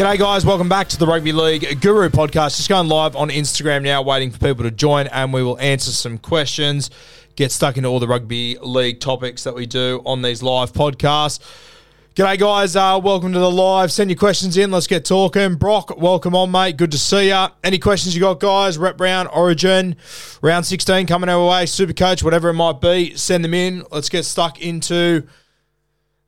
G'day, 0.00 0.18
guys. 0.18 0.46
Welcome 0.46 0.70
back 0.70 0.88
to 0.88 0.98
the 0.98 1.06
Rugby 1.06 1.30
League 1.30 1.78
Guru 1.82 2.08
podcast. 2.08 2.56
Just 2.56 2.70
going 2.70 2.88
live 2.88 3.14
on 3.14 3.28
Instagram 3.28 3.82
now, 3.82 4.00
waiting 4.00 4.30
for 4.30 4.38
people 4.38 4.64
to 4.64 4.70
join, 4.70 5.08
and 5.08 5.30
we 5.30 5.42
will 5.42 5.58
answer 5.58 5.90
some 5.90 6.16
questions, 6.16 6.88
get 7.36 7.52
stuck 7.52 7.76
into 7.76 7.90
all 7.90 8.00
the 8.00 8.08
rugby 8.08 8.56
league 8.62 9.00
topics 9.00 9.44
that 9.44 9.54
we 9.54 9.66
do 9.66 10.00
on 10.06 10.22
these 10.22 10.42
live 10.42 10.72
podcasts. 10.72 11.40
G'day, 12.14 12.38
guys. 12.38 12.76
Uh, 12.76 12.98
welcome 13.04 13.34
to 13.34 13.38
the 13.38 13.50
live. 13.50 13.92
Send 13.92 14.08
your 14.08 14.16
questions 14.16 14.56
in. 14.56 14.70
Let's 14.70 14.86
get 14.86 15.04
talking. 15.04 15.56
Brock, 15.56 15.94
welcome 15.98 16.34
on, 16.34 16.50
mate. 16.50 16.78
Good 16.78 16.92
to 16.92 16.98
see 16.98 17.28
you. 17.28 17.48
Any 17.62 17.78
questions 17.78 18.14
you 18.14 18.22
got, 18.22 18.40
guys? 18.40 18.78
Rep 18.78 18.98
round, 18.98 19.28
Origin, 19.34 19.96
round 20.40 20.64
16 20.64 21.08
coming 21.08 21.28
our 21.28 21.46
way, 21.46 21.66
Super 21.66 21.92
Coach, 21.92 22.22
whatever 22.22 22.48
it 22.48 22.54
might 22.54 22.80
be, 22.80 23.14
send 23.16 23.44
them 23.44 23.52
in. 23.52 23.84
Let's 23.92 24.08
get 24.08 24.24
stuck 24.24 24.62
into 24.62 25.26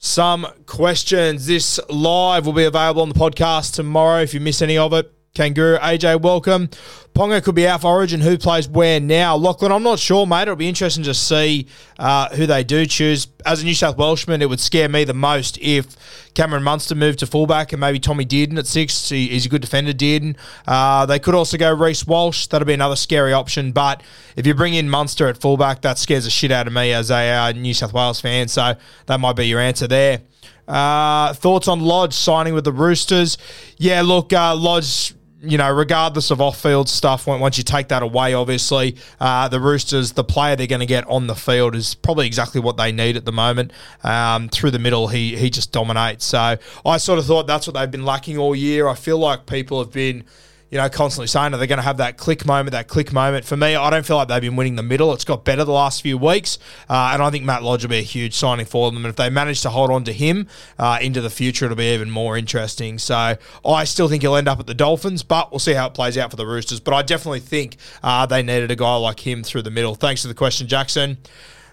some 0.03 0.47
questions. 0.67 1.47
This 1.47 1.78
live 1.89 2.45
will 2.45 2.53
be 2.53 2.64
available 2.64 3.03
on 3.03 3.08
the 3.08 3.14
podcast 3.14 3.75
tomorrow 3.75 4.20
if 4.20 4.34
you 4.34 4.41
miss 4.41 4.61
any 4.61 4.77
of 4.77 4.92
it. 4.92 5.11
Kangaroo, 5.34 5.78
AJ, 5.78 6.20
welcome. 6.20 6.69
Ponga 7.14 7.42
could 7.42 7.55
be 7.55 7.67
out 7.67 7.80
for 7.80 7.86
Origin. 7.86 8.20
Who 8.20 8.36
plays 8.36 8.68
where 8.68 9.01
now? 9.01 9.34
Lachlan, 9.34 9.73
I'm 9.73 9.83
not 9.83 9.98
sure, 9.98 10.27
mate. 10.27 10.42
It'll 10.42 10.57
be 10.57 10.68
interesting 10.68 11.05
to 11.05 11.14
see 11.14 11.68
uh, 11.98 12.29
who 12.36 12.45
they 12.45 12.62
do 12.62 12.84
choose. 12.84 13.29
As 13.46 13.62
a 13.62 13.64
New 13.64 13.74
South 13.74 13.96
Welshman, 13.96 14.42
it 14.42 14.51
would 14.51 14.61
scare 14.61 14.90
me 14.90 15.05
the 15.05 15.14
most 15.14 15.57
if 15.62 15.96
Cameron 16.34 16.62
Munster 16.62 16.95
moved 16.95 17.20
to 17.20 17.27
fullback 17.27 17.73
and 17.73 17.80
maybe 17.80 17.98
Tommy 17.98 18.27
Dearden 18.27 18.58
at 18.58 18.67
six. 18.67 19.08
He, 19.08 19.29
he's 19.29 19.46
a 19.46 19.48
good 19.48 19.62
defender, 19.62 19.95
Dearden. 19.95 20.36
Uh, 20.67 21.07
they 21.07 21.18
could 21.18 21.34
also 21.34 21.57
go 21.57 21.73
Reece 21.73 22.07
Walsh. 22.07 22.48
That'll 22.48 22.67
be 22.67 22.74
another 22.74 22.96
scary 22.96 23.33
option. 23.33 23.73
But 23.73 24.02
if 24.36 24.46
you 24.46 24.52
bring 24.52 24.74
in 24.74 24.90
Munster 24.90 25.28
at 25.28 25.39
fullback, 25.40 25.80
that 25.80 25.96
scares 25.96 26.24
the 26.24 26.30
shit 26.30 26.51
out 26.51 26.67
of 26.67 26.74
me 26.74 26.92
as 26.92 27.11
a 27.11 27.30
uh, 27.30 27.52
New 27.52 27.73
South 27.73 27.95
Wales 27.95 28.20
fan. 28.20 28.48
So 28.48 28.74
that 29.07 29.18
might 29.18 29.36
be 29.36 29.46
your 29.46 29.61
answer 29.61 29.89
there. 29.89 30.20
Uh, 30.68 31.33
thoughts 31.33 31.68
on 31.68 31.80
Lodge 31.80 32.12
signing 32.12 32.52
with 32.52 32.64
the 32.64 32.73
Roosters? 32.73 33.39
Yeah, 33.78 34.02
look, 34.02 34.34
uh, 34.34 34.55
Lodge 34.55 35.14
you 35.42 35.58
know, 35.58 35.70
regardless 35.73 36.30
of 36.30 36.41
off-field 36.41 36.89
stuff, 36.89 37.27
once 37.27 37.58
you 37.58 37.64
take 37.64 37.89
that 37.89 38.03
away, 38.03 38.33
obviously, 38.33 38.97
uh, 39.20 39.48
the 39.48 39.58
Roosters, 39.58 40.13
the 40.13 40.23
player 40.23 40.55
they're 40.55 40.69
going 40.69 40.80
to 40.80 40.86
get 40.86 41.07
on 41.08 41.27
the 41.27 41.35
field 41.35 41.75
is 41.75 41.95
probably 41.95 42.27
exactly 42.27 42.61
what 42.61 42.77
they 42.77 42.92
need 42.92 43.17
at 43.17 43.25
the 43.25 43.33
moment. 43.33 43.73
Um, 44.05 44.48
through 44.48 44.70
the 44.70 44.79
middle, 44.79 45.08
he 45.08 45.36
he 45.36 45.51
just 45.51 45.73
dominates. 45.73 46.25
So 46.25 46.57
I 46.86 46.97
sort 46.98 47.19
of 47.19 47.27
thought 47.27 47.47
that's 47.48 47.67
what 47.67 47.75
they've 47.75 47.91
been 47.91 48.05
lacking 48.05 48.39
all 48.39 48.55
year. 48.55 48.86
I 48.86 48.95
feel 48.95 49.19
like 49.19 49.47
people 49.47 49.81
have 49.81 49.92
been 49.92 50.25
you 50.72 50.78
know, 50.78 50.88
constantly 50.88 51.27
saying 51.27 51.52
that 51.52 51.58
they're 51.58 51.66
going 51.66 51.77
to 51.77 51.83
have 51.83 51.98
that 51.98 52.16
click 52.16 52.46
moment, 52.46 52.70
that 52.70 52.88
click 52.88 53.12
moment. 53.12 53.44
For 53.44 53.58
me, 53.58 53.77
I 53.77 53.90
don't 53.90 54.06
feel 54.06 54.16
like 54.16 54.28
they've 54.28 54.40
been 54.40 54.56
winning 54.56 54.77
the 54.77 54.83
middle. 54.83 55.12
It's 55.12 55.22
got 55.22 55.44
better 55.44 55.64
the 55.64 55.72
last 55.72 56.00
few 56.00 56.16
weeks, 56.16 56.58
uh, 56.88 57.10
and 57.12 57.22
I 57.22 57.28
think 57.28 57.44
Matt 57.44 57.62
Lodge 57.62 57.84
will 57.84 57.90
be 57.90 57.98
a 57.98 58.00
huge 58.00 58.34
signing 58.34 58.64
for 58.64 58.90
them. 58.90 59.05
And 59.05 59.10
if 59.10 59.16
they 59.16 59.28
manage 59.28 59.60
to 59.62 59.70
hold 59.70 59.90
on 59.90 60.02
to 60.05 60.14
him 60.14 60.48
uh, 60.78 60.98
into 61.02 61.20
the 61.20 61.28
future, 61.28 61.66
it'll 61.66 61.77
be 61.77 61.92
even 61.92 62.08
more 62.08 62.38
interesting. 62.38 62.96
So 62.96 63.36
I 63.66 63.84
still 63.84 64.08
think 64.08 64.22
he'll 64.22 64.34
end 64.34 64.48
up 64.48 64.60
at 64.60 64.66
the 64.66 64.72
Dolphins, 64.72 65.22
but 65.22 65.52
we'll 65.52 65.58
see 65.58 65.74
how 65.74 65.88
it 65.88 65.94
plays 65.94 66.16
out 66.16 66.30
for 66.30 66.36
the 66.36 66.46
Roosters. 66.46 66.80
But 66.80 66.94
I 66.94 67.02
definitely 67.02 67.40
think 67.40 67.77
uh, 68.02 68.24
they 68.24 68.42
needed 68.42 68.70
a 68.70 68.77
guy 68.77 68.96
like 68.96 69.20
him 69.27 69.42
through 69.42 69.62
the 69.62 69.70
middle. 69.70 69.94
Thanks 69.94 70.22
for 70.22 70.28
the 70.28 70.34
question, 70.34 70.68
Jackson. 70.68 71.18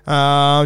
Uh, 0.09 0.65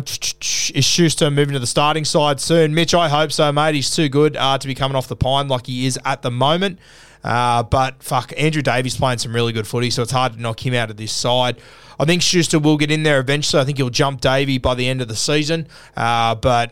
is 0.73 0.85
Schuster 0.85 1.29
moving 1.29 1.51
to 1.51 1.59
the 1.59 1.67
starting 1.67 2.05
side 2.05 2.39
soon? 2.39 2.73
Mitch, 2.73 2.93
I 2.93 3.09
hope 3.09 3.33
so, 3.33 3.51
mate. 3.51 3.75
He's 3.75 3.93
too 3.93 4.07
good 4.07 4.37
uh, 4.37 4.57
to 4.57 4.67
be 4.67 4.73
coming 4.73 4.95
off 4.95 5.09
the 5.09 5.17
pine 5.17 5.49
like 5.49 5.67
he 5.67 5.85
is 5.85 5.99
at 6.05 6.21
the 6.21 6.31
moment. 6.31 6.79
Uh, 7.25 7.63
but 7.63 8.01
fuck, 8.01 8.31
Andrew 8.37 8.61
Davies 8.61 8.95
playing 8.95 9.17
some 9.17 9.35
really 9.35 9.51
good 9.51 9.67
footy, 9.67 9.89
so 9.89 10.01
it's 10.01 10.13
hard 10.13 10.33
to 10.33 10.41
knock 10.41 10.65
him 10.65 10.73
out 10.73 10.89
of 10.89 10.95
this 10.95 11.11
side. 11.11 11.57
I 11.99 12.05
think 12.05 12.21
Schuster 12.21 12.57
will 12.57 12.77
get 12.77 12.89
in 12.89 13.03
there 13.03 13.19
eventually. 13.19 13.61
I 13.61 13.65
think 13.65 13.77
he'll 13.77 13.89
jump 13.89 14.21
Davey 14.21 14.59
by 14.59 14.75
the 14.75 14.87
end 14.87 15.01
of 15.01 15.09
the 15.09 15.15
season. 15.15 15.67
Uh, 15.95 16.35
but 16.35 16.71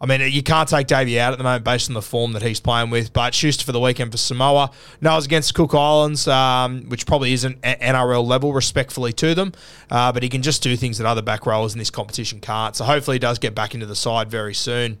I 0.00 0.06
mean, 0.06 0.20
you 0.32 0.44
can't 0.44 0.68
take 0.68 0.86
Davey 0.86 1.18
out 1.18 1.32
at 1.32 1.38
the 1.38 1.44
moment 1.44 1.64
based 1.64 1.90
on 1.90 1.94
the 1.94 2.02
form 2.02 2.32
that 2.32 2.42
he's 2.42 2.60
playing 2.60 2.90
with. 2.90 3.12
But 3.12 3.34
Schuster 3.34 3.64
for 3.64 3.72
the 3.72 3.80
weekend 3.80 4.12
for 4.12 4.16
Samoa. 4.16 4.70
Noah's 5.00 5.26
against 5.26 5.54
Cook 5.54 5.74
Islands, 5.74 6.28
um, 6.28 6.82
which 6.88 7.04
probably 7.04 7.32
isn't 7.32 7.60
NRL 7.62 8.24
level, 8.24 8.52
respectfully 8.52 9.12
to 9.14 9.34
them. 9.34 9.52
Uh, 9.90 10.12
but 10.12 10.22
he 10.22 10.28
can 10.28 10.42
just 10.42 10.62
do 10.62 10.76
things 10.76 10.98
that 10.98 11.06
other 11.06 11.22
back 11.22 11.46
rowers 11.46 11.72
in 11.72 11.80
this 11.80 11.90
competition 11.90 12.40
can't. 12.40 12.76
So 12.76 12.84
hopefully 12.84 13.16
he 13.16 13.18
does 13.18 13.40
get 13.40 13.56
back 13.56 13.74
into 13.74 13.86
the 13.86 13.96
side 13.96 14.30
very 14.30 14.54
soon. 14.54 15.00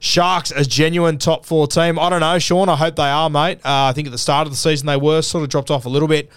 Sharks 0.00 0.50
as 0.50 0.66
genuine 0.66 1.18
top 1.18 1.46
four 1.46 1.68
team. 1.68 1.96
I 1.98 2.10
don't 2.10 2.20
know, 2.20 2.38
Sean. 2.40 2.68
I 2.68 2.76
hope 2.76 2.96
they 2.96 3.02
are, 3.04 3.30
mate. 3.30 3.58
Uh, 3.58 3.86
I 3.86 3.92
think 3.92 4.08
at 4.08 4.12
the 4.12 4.18
start 4.18 4.48
of 4.48 4.52
the 4.52 4.56
season 4.56 4.86
they 4.86 4.96
were 4.96 5.22
sort 5.22 5.44
of 5.44 5.48
dropped 5.48 5.70
off 5.70 5.86
a 5.86 5.88
little 5.88 6.08
bit 6.08 6.28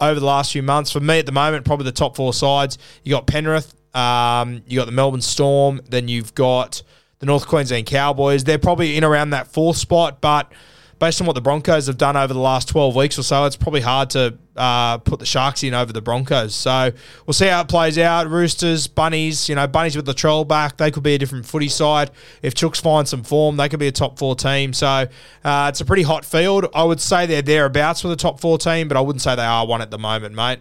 over 0.00 0.18
the 0.18 0.26
last 0.26 0.52
few 0.52 0.62
months. 0.62 0.90
For 0.90 1.00
me 1.00 1.20
at 1.20 1.26
the 1.26 1.32
moment, 1.32 1.64
probably 1.64 1.84
the 1.84 1.92
top 1.92 2.16
four 2.16 2.34
sides. 2.34 2.78
You 3.04 3.12
got 3.12 3.28
Penrith, 3.28 3.72
um, 3.94 4.62
you 4.66 4.78
got 4.78 4.86
the 4.86 4.92
Melbourne 4.92 5.20
Storm, 5.20 5.80
then 5.88 6.08
you've 6.08 6.34
got 6.34 6.82
the 7.18 7.26
North 7.26 7.46
Queensland 7.46 7.86
Cowboys. 7.86 8.44
They're 8.44 8.58
probably 8.58 8.96
in 8.96 9.04
around 9.04 9.30
that 9.30 9.48
fourth 9.48 9.76
spot, 9.76 10.20
but 10.20 10.52
based 10.98 11.20
on 11.20 11.26
what 11.26 11.34
the 11.34 11.40
Broncos 11.40 11.86
have 11.86 11.98
done 11.98 12.16
over 12.16 12.32
the 12.32 12.40
last 12.40 12.68
12 12.68 12.94
weeks 12.94 13.18
or 13.18 13.22
so, 13.22 13.44
it's 13.44 13.56
probably 13.56 13.80
hard 13.80 14.10
to 14.10 14.38
uh, 14.56 14.98
put 14.98 15.18
the 15.18 15.26
Sharks 15.26 15.62
in 15.62 15.74
over 15.74 15.92
the 15.92 16.00
Broncos. 16.00 16.54
So 16.54 16.92
we'll 17.26 17.34
see 17.34 17.46
how 17.46 17.60
it 17.62 17.68
plays 17.68 17.98
out. 17.98 18.28
Roosters, 18.30 18.86
Bunnies, 18.86 19.48
you 19.48 19.54
know, 19.54 19.66
Bunnies 19.66 19.96
with 19.96 20.06
the 20.06 20.14
troll 20.14 20.44
back, 20.44 20.76
they 20.76 20.90
could 20.90 21.02
be 21.02 21.14
a 21.14 21.18
different 21.18 21.46
footy 21.46 21.68
side. 21.68 22.10
If 22.42 22.54
Chooks 22.54 22.80
find 22.80 23.06
some 23.06 23.22
form, 23.22 23.56
they 23.56 23.68
could 23.68 23.80
be 23.80 23.88
a 23.88 23.92
top 23.92 24.18
four 24.18 24.34
team. 24.34 24.72
So 24.72 25.06
uh, 25.44 25.66
it's 25.68 25.80
a 25.80 25.84
pretty 25.84 26.02
hot 26.02 26.24
field. 26.24 26.66
I 26.74 26.84
would 26.84 27.00
say 27.00 27.26
they're 27.26 27.42
thereabouts 27.42 28.00
for 28.00 28.08
the 28.08 28.16
top 28.16 28.40
four 28.40 28.58
team, 28.58 28.88
but 28.88 28.96
I 28.96 29.00
wouldn't 29.00 29.22
say 29.22 29.34
they 29.34 29.44
are 29.44 29.66
one 29.66 29.82
at 29.82 29.90
the 29.90 29.98
moment, 29.98 30.34
mate. 30.34 30.60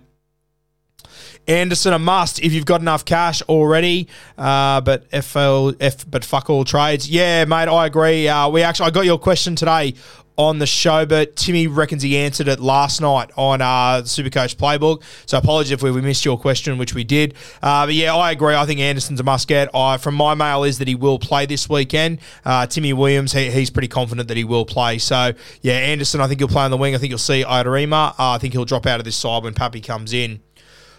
Anderson 1.47 1.93
a 1.93 1.99
must 1.99 2.41
if 2.41 2.53
you've 2.53 2.65
got 2.65 2.81
enough 2.81 3.05
cash 3.05 3.41
already. 3.43 4.07
Uh, 4.37 4.81
but 4.81 5.05
FL, 5.23 5.71
F, 5.79 6.09
but 6.09 6.23
fuck 6.23 6.49
all 6.49 6.63
trades. 6.63 7.09
Yeah, 7.09 7.45
mate, 7.45 7.67
I 7.67 7.85
agree. 7.85 8.27
Uh, 8.27 8.49
we 8.49 8.61
actually 8.61 8.87
I 8.87 8.91
got 8.91 9.05
your 9.05 9.19
question 9.19 9.55
today 9.55 9.95
on 10.37 10.57
the 10.59 10.65
show, 10.65 11.05
but 11.05 11.35
Timmy 11.35 11.67
reckons 11.67 12.01
he 12.01 12.17
answered 12.17 12.47
it 12.47 12.59
last 12.59 13.01
night 13.01 13.29
on 13.37 13.61
uh, 13.61 14.01
Supercoach 14.03 14.55
Playbook. 14.55 15.03
So 15.25 15.37
apologies 15.37 15.71
if 15.71 15.83
we, 15.83 15.91
we 15.91 16.01
missed 16.01 16.25
your 16.25 16.39
question, 16.39 16.77
which 16.77 16.95
we 16.95 17.03
did. 17.03 17.35
Uh, 17.61 17.85
but 17.85 17.93
yeah, 17.93 18.15
I 18.15 18.31
agree. 18.31 18.55
I 18.55 18.65
think 18.65 18.79
Anderson's 18.79 19.19
a 19.19 19.23
must 19.23 19.47
get. 19.47 19.73
I, 19.75 19.97
from 19.97 20.15
my 20.15 20.33
mail 20.33 20.63
is 20.63 20.79
that 20.79 20.87
he 20.87 20.95
will 20.95 21.19
play 21.19 21.45
this 21.45 21.69
weekend. 21.69 22.19
Uh, 22.43 22.65
Timmy 22.65 22.93
Williams, 22.93 23.31
he, 23.33 23.51
he's 23.51 23.69
pretty 23.69 23.87
confident 23.87 24.27
that 24.27 24.37
he 24.37 24.43
will 24.43 24.65
play. 24.65 24.97
So 24.97 25.33
yeah, 25.61 25.73
Anderson, 25.73 26.21
I 26.21 26.27
think 26.27 26.39
he'll 26.39 26.47
play 26.47 26.63
on 26.63 26.71
the 26.71 26.77
wing. 26.77 26.95
I 26.95 26.97
think 26.97 27.09
you'll 27.09 27.19
see 27.19 27.43
Idarima. 27.43 28.11
Uh, 28.11 28.31
I 28.31 28.37
think 28.39 28.53
he'll 28.53 28.65
drop 28.65 28.85
out 28.87 28.99
of 28.99 29.05
this 29.05 29.15
side 29.15 29.43
when 29.43 29.53
Pappy 29.53 29.81
comes 29.81 30.13
in. 30.13 30.41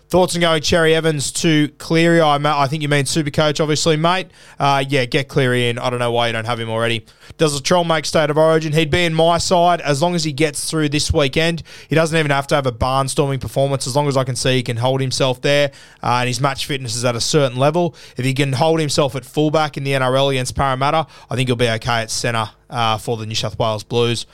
Thoughts 0.08 0.34
on 0.34 0.42
going 0.42 0.62
Cherry 0.62 0.94
Evans 0.94 1.32
to 1.32 1.68
Cleary? 1.78 2.20
I, 2.20 2.36
I 2.36 2.68
think 2.68 2.82
you 2.82 2.88
mean 2.88 3.06
super 3.06 3.30
coach, 3.30 3.58
obviously, 3.58 3.96
mate. 3.96 4.28
Uh, 4.58 4.84
yeah, 4.86 5.06
get 5.06 5.28
Cleary 5.28 5.68
in. 5.68 5.78
I 5.78 5.90
don't 5.90 5.98
know 5.98 6.12
why 6.12 6.26
you 6.26 6.32
don't 6.32 6.44
have 6.44 6.60
him 6.60 6.68
already. 6.68 7.06
Does 7.38 7.60
Latrell 7.60 7.86
make 7.86 8.04
state 8.04 8.30
of 8.30 8.36
origin? 8.36 8.72
He'd 8.72 8.90
be 8.90 9.04
in 9.04 9.14
my 9.14 9.38
side 9.38 9.80
as 9.80 10.02
long 10.02 10.14
as 10.14 10.22
he 10.22 10.32
gets 10.32 10.70
through 10.70 10.90
this 10.90 11.12
weekend. 11.12 11.62
He 11.88 11.94
doesn't 11.94 12.16
even 12.16 12.30
have 12.30 12.46
to 12.48 12.54
have 12.54 12.66
a 12.66 12.72
barnstorming 12.72 13.40
performance. 13.40 13.86
As 13.86 13.96
long 13.96 14.06
as 14.06 14.16
I 14.16 14.24
can 14.24 14.36
see 14.36 14.56
he 14.56 14.62
can 14.62 14.76
hold 14.76 15.00
himself 15.00 15.40
there 15.40 15.72
uh, 16.02 16.18
and 16.20 16.28
his 16.28 16.40
match 16.40 16.66
fitness 16.66 16.94
is 16.94 17.04
at 17.04 17.16
a 17.16 17.20
certain 17.20 17.58
level. 17.58 17.96
If 18.16 18.24
he 18.24 18.34
can 18.34 18.52
hold 18.52 18.80
himself 18.80 19.16
at 19.16 19.24
fullback 19.24 19.76
in 19.76 19.84
the 19.84 19.92
NRL 19.92 20.30
against 20.30 20.54
Parramatta, 20.54 21.06
I 21.30 21.34
think 21.34 21.48
he'll 21.48 21.56
be 21.56 21.68
okay 21.68 22.02
at 22.02 22.10
centre 22.10 22.50
uh, 22.70 22.98
for 22.98 23.16
the 23.16 23.26
New 23.26 23.34
South 23.34 23.58
Wales 23.58 23.84
Blues. 23.84 24.26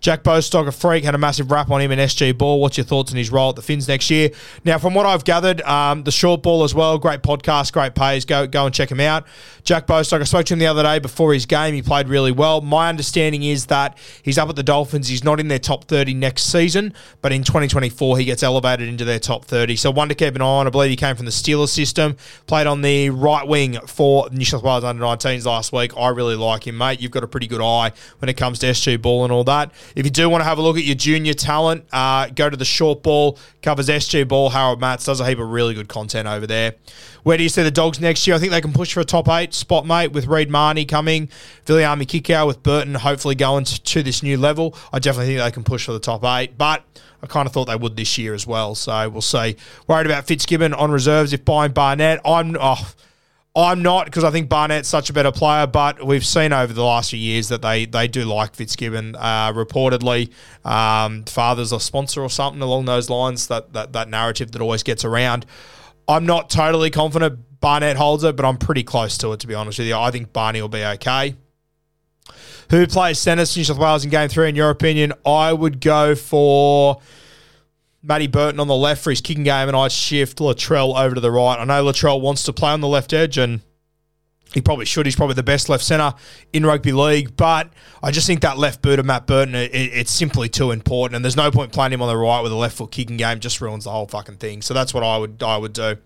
Jack 0.00 0.22
Bostock, 0.22 0.66
a 0.66 0.72
freak, 0.72 1.04
had 1.04 1.14
a 1.14 1.18
massive 1.18 1.50
rap 1.50 1.70
on 1.70 1.80
him 1.80 1.90
in 1.90 1.98
SG 1.98 2.36
Ball. 2.36 2.60
What's 2.60 2.76
your 2.76 2.84
thoughts 2.84 3.10
on 3.12 3.16
his 3.16 3.30
role 3.30 3.50
at 3.50 3.56
the 3.56 3.62
Finns 3.62 3.88
next 3.88 4.10
year? 4.10 4.30
Now, 4.64 4.78
from 4.78 4.94
what 4.94 5.06
I've 5.06 5.24
gathered, 5.24 5.62
um, 5.62 6.04
the 6.04 6.12
short 6.12 6.42
ball 6.42 6.64
as 6.64 6.74
well, 6.74 6.98
great 6.98 7.22
podcast, 7.22 7.72
great 7.72 7.94
pays. 7.94 8.24
Go 8.24 8.46
go 8.46 8.66
and 8.66 8.74
check 8.74 8.90
him 8.90 9.00
out. 9.00 9.26
Jack 9.64 9.86
Bostock, 9.86 10.20
I 10.20 10.24
spoke 10.24 10.46
to 10.46 10.54
him 10.54 10.60
the 10.60 10.66
other 10.66 10.84
day 10.84 11.00
before 11.00 11.34
his 11.34 11.44
game. 11.44 11.74
He 11.74 11.82
played 11.82 12.08
really 12.08 12.30
well. 12.30 12.60
My 12.60 12.88
understanding 12.88 13.42
is 13.42 13.66
that 13.66 13.98
he's 14.22 14.38
up 14.38 14.48
at 14.48 14.54
the 14.54 14.62
Dolphins. 14.62 15.08
He's 15.08 15.24
not 15.24 15.40
in 15.40 15.48
their 15.48 15.58
top 15.58 15.86
30 15.86 16.14
next 16.14 16.44
season, 16.44 16.92
but 17.20 17.32
in 17.32 17.42
2024, 17.42 18.18
he 18.18 18.24
gets 18.24 18.44
elevated 18.44 18.88
into 18.88 19.04
their 19.04 19.18
top 19.18 19.44
30. 19.44 19.74
So 19.74 19.90
one 19.90 20.08
to 20.08 20.14
keep 20.14 20.36
an 20.36 20.42
eye 20.42 20.44
on. 20.44 20.66
I 20.68 20.70
believe 20.70 20.90
he 20.90 20.96
came 20.96 21.16
from 21.16 21.24
the 21.26 21.32
Steelers 21.32 21.70
system, 21.70 22.16
played 22.46 22.68
on 22.68 22.82
the 22.82 23.10
right 23.10 23.46
wing 23.46 23.78
for 23.86 24.28
New 24.30 24.44
South 24.44 24.62
Wales 24.62 24.84
under 24.84 25.02
19s 25.02 25.46
last 25.46 25.72
week. 25.72 25.96
I 25.96 26.10
really 26.10 26.36
like 26.36 26.64
him, 26.64 26.78
mate. 26.78 27.00
You've 27.00 27.10
got 27.10 27.24
a 27.24 27.28
pretty 27.28 27.48
good 27.48 27.60
eye 27.60 27.90
when 28.20 28.28
it 28.28 28.36
comes 28.36 28.60
to 28.60 28.66
SG 28.66 29.02
Ball 29.02 29.24
and 29.24 29.32
all 29.32 29.44
that. 29.44 29.72
If 29.94 30.04
you 30.04 30.10
do 30.10 30.28
want 30.28 30.40
to 30.40 30.44
have 30.44 30.58
a 30.58 30.62
look 30.62 30.76
at 30.76 30.84
your 30.84 30.94
junior 30.94 31.34
talent, 31.34 31.84
uh, 31.92 32.28
go 32.28 32.50
to 32.50 32.56
the 32.56 32.64
short 32.64 33.02
ball, 33.02 33.38
covers 33.62 33.88
SG 33.88 34.26
Ball. 34.26 34.50
Harold 34.50 34.80
Matts 34.80 35.04
does 35.04 35.20
a 35.20 35.26
heap 35.26 35.38
of 35.38 35.50
really 35.50 35.74
good 35.74 35.88
content 35.88 36.26
over 36.26 36.46
there. 36.46 36.74
Where 37.22 37.36
do 37.36 37.42
you 37.42 37.48
see 37.48 37.62
the 37.62 37.70
Dogs 37.70 38.00
next 38.00 38.26
year? 38.26 38.36
I 38.36 38.38
think 38.38 38.52
they 38.52 38.60
can 38.60 38.72
push 38.72 38.92
for 38.92 39.00
a 39.00 39.04
top 39.04 39.28
eight 39.28 39.54
spot, 39.54 39.86
mate, 39.86 40.12
with 40.12 40.26
Reed 40.26 40.50
Mahoney 40.50 40.84
coming, 40.84 41.28
Viliami 41.64 42.06
Kikau 42.06 42.46
with 42.46 42.62
Burton 42.62 42.94
hopefully 42.94 43.34
going 43.34 43.64
to, 43.64 43.82
to 43.82 44.02
this 44.02 44.22
new 44.22 44.36
level. 44.36 44.76
I 44.92 44.98
definitely 44.98 45.34
think 45.34 45.44
they 45.44 45.50
can 45.50 45.64
push 45.64 45.86
for 45.86 45.92
the 45.92 46.00
top 46.00 46.24
eight, 46.24 46.56
but 46.56 46.84
I 47.22 47.26
kind 47.26 47.46
of 47.46 47.52
thought 47.52 47.66
they 47.66 47.76
would 47.76 47.96
this 47.96 48.18
year 48.18 48.34
as 48.34 48.46
well. 48.46 48.74
So 48.74 49.08
we'll 49.08 49.22
see. 49.22 49.56
Worried 49.86 50.06
about 50.06 50.26
Fitzgibbon 50.26 50.74
on 50.74 50.90
reserves 50.90 51.32
if 51.32 51.44
buying 51.44 51.72
Barnett. 51.72 52.20
I'm. 52.24 52.56
Oh, 52.60 52.92
I'm 53.56 53.80
not 53.80 54.04
because 54.04 54.22
I 54.22 54.30
think 54.30 54.50
Barnett's 54.50 54.86
such 54.86 55.08
a 55.08 55.14
better 55.14 55.32
player, 55.32 55.66
but 55.66 56.06
we've 56.06 56.26
seen 56.26 56.52
over 56.52 56.74
the 56.74 56.84
last 56.84 57.10
few 57.10 57.18
years 57.18 57.48
that 57.48 57.62
they 57.62 57.86
they 57.86 58.06
do 58.06 58.26
like 58.26 58.54
Fitzgibbon. 58.54 59.16
Uh, 59.16 59.50
reportedly, 59.54 60.30
um, 60.62 61.24
father's 61.24 61.72
a 61.72 61.80
sponsor 61.80 62.20
or 62.20 62.28
something 62.28 62.60
along 62.60 62.84
those 62.84 63.08
lines. 63.08 63.46
That, 63.46 63.72
that 63.72 63.94
that 63.94 64.10
narrative 64.10 64.52
that 64.52 64.60
always 64.60 64.82
gets 64.82 65.06
around. 65.06 65.46
I'm 66.06 66.26
not 66.26 66.50
totally 66.50 66.90
confident 66.90 67.60
Barnett 67.60 67.96
holds 67.96 68.24
it, 68.24 68.36
but 68.36 68.44
I'm 68.44 68.58
pretty 68.58 68.82
close 68.82 69.16
to 69.18 69.32
it 69.32 69.40
to 69.40 69.46
be 69.46 69.54
honest 69.54 69.78
with 69.78 69.88
you. 69.88 69.96
I 69.96 70.10
think 70.10 70.34
Barney 70.34 70.60
will 70.60 70.68
be 70.68 70.84
okay. 70.84 71.34
Who 72.68 72.86
plays 72.86 73.18
centre 73.18 73.40
New 73.56 73.64
South 73.64 73.78
Wales 73.78 74.04
in 74.04 74.10
Game 74.10 74.28
Three? 74.28 74.50
In 74.50 74.54
your 74.54 74.68
opinion, 74.68 75.14
I 75.24 75.54
would 75.54 75.80
go 75.80 76.14
for. 76.14 77.00
Matty 78.06 78.28
Burton 78.28 78.60
on 78.60 78.68
the 78.68 78.76
left 78.76 79.02
for 79.02 79.10
his 79.10 79.20
kicking 79.20 79.44
game, 79.44 79.68
and 79.68 79.76
I'd 79.76 79.92
shift 79.92 80.38
Latrell 80.38 80.98
over 80.98 81.14
to 81.14 81.20
the 81.20 81.30
right. 81.30 81.58
I 81.58 81.64
know 81.64 81.84
Latrell 81.84 82.20
wants 82.20 82.44
to 82.44 82.52
play 82.52 82.70
on 82.70 82.80
the 82.80 82.88
left 82.88 83.12
edge, 83.12 83.36
and 83.36 83.60
he 84.54 84.60
probably 84.60 84.84
should. 84.84 85.06
He's 85.06 85.16
probably 85.16 85.34
the 85.34 85.42
best 85.42 85.68
left 85.68 85.84
centre 85.84 86.14
in 86.52 86.64
rugby 86.64 86.92
league, 86.92 87.36
but 87.36 87.68
I 88.02 88.12
just 88.12 88.26
think 88.26 88.42
that 88.42 88.58
left 88.58 88.80
boot 88.80 88.98
of 89.00 89.06
Matt 89.06 89.26
Burton, 89.26 89.54
it, 89.56 89.70
it's 89.74 90.12
simply 90.12 90.48
too 90.48 90.70
important, 90.70 91.16
and 91.16 91.24
there's 91.24 91.36
no 91.36 91.50
point 91.50 91.72
playing 91.72 91.92
him 91.92 92.00
on 92.00 92.08
the 92.08 92.16
right 92.16 92.40
with 92.40 92.52
a 92.52 92.56
left 92.56 92.76
foot 92.76 92.92
kicking 92.92 93.16
game. 93.16 93.40
Just 93.40 93.60
ruins 93.60 93.84
the 93.84 93.90
whole 93.90 94.06
fucking 94.06 94.36
thing. 94.36 94.62
So 94.62 94.72
that's 94.72 94.94
what 94.94 95.02
I 95.02 95.18
would 95.18 95.42
I 95.42 95.56
would 95.56 95.72
do. 95.72 95.96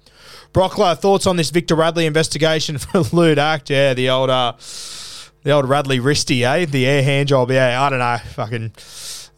Brockler, 0.52 0.98
thoughts 0.98 1.26
on 1.26 1.36
this 1.36 1.50
Victor 1.50 1.74
Radley 1.74 2.06
investigation 2.06 2.78
for 2.78 3.00
lewd 3.12 3.38
act? 3.38 3.68
Yeah, 3.68 3.92
the 3.94 4.08
old 4.08 4.30
uh, 4.30 4.54
the 5.42 5.50
old 5.50 5.68
Radley 5.68 6.00
wristy, 6.00 6.42
eh? 6.42 6.64
The 6.64 6.86
air 6.86 7.02
hand 7.02 7.28
job. 7.28 7.50
Yeah, 7.50 7.80
I 7.80 7.90
don't 7.90 7.98
know, 7.98 8.18
fucking. 8.32 8.72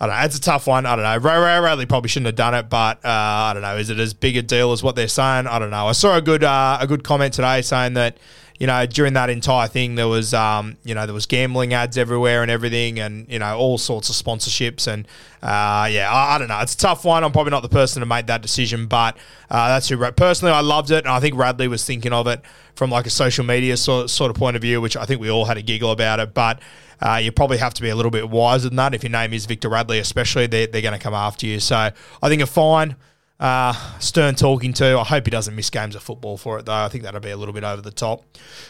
I 0.03 0.07
don't 0.07 0.17
know. 0.17 0.25
It's 0.25 0.37
a 0.37 0.41
tough 0.41 0.67
one. 0.67 0.85
I 0.85 0.97
don't 0.97 1.05
know. 1.05 1.17
Ray 1.31 1.39
Ray 1.39 1.61
Radley 1.61 1.87
probably 1.87 2.09
shouldn't 2.09 2.27
have 2.27 2.35
done 2.35 2.55
it, 2.55 2.69
but 2.69 2.97
uh, 3.05 3.09
I 3.09 3.53
don't 3.53 3.63
know. 3.63 3.77
Is 3.77 3.89
it 3.89 4.01
as 4.01 4.13
big 4.15 4.37
a 4.37 4.43
deal 4.43 4.73
as 4.73 4.83
what 4.83 4.97
they're 4.97 5.07
saying? 5.07 5.47
I 5.47 5.61
don't 5.61 5.71
know. 5.71 5.87
I 5.87 5.93
saw 5.93 6.17
a 6.17 6.21
good 6.21 6.43
uh, 6.43 6.79
a 6.81 6.89
good 6.89 7.05
comment 7.05 7.35
today 7.35 7.63
saying 7.63 7.95
that 7.95 8.17
you 8.63 8.69
know 8.69 8.87
during 8.87 9.15
that 9.15 9.29
entire 9.29 9.67
thing 9.67 9.97
there 9.97 10.07
was 10.07 10.33
um, 10.33 10.77
you 10.85 10.95
know 10.95 11.05
there 11.05 11.13
was 11.13 11.27
gambling 11.27 11.75
ads 11.75 11.99
everywhere 11.99 12.43
and 12.43 12.51
everything, 12.51 13.01
and 13.01 13.29
you 13.29 13.41
know 13.41 13.59
all 13.59 13.77
sorts 13.77 14.09
of 14.09 14.15
sponsorships 14.15 14.87
and 14.87 15.09
uh, 15.43 15.89
yeah, 15.91 16.09
I, 16.09 16.37
I, 16.37 16.39
don't 16.39 16.47
know. 16.47 16.61
It's 16.61 16.75
a 16.75 16.79
tough 16.79 17.05
one. 17.05 17.25
I'm 17.25 17.33
probably 17.33 17.51
not 17.51 17.63
the 17.63 17.69
person 17.69 17.99
to 17.99 18.07
make 18.07 18.27
that 18.27 18.41
decision, 18.41 18.87
but 18.87 19.17
uh, 19.51 19.67
that's 19.67 19.89
who. 19.89 19.99
Personally, 20.13 20.55
I 20.55 20.61
loved 20.61 20.93
it, 20.93 20.99
and 20.99 21.09
I 21.09 21.19
think 21.19 21.35
Radley 21.35 21.67
was 21.67 21.85
thinking 21.85 22.13
of 22.13 22.29
it 22.29 22.41
from 22.77 22.89
like 22.89 23.05
a 23.05 23.11
social 23.11 23.45
media 23.45 23.77
sort 23.77 24.09
sort 24.11 24.31
of 24.31 24.37
point 24.37 24.55
of 24.55 24.63
view, 24.63 24.81
which 24.81 24.97
I 24.97 25.07
think 25.07 25.21
we 25.21 25.29
all 25.29 25.47
had 25.47 25.57
a 25.57 25.63
giggle 25.63 25.91
about 25.91 26.21
it, 26.21 26.33
but. 26.33 26.61
Uh, 27.05 27.17
you 27.17 27.33
probably 27.33 27.59
have 27.59 27.75
to 27.75 27.83
be 27.83 27.89
a 27.89 27.97
little 27.97 28.13
bit 28.13 28.31
wiser 28.31 28.69
than 28.69 28.77
that. 28.77 28.95
If 28.95 29.03
your 29.03 29.11
name 29.11 29.33
is 29.33 29.45
Victor 29.45 29.69
Radley, 29.69 29.99
especially, 29.99 30.47
they're, 30.47 30.69
they're 30.69 30.83
going 30.83 30.97
to 30.97 31.03
come 31.03 31.15
after 31.15 31.47
you. 31.47 31.59
So 31.59 31.75
I 31.77 32.29
think 32.29 32.41
a 32.43 32.47
fine. 32.47 32.95
Uh, 33.43 33.75
Stern 33.99 34.37
talking 34.37 34.73
to. 34.75 34.97
I 35.01 35.03
hope 35.03 35.27
he 35.27 35.33
doesn't 35.33 35.57
miss 35.57 35.69
games 35.69 35.97
of 35.97 36.03
football 36.05 36.37
for 36.37 36.61
it, 36.61 36.67
though. 36.67 36.73
I 36.73 36.89
think 36.89 37.03
that'll 37.03 37.19
be 37.19 37.31
a 37.31 37.37
little 37.37 37.53
bit 37.53 37.65
over 37.65 37.83
the 37.83 37.91
top. 37.91 38.23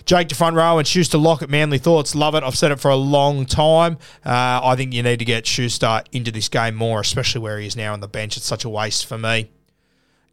Jake 0.07 0.29
to 0.29 0.35
front 0.35 0.57
row 0.57 0.79
and 0.79 0.89
Schuster 0.89 1.19
lock 1.19 1.43
at 1.43 1.51
Manly 1.51 1.77
Thoughts. 1.77 2.15
Love 2.15 2.35
it. 2.35 2.43
I've 2.43 2.57
said 2.57 2.73
it 2.73 2.81
for 2.81 2.91
a 2.91 2.97
long 2.97 3.45
time. 3.45 3.99
Uh, 4.25 4.61
I 4.65 4.75
think 4.77 4.95
you 4.95 5.03
need 5.03 5.19
to 5.19 5.27
get 5.27 5.47
Schuster 5.47 6.01
into 6.13 6.31
this 6.33 6.49
game 6.49 6.75
more, 6.75 7.01
especially 7.01 7.43
where 7.43 7.59
he 7.59 7.67
is 7.67 7.77
now 7.77 7.93
on 7.93 8.01
the 8.01 8.09
bench. 8.09 8.39
It's 8.39 8.47
such 8.47 8.65
a 8.65 8.71
waste 8.71 9.05
for 9.05 9.19
me. 9.19 9.51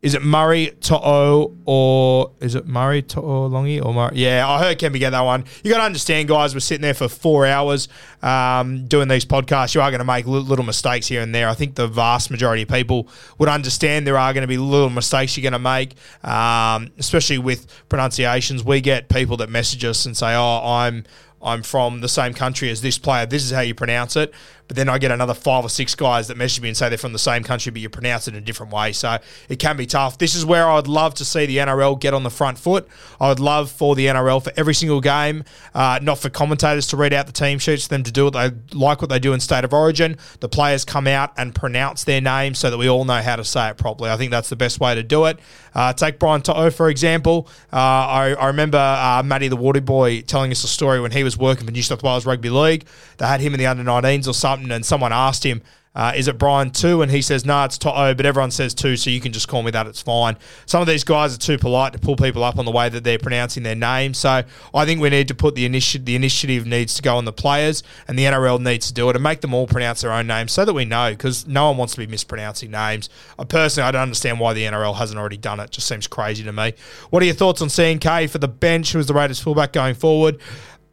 Is 0.01 0.13
it 0.13 0.23
Murray 0.23 0.71
To'o 0.79 1.57
or 1.65 2.31
is 2.39 2.55
it 2.55 2.65
Murray 2.65 3.01
To'o 3.01 3.49
Longy 3.49 3.83
or 3.83 3.93
Murray? 3.93 4.15
Yeah, 4.15 4.47
I 4.47 4.59
heard 4.59 4.79
Kempy 4.79 4.97
get 4.97 5.09
that 5.09 5.19
one. 5.21 5.43
You 5.61 5.71
got 5.71 5.79
to 5.79 5.83
understand, 5.83 6.29
guys. 6.29 6.53
We're 6.53 6.61
sitting 6.61 6.83
there 6.83 6.93
for 6.93 7.09
four 7.09 7.45
hours 7.45 7.89
um, 8.21 8.87
doing 8.87 9.09
these 9.09 9.25
podcasts. 9.25 9.75
You 9.75 9.81
are 9.81 9.91
going 9.91 9.99
to 9.99 10.05
make 10.05 10.25
little 10.25 10.63
mistakes 10.63 11.07
here 11.07 11.21
and 11.21 11.35
there. 11.35 11.49
I 11.49 11.53
think 11.53 11.75
the 11.75 11.87
vast 11.87 12.31
majority 12.31 12.61
of 12.61 12.69
people 12.69 13.09
would 13.39 13.49
understand 13.49 14.07
there 14.07 14.17
are 14.17 14.31
going 14.31 14.43
to 14.43 14.47
be 14.47 14.57
little 14.57 14.89
mistakes 14.89 15.35
you're 15.35 15.41
going 15.41 15.51
to 15.51 15.59
make, 15.59 15.95
um, 16.23 16.91
especially 16.97 17.37
with 17.37 17.67
pronunciations. 17.89 18.63
We 18.63 18.79
get 18.79 19.09
people 19.09 19.35
that 19.37 19.49
message 19.49 19.83
us 19.83 20.05
and 20.05 20.15
say, 20.15 20.33
"Oh, 20.33 20.61
I'm." 20.63 21.03
I'm 21.41 21.63
from 21.63 22.01
the 22.01 22.09
same 22.09 22.33
country 22.33 22.69
as 22.69 22.81
this 22.81 22.97
player. 22.97 23.25
This 23.25 23.45
is 23.45 23.51
how 23.51 23.61
you 23.61 23.73
pronounce 23.73 24.17
it. 24.17 24.33
But 24.69 24.75
then 24.75 24.87
I 24.87 24.99
get 24.99 25.09
another 25.09 25.33
five 25.33 25.65
or 25.65 25.69
six 25.69 25.95
guys 25.95 26.27
that 26.27 26.37
message 26.37 26.61
me 26.61 26.69
and 26.69 26.77
say 26.77 26.89
they're 26.89 26.97
from 26.99 27.11
the 27.11 27.17
same 27.17 27.43
country, 27.43 27.71
but 27.71 27.81
you 27.81 27.89
pronounce 27.89 28.27
it 28.27 28.35
in 28.35 28.37
a 28.37 28.45
different 28.45 28.71
way. 28.71 28.91
So 28.93 29.17
it 29.49 29.57
can 29.57 29.75
be 29.75 29.87
tough. 29.87 30.19
This 30.19 30.35
is 30.35 30.45
where 30.45 30.69
I'd 30.69 30.87
love 30.87 31.15
to 31.15 31.25
see 31.25 31.47
the 31.47 31.57
NRL 31.57 31.99
get 31.99 32.13
on 32.13 32.21
the 32.21 32.29
front 32.29 32.59
foot. 32.59 32.87
I 33.19 33.29
would 33.29 33.39
love 33.39 33.71
for 33.71 33.95
the 33.95 34.05
NRL 34.05 34.43
for 34.43 34.53
every 34.55 34.75
single 34.75 35.01
game, 35.01 35.43
uh, 35.73 35.99
not 36.03 36.19
for 36.19 36.29
commentators 36.29 36.85
to 36.89 36.97
read 36.97 37.13
out 37.13 37.25
the 37.25 37.33
team 37.33 37.57
sheets, 37.57 37.87
for 37.87 37.89
them 37.89 38.03
to 38.03 38.11
do 38.11 38.25
what 38.25 38.33
they 38.33 38.51
like 38.71 39.01
what 39.01 39.09
they 39.09 39.17
do 39.17 39.33
in 39.33 39.39
State 39.39 39.63
of 39.63 39.73
Origin. 39.73 40.17
The 40.39 40.49
players 40.49 40.85
come 40.85 41.07
out 41.07 41.33
and 41.35 41.55
pronounce 41.55 42.03
their 42.03 42.21
name 42.21 42.53
so 42.53 42.69
that 42.69 42.77
we 42.77 42.87
all 42.87 43.05
know 43.05 43.21
how 43.23 43.37
to 43.37 43.43
say 43.43 43.69
it 43.69 43.77
properly. 43.77 44.11
I 44.11 44.17
think 44.17 44.29
that's 44.29 44.49
the 44.49 44.55
best 44.55 44.79
way 44.79 44.93
to 44.93 45.01
do 45.01 45.25
it. 45.25 45.39
Uh, 45.73 45.93
take 45.93 46.19
Brian 46.19 46.41
To'o, 46.41 46.69
for 46.69 46.89
example. 46.89 47.47
Uh, 47.71 47.75
I, 47.77 48.33
I, 48.39 48.47
remember 48.47 48.77
uh, 48.77 49.21
Matty 49.23 49.47
the 49.47 49.55
Water 49.55 49.81
Boy 49.81 50.21
telling 50.21 50.51
us 50.51 50.63
a 50.63 50.67
story 50.67 50.99
when 50.99 51.11
he 51.11 51.23
was 51.23 51.37
working 51.37 51.65
for 51.65 51.71
New 51.71 51.83
South 51.83 52.03
Wales 52.03 52.25
Rugby 52.25 52.49
League. 52.49 52.85
They 53.17 53.27
had 53.27 53.39
him 53.39 53.53
in 53.53 53.59
the 53.59 53.67
under 53.67 53.83
19s 53.83 54.27
or 54.27 54.33
something 54.33 54.58
and 54.71 54.85
someone 54.85 55.13
asked 55.13 55.45
him, 55.45 55.61
uh, 55.95 56.13
is 56.15 56.27
it 56.27 56.37
Brian 56.37 56.69
two? 56.69 57.01
And 57.01 57.11
he 57.11 57.21
says, 57.21 57.45
no, 57.45 57.55
nah, 57.55 57.65
it's 57.65 57.77
To'o, 57.77 58.13
but 58.13 58.25
everyone 58.25 58.51
says 58.51 58.73
two, 58.73 58.95
so 58.95 59.09
you 59.09 59.19
can 59.19 59.33
just 59.33 59.47
call 59.47 59.63
me 59.63 59.71
that. 59.71 59.87
It's 59.87 60.01
fine. 60.01 60.37
Some 60.67 60.81
of 60.81 60.87
these 60.87 61.03
guys 61.03 61.35
are 61.35 61.39
too 61.39 61.57
polite 61.57 61.93
to 61.93 61.99
pull 61.99 62.15
people 62.15 62.43
up 62.43 62.59
on 62.59 62.65
the 62.65 62.71
way 62.71 62.89
that 62.89 63.03
they're 63.03 63.17
pronouncing 63.17 63.63
their 63.63 63.75
name. 63.75 64.13
So 64.13 64.43
I 64.73 64.85
think 64.85 65.01
we 65.01 65.09
need 65.09 65.27
to 65.29 65.35
put 65.35 65.55
the 65.55 65.65
initiative, 65.65 66.05
the 66.05 66.15
initiative 66.15 66.67
needs 66.67 66.93
to 66.93 67.01
go 67.01 67.17
on 67.17 67.25
the 67.25 67.33
players, 67.33 67.81
and 68.07 68.17
the 68.17 68.23
NRL 68.23 68.61
needs 68.61 68.87
to 68.87 68.93
do 68.93 69.09
it 69.09 69.15
and 69.15 69.23
make 69.23 69.41
them 69.41 69.53
all 69.53 69.65
pronounce 69.65 70.01
their 70.01 70.11
own 70.11 70.27
names 70.27 70.51
so 70.51 70.63
that 70.63 70.73
we 70.73 70.85
know, 70.85 71.11
because 71.11 71.47
no 71.47 71.67
one 71.69 71.77
wants 71.77 71.95
to 71.95 71.99
be 71.99 72.07
mispronouncing 72.07 72.69
names. 72.69 73.09
I 73.39 73.43
personally, 73.43 73.87
I 73.87 73.91
don't 73.91 74.03
understand 74.03 74.39
why 74.39 74.53
the 74.53 74.63
NRL 74.63 74.95
hasn't 74.95 75.19
already 75.19 75.37
done 75.37 75.59
it. 75.59 75.59
it. 75.59 75.71
Just 75.71 75.87
seems 75.87 76.07
crazy 76.07 76.43
to 76.43 76.53
me. 76.53 76.73
What 77.09 77.23
are 77.23 77.25
your 77.25 77.35
thoughts 77.35 77.61
on 77.61 77.67
CNK 77.67 78.29
for 78.29 78.37
the 78.37 78.47
bench, 78.47 78.93
who 78.93 78.99
is 78.99 79.07
the 79.07 79.13
Raiders 79.13 79.39
fullback 79.39 79.73
going 79.73 79.95
forward? 79.95 80.39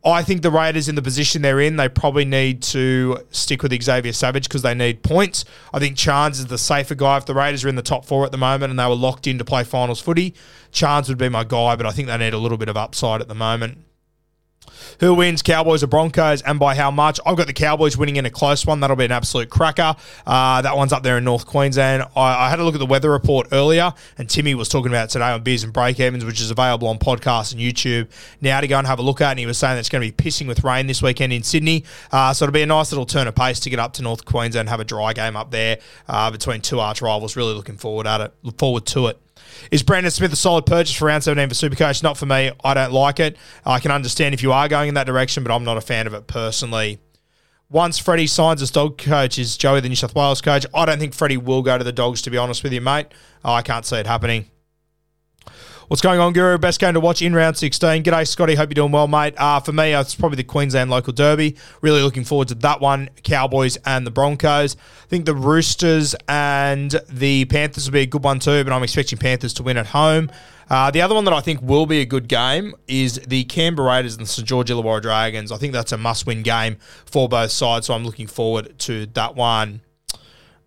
I 0.07 0.23
think 0.23 0.43
the 0.43 0.53
Raiders 0.53 0.89
in 0.89 0.95
the 0.95 1.03
position 1.03 1.43
they're 1.43 1.61
in, 1.61 1.77
they 1.77 1.89
probably 1.89 2.25
need 2.25 2.63
to 2.65 3.19
stick 3.31 3.65
with 3.65 3.83
Xavier 3.83 4.13
Savage 4.13 4.49
because 4.49 4.63
they 4.63 4.73
need 4.73 5.03
points. 5.03 5.45
I 5.75 5.81
think 5.81 5.97
Chance 5.97 6.39
is 6.39 6.47
the 6.47 6.59
safer 6.59 6.95
guy. 6.95 7.17
If 7.17 7.27
the 7.27 7.35
Raiders 7.35 7.65
are 7.65 7.69
in 7.69 7.75
the 7.75 7.83
top 7.83 8.05
four 8.05 8.25
at 8.25 8.31
the 8.31 8.39
moment 8.39 8.71
and 8.71 8.79
they 8.79 8.87
were 8.87 8.95
locked 8.95 9.27
in 9.27 9.37
to 9.39 9.45
play 9.45 9.65
finals 9.65 10.01
footy, 10.01 10.35
Chance 10.71 11.09
would 11.09 11.19
be 11.19 11.29
my 11.29 11.43
guy, 11.43 11.75
but 11.75 11.87
I 11.87 11.91
think 11.91 12.07
they 12.07 12.17
need 12.19 12.35
a 12.35 12.39
little 12.39 12.57
bit 12.57 12.69
of 12.69 12.77
upside 12.77 13.21
at 13.21 13.27
the 13.27 13.35
moment. 13.35 13.79
Who 15.01 15.15
wins, 15.15 15.43
Cowboys 15.43 15.83
or 15.83 15.87
Broncos, 15.87 16.43
and 16.43 16.59
by 16.59 16.75
how 16.75 16.91
much? 16.91 17.21
I've 17.25 17.37
got 17.37 17.47
the 17.47 17.53
Cowboys 17.53 17.97
winning 17.97 18.17
in 18.17 18.27
a 18.27 18.31
close 18.31 18.67
one. 18.67 18.81
That'll 18.81 18.97
be 18.97 19.05
an 19.05 19.13
absolute 19.13 19.51
cracker. 19.51 19.97
Uh, 20.27 20.63
that 20.63 20.77
one's 20.77 20.93
up 20.93 21.03
there 21.03 21.19
in 21.19 21.25
North 21.25 21.47
Queensland. 21.47 22.03
I, 22.17 22.47
I, 22.47 22.51
had 22.51 22.59
a 22.59 22.65
look 22.65 22.75
at 22.75 22.79
the 22.79 22.87
weather 22.87 23.11
report 23.11 23.49
earlier, 23.53 23.93
and 24.19 24.29
Timmy 24.29 24.55
was 24.55 24.69
talking 24.69 24.91
about 24.91 25.11
today 25.11 25.31
on 25.31 25.43
Beers 25.43 25.65
and 25.65 25.73
Break 25.73 26.01
Evans, 26.01 26.25
which 26.25 26.41
is 26.41 26.51
available 26.51 26.89
on 26.89 26.99
podcast 26.99 27.53
and 27.53 27.61
YouTube 27.61 28.09
now 28.41 28.61
to 28.61 28.67
go 28.67 28.79
and 28.79 28.87
have 28.87 28.99
a 28.99 29.03
look 29.03 29.21
at. 29.21 29.31
And 29.31 29.39
he 29.39 29.47
was 29.47 29.59
saying 29.59 29.75
that 29.75 29.81
it's 29.81 29.89
going 29.89 30.09
to 30.09 30.15
be 30.15 30.31
pissing 30.31 30.47
with 30.47 30.65
rain 30.65 30.87
this 30.87 31.03
weekend 31.03 31.33
in 31.33 31.43
Sydney. 31.43 31.85
Uh, 32.11 32.33
so 32.33 32.45
it'll 32.45 32.53
be 32.53 32.63
a 32.63 32.67
nice 32.67 32.93
little 32.93 33.07
turn 33.07 33.27
of 33.27 33.35
pace 33.35 33.61
to 33.61 33.71
get 33.71 33.79
up 33.79 33.93
to 33.95 34.03
North 34.03 34.25
Queensland 34.25 34.57
and 34.57 34.69
have 34.69 34.81
a 34.81 34.85
dry 34.85 35.13
game 35.13 35.37
up 35.37 35.51
there 35.51 35.79
uh, 36.09 36.31
between 36.31 36.61
two 36.61 36.81
arch 36.81 37.03
rivals. 37.03 37.37
Really 37.37 37.55
looking 37.55 37.77
forward 37.77 38.07
at 38.07 38.21
it. 38.21 38.33
Look 38.43 38.59
forward 38.59 38.87
to 38.87 39.09
it. 39.09 39.21
Is 39.71 39.83
Brandon 39.83 40.11
Smith 40.11 40.33
a 40.33 40.37
solid 40.37 40.67
purchase 40.67 40.95
for 40.95 41.07
round 41.07 41.25
17 41.25 41.49
for 41.49 41.55
Supercoach? 41.55 42.03
Not 42.03 42.17
for 42.17 42.27
me. 42.27 42.51
I 42.65 42.75
don't 42.75 42.93
like 42.93 43.21
it. 43.21 43.37
I 43.65 43.79
can 43.81 43.91
understand 43.91 44.35
if 44.35 44.43
you 44.43 44.53
are 44.53 44.69
going 44.69 44.89
in 44.89 44.95
that 44.95 45.07
direction, 45.07 45.43
but 45.43 45.53
I'm 45.53 45.65
not 45.65 45.77
a 45.77 45.81
fan 45.81 46.07
of 46.07 46.15
it 46.15 46.27
personally. 46.27 46.99
Once 47.69 47.99
Freddie 47.99 48.29
signs 48.29 48.63
as 48.63 48.71
dog 48.71 48.97
coach, 48.97 49.39
is 49.39 49.57
Joey 49.57 49.81
the 49.81 49.89
New 49.89 49.97
South 49.97 50.15
Wales 50.15 50.41
coach? 50.41 50.65
I 50.73 50.85
don't 50.85 51.01
think 51.01 51.15
Freddie 51.15 51.37
will 51.37 51.63
go 51.63 51.77
to 51.77 51.83
the 51.83 51.93
Dogs, 51.93 52.23
to 52.23 52.31
be 52.31 52.39
honest 52.39 52.63
with 52.63 52.73
you, 52.73 52.81
mate. 52.81 53.09
I 53.45 53.63
can't 53.63 53.85
see 53.85 53.97
it 53.97 54.07
happening. 54.07 54.47
What's 55.89 56.03
going 56.03 56.19
on, 56.19 56.33
Guru? 56.33 56.59
Best 56.59 56.81
game 56.81 56.95
to 56.95 57.01
watch 57.01 57.23
in 57.23 57.33
round 57.33 57.57
16. 57.57 58.03
G'day, 58.03 58.27
Scotty. 58.27 58.57
Hope 58.57 58.71
you're 58.71 58.75
doing 58.75 58.91
well, 58.91 59.07
mate. 59.07 59.35
Uh, 59.37 59.61
for 59.61 59.71
me, 59.71 59.95
it's 59.95 60.17
probably 60.17 60.35
the 60.35 60.43
Queensland 60.43 60.91
local 60.91 61.13
derby. 61.13 61.55
Really 61.81 62.03
looking 62.03 62.25
forward 62.25 62.49
to 62.49 62.57
that 62.57 62.81
one. 62.81 63.09
Cowboys 63.23 63.79
and 63.87 64.05
the 64.05 64.11
Broncos. 64.11 64.75
I 64.75 65.07
think 65.07 65.27
the 65.27 65.35
Roosters 65.37 66.17
and 66.27 66.93
the 67.09 67.45
Panthers 67.45 67.87
will 67.87 67.93
be 67.93 68.01
a 68.01 68.07
good 68.07 68.25
one 68.25 68.41
too, 68.41 68.65
but 68.65 68.73
I'm 68.73 68.83
expecting 68.83 69.17
Panthers 69.17 69.55
to 69.55 69.63
win 69.63 69.77
at 69.77 69.87
home. 69.87 70.29
Uh, 70.69 70.91
the 70.91 71.03
other 71.03 71.15
one 71.15 71.25
that 71.25 71.35
I 71.35 71.41
think 71.41 71.63
will 71.63 71.87
be 71.87 72.01
a 72.01 72.05
good 72.05 72.27
game 72.27 72.75
is 72.89 73.21
the 73.21 73.45
Canberra 73.45 73.89
Raiders 73.89 74.17
and 74.17 74.27
the 74.27 74.29
St 74.29 74.45
George 74.45 74.69
Illawarra 74.69 75.03
Dragons. 75.03 75.53
I 75.53 75.57
think 75.57 75.73
that's 75.73 75.93
a 75.93 75.99
must-win 75.99 76.43
game 76.43 76.79
for 77.05 77.29
both 77.29 77.53
sides, 77.53 77.87
so 77.87 77.95
I'm 77.95 78.05
looking 78.05 78.27
forward 78.27 78.77
to 78.81 79.07
that 79.07 79.37
one. 79.37 79.83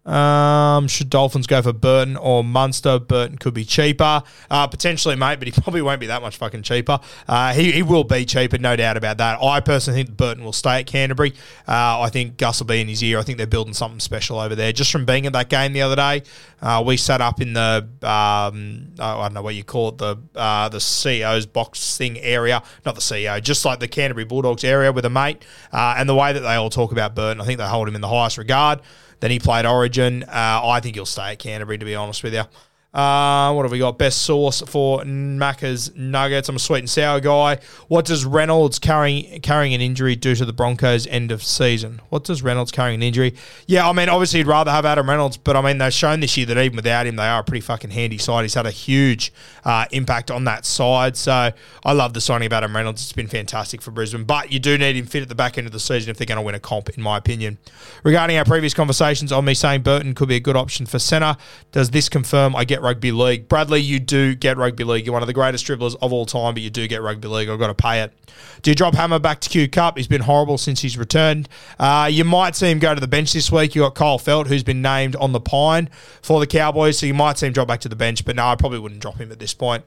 Um, 0.06 0.88
should 0.88 1.10
Dolphins 1.10 1.46
go 1.46 1.62
for 1.62 1.74
Burton 1.74 2.18
or 2.18 2.44
Munster? 2.44 3.00
Burton 3.00 3.38
could 3.38 3.54
be 3.54 3.66
cheaper, 3.66 4.24
uh, 4.50 4.68
potentially, 4.68 5.16
mate, 5.16 5.38
but 5.40 5.48
he 5.48 5.52
probably 5.62 5.82
won't 5.82 6.00
be 6.00 6.08
that 6.08 6.22
much 6.22 6.38
fucking 6.38 6.64
cheaper. 6.64 7.00
Uh, 7.28 7.54
he, 7.54 7.72
he 7.72 7.84
will 7.84 8.04
be 8.04 8.26
cheaper, 8.26 8.58
no 8.58 8.76
doubt 8.76 8.98
about 8.98 9.18
that. 9.18 9.42
I 9.42 9.60
personally 9.60 10.04
think 10.04 10.18
Burton 10.18 10.44
will 10.44 10.54
stay 10.54 10.80
at 10.80 10.88
Canterbury. 10.88 11.34
Uh, 11.68 12.02
I 12.02 12.10
think 12.10 12.38
Gus 12.38 12.60
will 12.60 12.68
be 12.68 12.82
in 12.82 12.88
his 12.88 13.04
ear. 13.04 13.20
I 13.20 13.24
think 13.24 13.38
they're 13.38 13.48
building 13.48 13.74
something 13.74 14.00
special 14.00 14.40
over 14.40 14.56
there. 14.56 14.72
Just 14.72 14.92
from 14.92 15.06
being 15.06 15.26
at 15.26 15.34
that 15.34 15.50
game 15.50 15.74
the 15.74 15.82
other 15.82 15.96
day, 15.96 16.24
uh, 16.62 16.84
we 16.86 16.98
sat 16.98 17.22
up 17.22 17.42
in 17.42 17.54
the 17.54 17.88
um, 18.02 18.94
I 19.00 19.24
don't 19.24 19.34
know 19.34 19.42
what 19.42 19.56
you 19.56 19.64
call 19.64 19.90
it, 19.90 19.98
the 19.98 20.18
uh, 20.36 20.70
the 20.70 20.80
CEO's 20.80 21.46
boxing 21.46 22.18
area, 22.20 22.64
not 22.86 22.96
the 22.96 23.02
CEO, 23.02 23.42
just 23.42 23.66
like 23.66 23.80
the 23.80 23.88
Canterbury 23.88 24.26
Bulldogs 24.26 24.64
area 24.64 24.92
with 24.92 25.06
a 25.06 25.10
mate, 25.10 25.44
uh, 25.72 25.96
and 25.98 26.10
the 26.10 26.16
way 26.16 26.34
that 26.34 26.42
they 26.42 26.56
all 26.56 26.70
talk 26.70 26.92
about 26.92 27.16
Burton, 27.16 27.42
I 27.42 27.46
think 27.46 27.60
they 27.60 27.68
hold 27.68 27.88
him 27.88 27.96
in 27.96 28.02
the 28.02 28.08
highest 28.08 28.38
regard. 28.38 28.82
Then 29.20 29.32
he 29.32 29.40
played 29.40 29.66
Origin. 29.66 30.24
Uh, 30.24 30.62
I 30.64 30.80
think 30.80 30.96
he'll 30.96 31.06
stay 31.06 31.32
at 31.32 31.40
Canterbury, 31.40 31.78
to 31.78 31.86
be 31.86 31.96
honest 31.96 32.24
with 32.24 32.34
you. 32.34 32.44
Uh, 32.92 33.54
what 33.54 33.64
have 33.64 33.72
we 33.72 33.78
got? 33.78 34.00
Best 34.00 34.24
sauce 34.24 34.62
for 34.62 35.02
Macca's 35.02 35.96
Nuggets. 35.96 36.50
I'm 36.50 36.56
a 36.56 36.60
sweet 36.60 36.80
and 36.80 36.90
sour 36.90 37.20
guy. 37.20 37.60
What 37.88 38.06
does 38.06 38.26
Reynolds 38.26 38.80
carrying 38.80 39.42
carrying 39.42 39.76
an 39.76 39.82
injury 39.82 40.16
do 40.16 40.34
to 40.34 40.44
the 40.44 40.54
Broncos' 40.54 41.06
end 41.06 41.32
of 41.32 41.44
season? 41.44 42.02
What 42.10 42.24
does 42.24 42.42
Reynolds 42.42 42.72
carrying 42.72 42.96
an 42.96 43.04
injury? 43.04 43.36
Yeah, 43.68 43.88
I 43.88 43.94
mean, 43.94 44.10
obviously, 44.10 44.40
you'd 44.40 44.48
rather 44.48 44.72
have 44.72 44.88
Adam 44.88 45.08
Reynolds, 45.08 45.38
but 45.38 45.56
I 45.56 45.62
mean, 45.62 45.78
they've 45.78 45.94
shown 45.94 46.20
this 46.20 46.36
year 46.36 46.48
that 46.48 46.58
even 46.58 46.78
without 46.78 47.06
him, 47.06 47.16
they 47.16 47.28
are 47.28 47.42
a 47.42 47.44
pretty 47.44 47.62
fucking 47.62 47.92
handy 47.92 48.18
side. 48.18 48.42
He's 48.42 48.56
had 48.56 48.66
a 48.66 48.72
huge 48.72 49.32
uh, 49.66 49.86
impact 49.92 50.32
on 50.32 50.46
that 50.46 50.66
side. 50.66 51.16
So 51.16 51.52
I 51.86 51.94
love 51.94 52.16
the 52.16 52.22
signing 52.22 52.48
of 52.48 52.54
Adam 52.54 52.76
Reynolds. 52.76 53.04
It's 53.04 53.14
been 53.14 53.28
fantastic 53.28 53.84
for 53.84 53.92
Brisbane, 53.92 54.24
but 54.24 54.52
you 54.52 54.60
do 54.60 54.80
need 54.80 54.96
him 54.96 55.06
fit 55.06 55.22
at 55.22 55.30
the 55.30 55.36
back 55.36 55.60
end 55.60 55.68
of 55.68 55.74
the 55.74 55.80
season 55.80 56.10
if 56.10 56.18
they're 56.18 56.26
going 56.26 56.38
to 56.38 56.42
win 56.42 56.56
a 56.56 56.60
comp, 56.60 56.90
in 56.90 57.04
my 57.04 57.18
opinion. 57.18 57.60
Regarding 58.04 58.36
our 58.38 58.46
previous 58.46 58.74
conversations 58.74 59.32
on 59.32 59.46
me 59.46 59.54
saying 59.54 59.84
Burton 59.84 60.16
could 60.16 60.28
be 60.28 60.38
a 60.38 60.40
good 60.40 60.56
option 60.56 60.88
for 60.88 60.98
centre, 60.98 61.38
does 61.72 61.92
this 61.92 62.10
confirm 62.10 62.56
I 62.56 62.64
get 62.64 62.79
rugby 62.82 63.12
league? 63.12 63.48
Bradley, 63.48 63.80
you 63.82 64.00
do 64.00 64.36
get 64.36 64.58
rugby 64.58 64.84
league. 64.84 65.06
You're 65.06 65.14
one 65.14 65.24
of 65.24 65.28
the 65.28 65.34
greatest 65.34 65.66
dribblers 65.66 65.96
of 66.02 66.14
all 66.14 66.26
time, 66.26 66.54
but 66.54 66.64
you 66.64 66.70
do 66.70 66.88
get 66.88 67.02
rugby 67.02 67.28
league. 67.28 67.50
I've 67.50 67.60
got 67.60 67.68
to 67.68 67.74
pay 67.74 68.02
it. 68.02 68.14
Do 68.62 68.72
you 68.72 68.76
drop 68.76 68.96
Hammer 68.96 69.20
back 69.20 69.40
to 69.42 69.50
Q 69.50 69.68
Cup? 69.68 69.98
He's 69.98 70.08
been 70.08 70.22
horrible 70.22 70.58
since 70.58 70.82
he's 70.82 70.98
returned. 70.98 71.48
Uh, 71.80 72.10
you 72.12 72.24
might 72.24 72.56
see 72.56 72.70
him 72.70 72.80
go 72.80 72.94
to 72.94 73.02
the 73.02 73.08
bench 73.08 73.34
this 73.34 73.52
week. 73.52 73.76
You 73.76 73.82
got 73.82 73.96
Kyle 73.96 74.20
Feldt, 74.20 74.48
who's 74.48 74.64
been 74.64 74.82
named 74.82 75.16
on 75.16 75.32
the 75.32 75.40
pine 75.40 75.90
for 76.22 76.40
the 76.40 76.48
Cowboys, 76.48 77.00
so 77.00 77.06
you 77.06 77.14
might 77.14 77.38
see 77.38 77.48
him 77.48 77.54
drop 77.54 77.68
back 77.68 77.82
to 77.82 77.90
the 77.90 77.96
bench. 77.96 78.26
But 78.26 78.36
no, 78.36 78.48
I 78.48 78.56
probably 78.56 78.80
wouldn't 78.80 79.02
drop 79.02 79.18
him 79.18 79.32
at 79.32 79.40
this 79.40 79.54
point. 79.54 79.86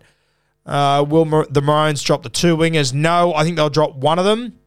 Uh, 0.64 1.04
will 1.08 1.24
Mar- 1.24 1.46
the 1.50 1.60
Maroons 1.60 2.02
drop 2.02 2.22
the 2.22 2.28
two 2.28 2.56
wingers? 2.56 2.92
No, 2.92 3.34
I 3.34 3.44
think 3.44 3.56
they'll 3.56 3.70
drop 3.70 3.94
one 3.94 4.18
of 4.18 4.24
them. 4.24 4.58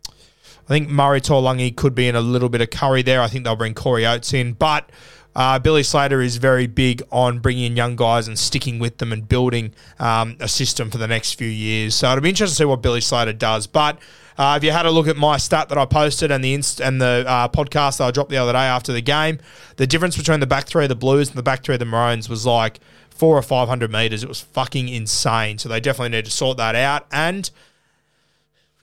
I 0.66 0.68
think 0.68 0.90
Murray 0.90 1.22
Taulagi 1.22 1.76
could 1.76 1.94
be 1.94 2.08
in 2.08 2.16
a 2.16 2.22
little 2.22 2.50
bit 2.50 2.60
of 2.60 2.72
curry 2.72 3.04
there. 3.04 3.22
I 3.22 3.28
think 3.28 3.44
they'll 3.44 3.56
bring 3.56 3.76
Corey 3.76 4.06
Oates 4.06 4.34
in, 4.34 4.54
but 4.54 4.90
uh, 5.36 5.60
Billy 5.60 5.84
Slater 5.84 6.22
is 6.22 6.38
very 6.38 6.68
big 6.68 7.04
on 7.12 7.40
bringing 7.40 7.66
in 7.66 7.76
young 7.76 7.96
guys 7.96 8.28
and 8.28 8.40
sticking 8.40 8.80
with 8.80 8.98
them 9.00 9.12
and 9.12 9.28
building 9.28 9.74
um, 10.00 10.38
a 10.40 10.48
system 10.48 10.90
for 10.90 10.98
the 10.98 11.08
next 11.08 11.34
few 11.34 11.48
years. 11.48 11.96
So 11.96 12.10
it'll 12.12 12.22
be 12.22 12.30
interesting 12.30 12.54
to 12.54 12.58
see 12.58 12.66
what 12.66 12.82
Billy 12.82 13.02
Slater 13.02 13.34
does. 13.34 13.68
But 13.68 14.00
uh, 14.38 14.56
if 14.58 14.64
you 14.64 14.72
had 14.72 14.86
a 14.86 14.92
look 14.92 15.08
at 15.08 15.18
my 15.18 15.38
stat 15.38 15.70
that 15.70 15.78
I 15.78 15.86
posted 15.86 16.32
and 16.32 16.44
the 16.44 16.54
inst- 16.54 16.82
and 16.82 17.02
the 17.02 17.26
uh, 17.28 17.48
podcast 17.50 17.98
that 17.98 18.06
I 18.06 18.12
dropped 18.12 18.30
the 18.30 18.38
other 18.38 18.54
day 18.54 18.60
after 18.60 18.94
the 18.94 19.02
game, 19.02 19.40
the 19.76 19.88
difference 19.88 20.18
between 20.18 20.40
the 20.40 20.48
back 20.48 20.66
three 20.66 20.84
of 20.84 20.90
the 20.90 20.96
Blues 20.96 21.30
and 21.30 21.38
the 21.38 21.44
back 21.44 21.64
three 21.64 21.76
of 21.76 21.80
the 21.80 21.86
Maroons 21.86 22.30
was 22.30 22.46
like 22.46 22.80
four 23.10 23.38
or 23.38 23.42
five 23.42 23.68
hundred 23.68 23.92
meters. 23.92 24.24
It 24.24 24.30
was 24.30 24.42
fucking 24.42 24.90
insane. 24.90 25.58
So 25.58 25.70
they 25.70 25.80
definitely 25.80 26.18
need 26.18 26.26
to 26.26 26.32
sort 26.32 26.58
that 26.58 26.76
out. 26.76 27.08
And 27.12 27.50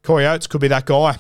Corey 0.03 0.27
Oates 0.27 0.47
could 0.47 0.61
be 0.61 0.69
that 0.69 0.87
guy. 0.87 1.19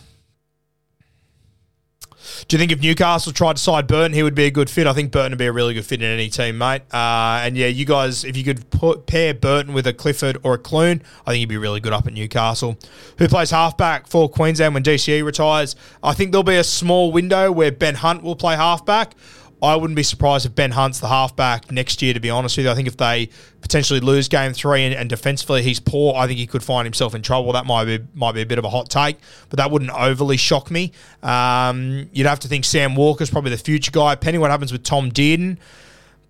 Do 2.49 2.55
you 2.55 2.59
think 2.59 2.73
if 2.73 2.81
Newcastle 2.81 3.33
tried 3.33 3.57
to 3.57 3.63
side 3.63 3.87
Burton, 3.87 4.13
he 4.13 4.23
would 4.23 4.35
be 4.35 4.45
a 4.45 4.51
good 4.51 4.71
fit? 4.71 4.87
I 4.87 4.93
think 4.93 5.11
Burton 5.13 5.33
would 5.33 5.39
be 5.39 5.47
a 5.47 5.53
really 5.53 5.75
good 5.75 5.85
fit 5.85 6.03
in 6.03 6.09
any 6.09 6.29
team, 6.29 6.59
mate. 6.59 6.83
Uh, 6.93 7.41
and 7.43 7.57
yeah, 7.57 7.67
you 7.67 7.85
guys, 7.85 8.25
if 8.25 8.37
you 8.37 8.45
could 8.45 8.69
put, 8.71 9.07
pair 9.07 9.35
Burton 9.35 9.73
with 9.73 9.87
a 9.87 9.93
Clifford 9.93 10.39
or 10.43 10.55
a 10.55 10.59
Clune, 10.59 11.03
I 11.27 11.31
think 11.31 11.41
he'd 11.41 11.49
be 11.49 11.57
really 11.57 11.81
good 11.81 11.93
up 11.93 12.07
at 12.07 12.13
Newcastle. 12.13 12.79
Who 13.19 13.29
plays 13.29 13.51
halfback 13.51 14.07
for 14.07 14.29
Queensland 14.29 14.75
when 14.75 14.83
DCE 14.83 15.25
retires? 15.25 15.77
I 16.03 16.15
think 16.15 16.33
there'll 16.33 16.43
be 16.43 16.57
a 16.57 16.65
small 16.65 17.13
window 17.13 17.51
where 17.51 17.73
Ben 17.73 17.97
Hunt 17.97 18.23
will 18.23 18.37
play 18.37 18.57
halfback. 18.57 19.15
I 19.63 19.77
wouldn't 19.77 19.97
be 19.97 20.03
surprised 20.03 20.45
if 20.45 20.57
Ben 20.57 20.73
Hunt's 20.73 20.99
the 20.99 21.07
halfback 21.07 21.71
next 21.71 22.03
year, 22.03 22.13
to 22.15 22.21
be 22.21 22.31
honest 22.31 22.57
with 22.57 22.67
you. 22.67 22.73
I 22.73 22.75
think 22.75 22.89
if 22.89 22.97
they 22.97 23.29
potentially 23.61 24.01
lose 24.01 24.27
game 24.27 24.53
three 24.53 24.83
and, 24.83 24.93
and, 24.93 25.09
defensively 25.09 25.63
he's 25.63 25.79
poor, 25.79 26.17
I 26.17 26.27
think 26.27 26.41
he 26.41 26.49
could 26.49 26.65
find 26.65 26.85
himself 26.85 27.15
in 27.15 27.23
trouble. 27.23 27.53
That 27.53 27.65
might 27.65 27.85
be 27.85 28.01
might 28.13 28.33
be 28.33 28.43
a 28.43 28.47
bit 28.47 28.59
of 28.59 28.65
a 28.65 28.71
hot 28.71 28.91
take, 28.91 29.19
but 29.51 29.59
that 29.59 29.71
wouldn't 29.71 29.93
overly 29.93 30.37
shock 30.37 30.71
me. 30.71 30.91
Um, 31.23 32.09
you'd 32.13 32.27
have 32.27 32.41
to 32.41 32.49
think 32.49 32.65
Sam 32.65 32.97
Walker's 32.97 33.31
probably 33.31 33.53
the 33.53 33.57
future 33.57 33.93
guy. 33.93 34.17
Depending 34.17 34.41
what 34.41 34.51
happens 34.51 34.73
with 34.73 34.83
Tom 34.83 35.13
Dearden. 35.13 35.59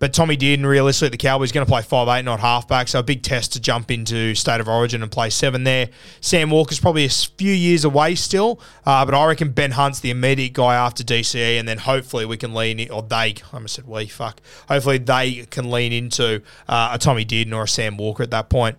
But 0.03 0.11
Tommy 0.11 0.35
Dearden, 0.35 0.65
realistically, 0.65 1.11
the 1.11 1.17
Cowboys 1.17 1.53
going 1.53 1.65
to 1.65 1.71
play 1.71 1.81
five 1.81 2.09
eight, 2.09 2.25
not 2.25 2.41
halfback. 2.41 2.89
So 2.89 2.99
a 2.99 3.03
big 3.03 3.23
test 3.23 3.53
to 3.53 3.61
jump 3.61 3.89
into 3.89 4.35
state 4.35 4.59
of 4.59 4.67
origin 4.67 5.01
and 5.01 5.09
play 5.09 5.29
seven 5.29 5.63
there. 5.63 5.87
Sam 6.19 6.49
Walker's 6.49 6.77
probably 6.77 7.05
a 7.05 7.09
few 7.09 7.53
years 7.53 7.85
away 7.85 8.15
still, 8.15 8.59
uh, 8.85 9.05
but 9.05 9.13
I 9.13 9.25
reckon 9.27 9.53
Ben 9.53 9.71
Hunt's 9.71 10.01
the 10.01 10.09
immediate 10.09 10.51
guy 10.51 10.75
after 10.75 11.05
DCE, 11.05 11.57
and 11.57 11.65
then 11.69 11.77
hopefully 11.77 12.25
we 12.25 12.35
can 12.35 12.53
lean 12.53 12.81
in, 12.81 12.91
or 12.91 13.01
they, 13.01 13.15
I 13.15 13.35
almost 13.53 13.75
said 13.75 13.87
we, 13.87 14.07
fuck. 14.07 14.41
Hopefully 14.67 14.97
they 14.97 15.45
can 15.49 15.71
lean 15.71 15.93
into 15.93 16.41
uh, 16.67 16.89
a 16.91 16.97
Tommy 16.97 17.23
Dearden 17.23 17.53
or 17.53 17.63
a 17.63 17.67
Sam 17.69 17.95
Walker 17.95 18.23
at 18.23 18.31
that 18.31 18.49
point. 18.49 18.77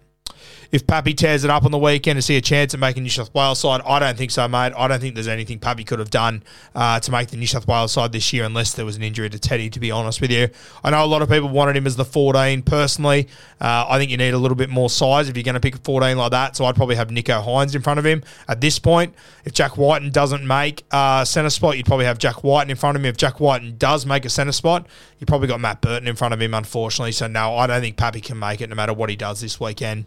If 0.74 0.88
Pappy 0.88 1.14
tears 1.14 1.44
it 1.44 1.50
up 1.50 1.64
on 1.64 1.70
the 1.70 1.78
weekend 1.78 2.16
to 2.16 2.20
see 2.22 2.36
a 2.36 2.40
chance 2.40 2.74
at 2.74 2.80
making 2.80 3.04
New 3.04 3.08
South 3.08 3.32
Wales 3.32 3.60
side, 3.60 3.80
I 3.86 4.00
don't 4.00 4.18
think 4.18 4.32
so, 4.32 4.48
mate. 4.48 4.72
I 4.76 4.88
don't 4.88 4.98
think 4.98 5.14
there's 5.14 5.28
anything 5.28 5.60
Pappy 5.60 5.84
could 5.84 6.00
have 6.00 6.10
done 6.10 6.42
uh, 6.74 6.98
to 6.98 7.12
make 7.12 7.28
the 7.28 7.36
New 7.36 7.46
South 7.46 7.68
Wales 7.68 7.92
side 7.92 8.10
this 8.10 8.32
year, 8.32 8.42
unless 8.42 8.72
there 8.72 8.84
was 8.84 8.96
an 8.96 9.04
injury 9.04 9.30
to 9.30 9.38
Teddy. 9.38 9.70
To 9.70 9.78
be 9.78 9.92
honest 9.92 10.20
with 10.20 10.32
you, 10.32 10.48
I 10.82 10.90
know 10.90 11.04
a 11.04 11.06
lot 11.06 11.22
of 11.22 11.28
people 11.28 11.48
wanted 11.48 11.76
him 11.76 11.86
as 11.86 11.94
the 11.94 12.04
14. 12.04 12.62
Personally, 12.62 13.28
uh, 13.60 13.86
I 13.88 13.98
think 13.98 14.10
you 14.10 14.16
need 14.16 14.34
a 14.34 14.38
little 14.38 14.56
bit 14.56 14.68
more 14.68 14.90
size 14.90 15.28
if 15.28 15.36
you're 15.36 15.44
going 15.44 15.54
to 15.54 15.60
pick 15.60 15.76
a 15.76 15.78
14 15.78 16.16
like 16.16 16.32
that. 16.32 16.56
So 16.56 16.64
I'd 16.64 16.74
probably 16.74 16.96
have 16.96 17.06
Nicho 17.06 17.40
Hynes 17.40 17.76
in 17.76 17.80
front 17.82 18.00
of 18.00 18.04
him 18.04 18.24
at 18.48 18.60
this 18.60 18.80
point. 18.80 19.14
If 19.44 19.52
Jack 19.52 19.78
Wighton 19.78 20.10
doesn't 20.10 20.44
make 20.44 20.82
uh, 20.90 21.24
centre 21.24 21.50
spot, 21.50 21.76
you'd 21.76 21.86
probably 21.86 22.06
have 22.06 22.18
Jack 22.18 22.42
Wighton 22.42 22.72
in 22.72 22.76
front 22.76 22.96
of 22.96 23.04
him. 23.04 23.06
If 23.06 23.16
Jack 23.16 23.38
Wighton 23.38 23.76
does 23.78 24.06
make 24.06 24.24
a 24.24 24.28
centre 24.28 24.50
spot, 24.50 24.88
you 25.20 25.26
probably 25.26 25.46
got 25.46 25.60
Matt 25.60 25.82
Burton 25.82 26.08
in 26.08 26.16
front 26.16 26.34
of 26.34 26.42
him. 26.42 26.52
Unfortunately, 26.52 27.12
so 27.12 27.28
no, 27.28 27.54
I 27.54 27.68
don't 27.68 27.80
think 27.80 27.96
Pappy 27.96 28.20
can 28.20 28.40
make 28.40 28.60
it 28.60 28.68
no 28.68 28.74
matter 28.74 28.92
what 28.92 29.08
he 29.08 29.14
does 29.14 29.40
this 29.40 29.60
weekend 29.60 30.06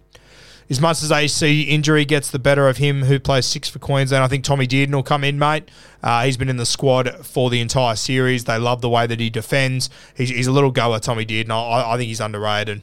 as 0.70 0.82
much 0.82 1.02
as 1.02 1.12
AC 1.12 1.62
injury 1.64 2.04
gets 2.06 2.30
the 2.30 2.40
better 2.40 2.68
of 2.68 2.78
him, 2.78 3.04
who 3.04 3.20
plays 3.20 3.46
six 3.46 3.70
for 3.70 3.80
Queensland, 3.80 4.24
I 4.24 4.28
think 4.28 4.44
Tommy 4.44 4.68
Dearden 4.68 4.94
will 4.94 5.04
come 5.04 5.24
in, 5.24 5.40
mate. 5.40 5.70
Uh, 6.04 6.26
he's 6.26 6.38
been 6.38 6.50
in 6.50 6.58
the 6.58 6.66
squad 6.66 7.26
for 7.26 7.50
the 7.50 7.62
entire 7.62 7.96
series. 7.96 8.44
They 8.44 8.58
love 8.58 8.82
the 8.82 8.90
way 8.90 9.08
that 9.08 9.20
he 9.20 9.30
defends. 9.30 9.90
He's, 10.16 10.30
he's 10.30 10.48
a 10.48 10.52
little 10.52 10.72
goer, 10.72 11.00
Tommy 11.00 11.26
Dearden. 11.26 11.52
I, 11.52 11.94
I 11.94 11.98
think 11.98 12.10
he's 12.10 12.20
underrated. 12.20 12.82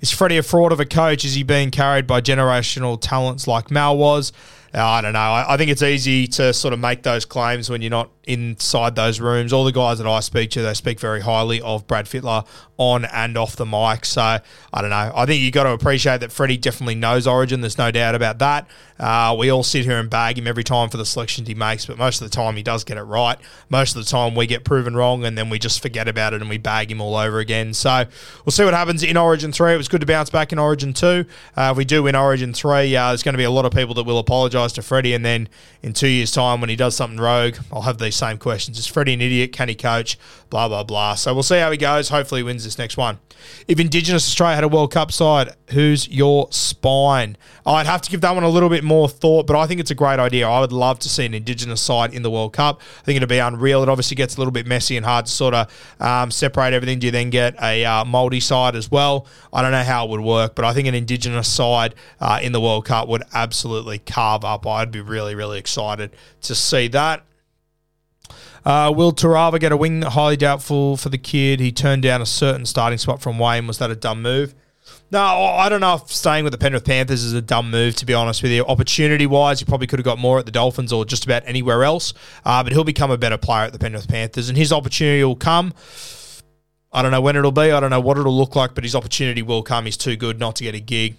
Is 0.00 0.12
Freddie 0.12 0.38
a 0.38 0.42
fraud 0.42 0.70
of 0.70 0.78
a 0.78 0.86
coach? 0.86 1.24
Is 1.24 1.34
he 1.34 1.42
being 1.42 1.70
carried 1.70 2.06
by 2.06 2.20
generational 2.20 2.98
talents 3.00 3.48
like 3.48 3.70
Mal 3.70 3.96
was? 3.96 4.32
Uh, 4.72 4.84
I 4.84 5.00
don't 5.00 5.14
know. 5.14 5.18
I, 5.18 5.54
I, 5.54 5.56
think 5.56 5.70
it's 5.70 5.82
easy 5.82 6.26
to 6.28 6.52
sort 6.52 6.74
of 6.74 6.78
make 6.78 7.02
those 7.02 7.24
claims 7.24 7.70
when 7.70 7.80
you're 7.80 7.90
not 7.90 8.10
inside 8.28 8.94
those 8.94 9.18
rooms. 9.20 9.52
All 9.52 9.64
the 9.64 9.72
guys 9.72 9.98
that 9.98 10.06
I 10.06 10.20
speak 10.20 10.50
to, 10.50 10.62
they 10.62 10.74
speak 10.74 11.00
very 11.00 11.22
highly 11.22 11.60
of 11.62 11.86
Brad 11.86 12.04
Fittler 12.04 12.46
on 12.76 13.04
and 13.06 13.36
off 13.36 13.56
the 13.56 13.66
mic. 13.66 14.04
So 14.04 14.22
I 14.22 14.40
don't 14.80 14.90
know. 14.90 15.12
I 15.14 15.26
think 15.26 15.42
you 15.42 15.50
got 15.50 15.64
to 15.64 15.72
appreciate 15.72 16.20
that 16.20 16.30
Freddie 16.30 16.58
definitely 16.58 16.94
knows 16.94 17.26
Origin. 17.26 17.60
There's 17.60 17.78
no 17.78 17.90
doubt 17.90 18.14
about 18.14 18.38
that. 18.38 18.68
Uh, 19.00 19.34
we 19.38 19.50
all 19.50 19.62
sit 19.62 19.84
here 19.84 19.98
and 19.98 20.10
bag 20.10 20.36
him 20.38 20.46
every 20.46 20.64
time 20.64 20.88
for 20.88 20.96
the 20.96 21.06
selections 21.06 21.46
he 21.48 21.54
makes, 21.54 21.86
but 21.86 21.96
most 21.98 22.20
of 22.20 22.28
the 22.28 22.34
time 22.34 22.56
he 22.56 22.62
does 22.62 22.84
get 22.84 22.96
it 22.96 23.02
right. 23.02 23.38
Most 23.68 23.96
of 23.96 24.04
the 24.04 24.10
time 24.10 24.34
we 24.34 24.46
get 24.46 24.64
proven 24.64 24.96
wrong, 24.96 25.24
and 25.24 25.38
then 25.38 25.50
we 25.50 25.58
just 25.58 25.80
forget 25.80 26.08
about 26.08 26.34
it 26.34 26.40
and 26.40 26.50
we 26.50 26.58
bag 26.58 26.90
him 26.90 27.00
all 27.00 27.16
over 27.16 27.38
again. 27.38 27.72
So 27.74 28.04
we'll 28.44 28.50
see 28.50 28.64
what 28.64 28.74
happens 28.74 29.02
in 29.02 29.16
Origin 29.16 29.52
three. 29.52 29.72
It 29.72 29.76
was 29.76 29.88
good 29.88 30.00
to 30.00 30.06
bounce 30.06 30.30
back 30.30 30.52
in 30.52 30.58
Origin 30.58 30.92
two. 30.92 31.24
Uh, 31.56 31.70
if 31.70 31.76
we 31.76 31.84
do 31.84 32.02
win 32.02 32.16
Origin 32.16 32.52
three, 32.52 32.94
uh, 32.96 33.08
there's 33.08 33.22
going 33.22 33.34
to 33.34 33.38
be 33.38 33.44
a 33.44 33.50
lot 33.50 33.64
of 33.64 33.72
people 33.72 33.94
that 33.94 34.04
will 34.04 34.18
apologise 34.18 34.72
to 34.72 34.82
Freddie, 34.82 35.14
and 35.14 35.24
then 35.24 35.48
in 35.82 35.92
two 35.92 36.08
years' 36.08 36.32
time, 36.32 36.60
when 36.60 36.68
he 36.68 36.76
does 36.76 36.96
something 36.96 37.20
rogue, 37.20 37.56
I'll 37.72 37.82
have 37.82 37.98
these 37.98 38.17
same 38.18 38.38
questions: 38.38 38.78
Is 38.78 38.86
Freddie 38.86 39.14
an 39.14 39.20
idiot? 39.20 39.52
Can 39.52 39.68
he 39.68 39.74
coach? 39.74 40.18
Blah 40.50 40.68
blah 40.68 40.84
blah. 40.84 41.14
So 41.14 41.32
we'll 41.34 41.42
see 41.42 41.58
how 41.58 41.70
he 41.70 41.76
goes. 41.76 42.08
Hopefully, 42.08 42.40
he 42.40 42.44
wins 42.44 42.64
this 42.64 42.78
next 42.78 42.96
one. 42.96 43.18
If 43.66 43.78
Indigenous 43.78 44.26
Australia 44.26 44.54
had 44.56 44.64
a 44.64 44.68
World 44.68 44.92
Cup 44.92 45.12
side, 45.12 45.54
who's 45.70 46.08
your 46.08 46.48
spine? 46.50 47.36
I'd 47.66 47.86
have 47.86 48.00
to 48.02 48.10
give 48.10 48.20
that 48.22 48.34
one 48.34 48.44
a 48.44 48.48
little 48.48 48.68
bit 48.68 48.84
more 48.84 49.08
thought, 49.08 49.46
but 49.46 49.56
I 49.56 49.66
think 49.66 49.80
it's 49.80 49.90
a 49.90 49.94
great 49.94 50.18
idea. 50.18 50.48
I 50.48 50.60
would 50.60 50.72
love 50.72 50.98
to 51.00 51.08
see 51.08 51.26
an 51.26 51.34
Indigenous 51.34 51.80
side 51.80 52.14
in 52.14 52.22
the 52.22 52.30
World 52.30 52.52
Cup. 52.52 52.80
I 53.00 53.02
think 53.02 53.16
it'd 53.16 53.28
be 53.28 53.38
unreal. 53.38 53.82
It 53.82 53.88
obviously 53.88 54.14
gets 54.14 54.36
a 54.36 54.38
little 54.38 54.52
bit 54.52 54.66
messy 54.66 54.96
and 54.96 55.04
hard 55.04 55.26
to 55.26 55.32
sort 55.32 55.54
of 55.54 55.96
um, 56.00 56.30
separate 56.30 56.72
everything. 56.72 56.98
Do 56.98 57.06
you 57.06 57.10
then 57.10 57.30
get 57.30 57.54
a 57.62 57.84
uh, 57.84 58.04
multi 58.04 58.40
side 58.40 58.74
as 58.74 58.90
well? 58.90 59.26
I 59.52 59.62
don't 59.62 59.72
know 59.72 59.84
how 59.84 60.06
it 60.06 60.10
would 60.10 60.20
work, 60.20 60.54
but 60.54 60.64
I 60.64 60.72
think 60.72 60.88
an 60.88 60.94
Indigenous 60.94 61.50
side 61.50 61.94
uh, 62.20 62.40
in 62.42 62.52
the 62.52 62.60
World 62.60 62.86
Cup 62.86 63.08
would 63.08 63.22
absolutely 63.34 63.98
carve 63.98 64.44
up. 64.44 64.66
I'd 64.66 64.90
be 64.90 65.00
really, 65.00 65.34
really 65.34 65.58
excited 65.58 66.10
to 66.42 66.54
see 66.54 66.88
that. 66.88 67.24
Uh, 68.68 68.92
will 68.92 69.12
Tarava 69.12 69.58
get 69.58 69.72
a 69.72 69.78
wing? 69.78 70.02
Highly 70.02 70.36
doubtful 70.36 70.98
for 70.98 71.08
the 71.08 71.16
kid. 71.16 71.58
He 71.58 71.72
turned 71.72 72.02
down 72.02 72.20
a 72.20 72.26
certain 72.26 72.66
starting 72.66 72.98
spot 72.98 73.22
from 73.22 73.38
Wayne. 73.38 73.66
Was 73.66 73.78
that 73.78 73.90
a 73.90 73.96
dumb 73.96 74.20
move? 74.20 74.54
No, 75.10 75.20
I 75.20 75.70
don't 75.70 75.80
know 75.80 75.94
if 75.94 76.12
staying 76.12 76.44
with 76.44 76.52
the 76.52 76.58
Penrith 76.58 76.84
Panthers 76.84 77.24
is 77.24 77.32
a 77.32 77.40
dumb 77.40 77.70
move, 77.70 77.96
to 77.96 78.04
be 78.04 78.12
honest 78.12 78.42
with 78.42 78.52
you. 78.52 78.66
Opportunity 78.66 79.26
wise, 79.26 79.58
he 79.58 79.64
probably 79.64 79.86
could 79.86 79.98
have 79.98 80.04
got 80.04 80.18
more 80.18 80.38
at 80.38 80.44
the 80.44 80.52
Dolphins 80.52 80.92
or 80.92 81.06
just 81.06 81.24
about 81.24 81.44
anywhere 81.46 81.82
else, 81.82 82.12
uh, 82.44 82.62
but 82.62 82.74
he'll 82.74 82.84
become 82.84 83.10
a 83.10 83.16
better 83.16 83.38
player 83.38 83.64
at 83.64 83.72
the 83.72 83.78
Penrith 83.78 84.06
Panthers, 84.06 84.50
and 84.50 84.58
his 84.58 84.70
opportunity 84.70 85.24
will 85.24 85.34
come. 85.34 85.72
I 86.92 87.00
don't 87.00 87.10
know 87.10 87.22
when 87.22 87.36
it'll 87.36 87.52
be. 87.52 87.72
I 87.72 87.80
don't 87.80 87.88
know 87.88 88.00
what 88.00 88.18
it'll 88.18 88.36
look 88.36 88.54
like, 88.54 88.74
but 88.74 88.84
his 88.84 88.94
opportunity 88.94 89.40
will 89.40 89.62
come. 89.62 89.86
He's 89.86 89.96
too 89.96 90.14
good 90.14 90.38
not 90.38 90.56
to 90.56 90.64
get 90.64 90.74
a 90.74 90.80
gig. 90.80 91.16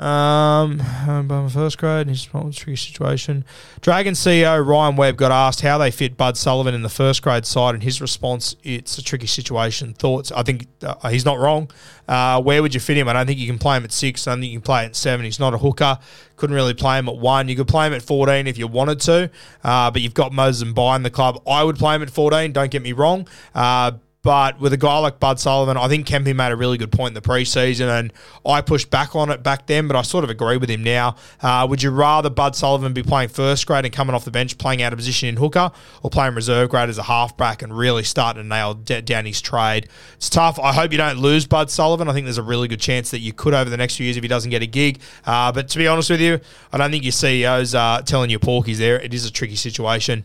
Um, 0.00 0.78
by 0.78 1.22
my 1.22 1.48
first 1.48 1.78
grade, 1.78 2.08
his 2.08 2.24
tricky 2.24 2.74
situation. 2.74 3.44
Dragon 3.80 4.14
CEO 4.14 4.66
Ryan 4.66 4.96
Webb 4.96 5.16
got 5.16 5.30
asked 5.30 5.60
how 5.60 5.78
they 5.78 5.92
fit 5.92 6.16
Bud 6.16 6.36
Sullivan 6.36 6.74
in 6.74 6.82
the 6.82 6.88
first 6.88 7.22
grade 7.22 7.46
side, 7.46 7.74
and 7.74 7.82
his 7.82 8.00
response: 8.00 8.56
"It's 8.64 8.98
a 8.98 9.04
tricky 9.04 9.28
situation." 9.28 9.94
Thoughts? 9.94 10.32
I 10.32 10.42
think 10.42 10.66
uh, 10.82 11.08
he's 11.10 11.24
not 11.24 11.38
wrong. 11.38 11.70
Uh, 12.08 12.42
where 12.42 12.60
would 12.60 12.74
you 12.74 12.80
fit 12.80 12.96
him? 12.96 13.08
I 13.08 13.12
don't 13.12 13.26
think 13.26 13.38
you 13.38 13.46
can 13.46 13.58
play 13.58 13.76
him 13.76 13.84
at 13.84 13.92
six. 13.92 14.26
I 14.26 14.32
don't 14.32 14.40
think 14.40 14.52
you 14.52 14.58
can 14.58 14.64
play 14.64 14.84
at 14.84 14.96
seven. 14.96 15.24
He's 15.24 15.38
not 15.38 15.54
a 15.54 15.58
hooker. 15.58 16.00
Couldn't 16.36 16.56
really 16.56 16.74
play 16.74 16.98
him 16.98 17.08
at 17.08 17.16
one. 17.16 17.48
You 17.48 17.54
could 17.54 17.68
play 17.68 17.86
him 17.86 17.92
at 17.92 18.02
fourteen 18.02 18.48
if 18.48 18.58
you 18.58 18.66
wanted 18.66 18.98
to, 19.02 19.30
uh, 19.62 19.92
but 19.92 20.02
you've 20.02 20.12
got 20.12 20.32
Moses 20.32 20.68
Mbye 20.68 20.96
in 20.96 21.02
the 21.04 21.10
club. 21.10 21.40
I 21.46 21.62
would 21.62 21.76
play 21.76 21.94
him 21.94 22.02
at 22.02 22.10
fourteen. 22.10 22.52
Don't 22.52 22.70
get 22.72 22.82
me 22.82 22.92
wrong. 22.92 23.28
Uh, 23.54 23.92
but 24.24 24.58
with 24.58 24.72
a 24.72 24.78
guy 24.78 24.98
like 24.98 25.20
Bud 25.20 25.38
Sullivan, 25.38 25.76
I 25.76 25.86
think 25.86 26.06
Kempy 26.06 26.34
made 26.34 26.50
a 26.50 26.56
really 26.56 26.78
good 26.78 26.90
point 26.90 27.10
in 27.10 27.14
the 27.14 27.20
preseason, 27.20 27.88
and 27.88 28.10
I 28.44 28.62
pushed 28.62 28.88
back 28.88 29.14
on 29.14 29.30
it 29.30 29.42
back 29.42 29.66
then, 29.66 29.86
but 29.86 29.96
I 29.96 30.02
sort 30.02 30.24
of 30.24 30.30
agree 30.30 30.56
with 30.56 30.70
him 30.70 30.82
now. 30.82 31.16
Uh, 31.42 31.66
would 31.68 31.82
you 31.82 31.90
rather 31.90 32.30
Bud 32.30 32.56
Sullivan 32.56 32.94
be 32.94 33.02
playing 33.02 33.28
first 33.28 33.66
grade 33.66 33.84
and 33.84 33.92
coming 33.92 34.14
off 34.14 34.24
the 34.24 34.30
bench, 34.30 34.56
playing 34.56 34.80
out 34.80 34.94
of 34.94 34.96
position 34.96 35.28
in 35.28 35.36
hooker, 35.36 35.70
or 36.02 36.08
playing 36.08 36.34
reserve 36.34 36.70
grade 36.70 36.88
as 36.88 36.96
a 36.96 37.02
halfback 37.02 37.60
and 37.60 37.76
really 37.76 38.02
starting 38.02 38.42
to 38.42 38.48
nail 38.48 38.72
down 38.72 39.26
his 39.26 39.42
trade? 39.42 39.90
It's 40.14 40.30
tough. 40.30 40.58
I 40.58 40.72
hope 40.72 40.90
you 40.90 40.98
don't 40.98 41.18
lose 41.18 41.46
Bud 41.46 41.70
Sullivan. 41.70 42.08
I 42.08 42.14
think 42.14 42.24
there's 42.24 42.38
a 42.38 42.42
really 42.42 42.66
good 42.66 42.80
chance 42.80 43.10
that 43.10 43.18
you 43.18 43.34
could 43.34 43.52
over 43.52 43.68
the 43.68 43.76
next 43.76 43.96
few 43.96 44.04
years 44.04 44.16
if 44.16 44.22
he 44.24 44.28
doesn't 44.28 44.50
get 44.50 44.62
a 44.62 44.66
gig. 44.66 45.00
Uh, 45.26 45.52
but 45.52 45.68
to 45.68 45.76
be 45.76 45.86
honest 45.86 46.08
with 46.08 46.22
you, 46.22 46.40
I 46.72 46.78
don't 46.78 46.90
think 46.90 47.04
your 47.04 47.12
CEO's 47.12 47.74
uh, 47.74 48.00
telling 48.06 48.30
you 48.30 48.38
porkies 48.38 48.78
there. 48.78 48.98
It 48.98 49.12
is 49.12 49.26
a 49.26 49.30
tricky 49.30 49.56
situation. 49.56 50.24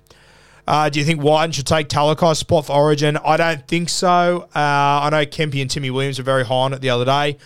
Uh, 0.70 0.88
do 0.88 1.00
you 1.00 1.06
think 1.06 1.20
Wighton 1.20 1.52
should 1.52 1.66
take 1.66 1.90
Talakai's 1.90 2.38
spot 2.38 2.68
for 2.68 2.74
Origin? 2.74 3.18
I 3.18 3.38
don't 3.38 3.68
think 3.68 3.90
so. 3.90 4.48
Uh, 4.56 4.60
I 5.02 5.10
know 5.10 5.26
Kempy 5.26 5.64
and 5.64 5.70
Timmy 5.70 5.90
Williams 5.90 6.20
were 6.20 6.24
very 6.24 6.46
high 6.46 6.54
on 6.54 6.74
it 6.74 6.82
the 6.82 6.92
other 6.92 7.06
day. 7.06 7.38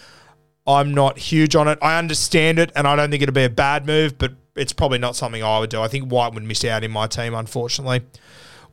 I'm 0.68 0.94
not 0.94 1.18
huge 1.18 1.56
on 1.56 1.70
it. 1.70 1.80
I 1.82 1.98
understand 1.98 2.60
it, 2.60 2.74
and 2.76 2.86
I 2.86 2.98
don't 2.98 3.10
think 3.12 3.24
it'll 3.24 3.32
be 3.32 3.46
a 3.46 3.50
bad 3.50 3.88
move, 3.88 4.18
but 4.18 4.34
it's 4.58 4.74
probably 4.74 4.98
not 4.98 5.16
something 5.16 5.42
I 5.42 5.58
would 5.60 5.70
do. 5.70 5.82
I 5.82 5.88
think 5.88 6.12
White 6.12 6.34
would 6.34 6.44
miss 6.44 6.66
out 6.66 6.84
in 6.84 6.92
my 6.92 7.08
team, 7.08 7.34
unfortunately. 7.34 8.02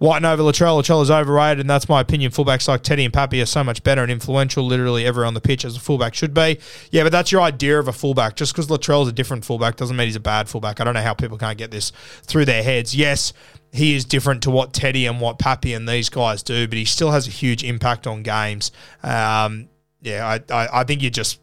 White 0.01 0.17
and 0.17 0.27
over 0.27 0.43
Latrell. 0.43 0.81
Latrell 0.81 1.03
is 1.03 1.11
overrated, 1.11 1.61
and 1.61 1.69
that's 1.69 1.87
my 1.87 2.01
opinion. 2.01 2.33
Fullbacks 2.33 2.67
like 2.67 2.83
Teddy 2.83 3.05
and 3.05 3.13
Pappy 3.13 3.43
are 3.43 3.47
so 3.47 3.63
much 3.63 3.83
better 3.83 4.03
and 4.03 4.11
influential, 4.11 4.65
literally 4.65 5.05
everywhere 5.05 5.27
on 5.27 5.35
the 5.35 5.43
pitch 5.43 5.63
as 5.63 5.77
a 5.77 5.81
fullback 5.81 6.15
should 6.15 6.33
be. 6.33 6.59
Yeah, 6.91 7.03
but 7.03 7.13
that's 7.13 7.31
your 7.31 7.43
idea 7.43 7.79
of 7.79 7.87
a 7.87 7.93
fullback. 7.93 8.35
Just 8.35 8.55
because 8.55 8.69
Latrell's 8.69 9.09
a 9.09 9.13
different 9.13 9.45
fullback 9.45 9.77
doesn't 9.77 9.95
mean 9.95 10.07
he's 10.07 10.17
a 10.17 10.21
bad 10.21 10.49
fullback. 10.49 10.81
I 10.81 10.85
don't 10.85 10.95
know 10.95 11.03
how 11.03 11.13
people 11.13 11.37
can't 11.37 11.59
get 11.59 11.71
this 11.71 11.93
through 12.23 12.47
their 12.47 12.63
heads. 12.63 12.95
Yes, 12.95 13.35
he 13.75 13.95
is 13.95 14.07
different 14.07 14.43
to 14.45 14.51
what 14.51 14.73
Teddy 14.73 15.05
and 15.05 15.21
what 15.21 15.39
Pappy 15.39 15.75
and 15.75 15.87
these 15.87 16.09
guys 16.09 16.43
do, 16.43 16.67
but 16.67 16.79
he 16.79 16.87
still 16.87 17.11
has 17.11 17.29
a 17.29 17.31
huge 17.31 17.63
impact 17.63 18.07
on 18.07 18.23
games. 18.23 18.73
Um, 19.03 19.69
yeah, 20.01 20.27
I, 20.27 20.55
I, 20.55 20.81
I, 20.81 20.85
think 20.85 21.03
you're 21.03 21.11
just 21.11 21.41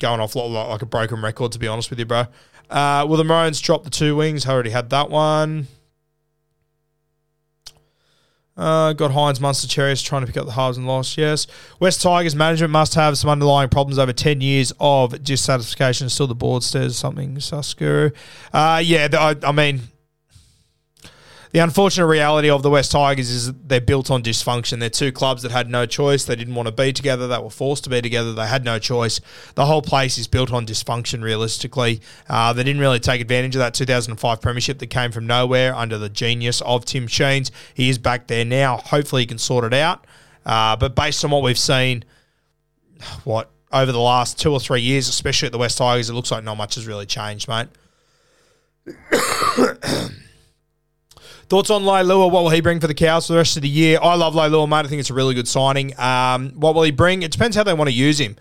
going 0.00 0.18
off 0.18 0.34
like 0.34 0.82
a 0.82 0.86
broken 0.86 1.22
record, 1.22 1.52
to 1.52 1.60
be 1.60 1.68
honest 1.68 1.88
with 1.88 2.00
you, 2.00 2.04
bro. 2.04 2.24
Uh, 2.68 3.06
will 3.08 3.16
the 3.16 3.22
Maroons 3.22 3.60
drop 3.60 3.84
the 3.84 3.90
two 3.90 4.16
wings? 4.16 4.44
I 4.44 4.50
already 4.50 4.70
had 4.70 4.90
that 4.90 5.08
one. 5.08 5.68
Uh, 8.56 8.92
got 8.92 9.10
Hynes, 9.12 9.40
Munster, 9.40 9.66
Cherries 9.66 10.02
trying 10.02 10.22
to 10.22 10.26
pick 10.26 10.36
up 10.36 10.44
the 10.44 10.52
halves 10.52 10.76
and 10.76 10.86
loss. 10.86 11.16
Yes. 11.16 11.46
West 11.80 12.02
Tigers 12.02 12.36
management 12.36 12.70
must 12.70 12.94
have 12.94 13.16
some 13.16 13.30
underlying 13.30 13.70
problems 13.70 13.98
over 13.98 14.12
10 14.12 14.40
years 14.42 14.72
of 14.78 15.22
dissatisfaction. 15.24 16.08
Still 16.10 16.26
the 16.26 16.34
board 16.34 16.62
says 16.62 16.96
something. 16.96 17.36
Suskuru. 17.36 18.12
Uh, 18.52 18.82
yeah, 18.84 19.08
I, 19.12 19.36
I 19.42 19.52
mean, 19.52 19.80
the 21.52 21.58
unfortunate 21.58 22.06
reality 22.06 22.48
of 22.48 22.62
the 22.62 22.70
West 22.70 22.92
Tigers 22.92 23.28
is 23.28 23.52
they're 23.52 23.80
built 23.80 24.10
on 24.10 24.22
dysfunction. 24.22 24.80
They're 24.80 24.88
two 24.88 25.12
clubs 25.12 25.42
that 25.42 25.52
had 25.52 25.68
no 25.68 25.84
choice. 25.84 26.24
They 26.24 26.34
didn't 26.34 26.54
want 26.54 26.66
to 26.66 26.72
be 26.72 26.94
together. 26.94 27.28
They 27.28 27.38
were 27.38 27.50
forced 27.50 27.84
to 27.84 27.90
be 27.90 28.00
together. 28.00 28.32
They 28.32 28.46
had 28.46 28.64
no 28.64 28.78
choice. 28.78 29.20
The 29.54 29.66
whole 29.66 29.82
place 29.82 30.16
is 30.16 30.26
built 30.26 30.50
on 30.50 30.64
dysfunction, 30.64 31.22
realistically. 31.22 32.00
Uh, 32.26 32.54
they 32.54 32.64
didn't 32.64 32.80
really 32.80 33.00
take 33.00 33.20
advantage 33.20 33.54
of 33.54 33.58
that 33.58 33.74
2005 33.74 34.40
premiership 34.40 34.78
that 34.78 34.86
came 34.86 35.12
from 35.12 35.26
nowhere 35.26 35.74
under 35.74 35.98
the 35.98 36.08
genius 36.08 36.62
of 36.62 36.86
Tim 36.86 37.06
Sheens. 37.06 37.50
He 37.74 37.90
is 37.90 37.98
back 37.98 38.28
there 38.28 38.46
now. 38.46 38.78
Hopefully, 38.78 39.22
he 39.22 39.26
can 39.26 39.38
sort 39.38 39.66
it 39.66 39.74
out. 39.74 40.06
Uh, 40.46 40.74
but 40.76 40.94
based 40.94 41.22
on 41.22 41.30
what 41.30 41.42
we've 41.42 41.58
seen, 41.58 42.04
what 43.24 43.50
over 43.70 43.92
the 43.92 44.00
last 44.00 44.40
two 44.40 44.52
or 44.52 44.60
three 44.60 44.80
years, 44.80 45.06
especially 45.06 45.46
at 45.46 45.52
the 45.52 45.58
West 45.58 45.76
Tigers, 45.76 46.08
it 46.08 46.14
looks 46.14 46.30
like 46.30 46.44
not 46.44 46.56
much 46.56 46.76
has 46.76 46.86
really 46.86 47.06
changed, 47.06 47.46
mate. 47.46 47.68
Thoughts 51.52 51.68
on 51.68 51.82
Leilua? 51.82 52.30
What 52.30 52.44
will 52.44 52.48
he 52.48 52.62
bring 52.62 52.80
for 52.80 52.86
the 52.86 52.94
Cows 52.94 53.26
for 53.26 53.34
the 53.34 53.36
rest 53.36 53.56
of 53.56 53.62
the 53.62 53.68
year? 53.68 53.98
I 54.00 54.14
love 54.14 54.32
Leilua, 54.32 54.66
mate. 54.66 54.86
I 54.86 54.88
think 54.88 55.00
it's 55.00 55.10
a 55.10 55.14
really 55.14 55.34
good 55.34 55.46
signing. 55.46 55.92
Um, 56.00 56.52
what 56.52 56.74
will 56.74 56.82
he 56.82 56.92
bring? 56.92 57.22
It 57.22 57.30
depends 57.30 57.54
how 57.54 57.62
they 57.62 57.74
want 57.74 57.90
to 57.90 57.94
use 57.94 58.18
him. 58.18 58.36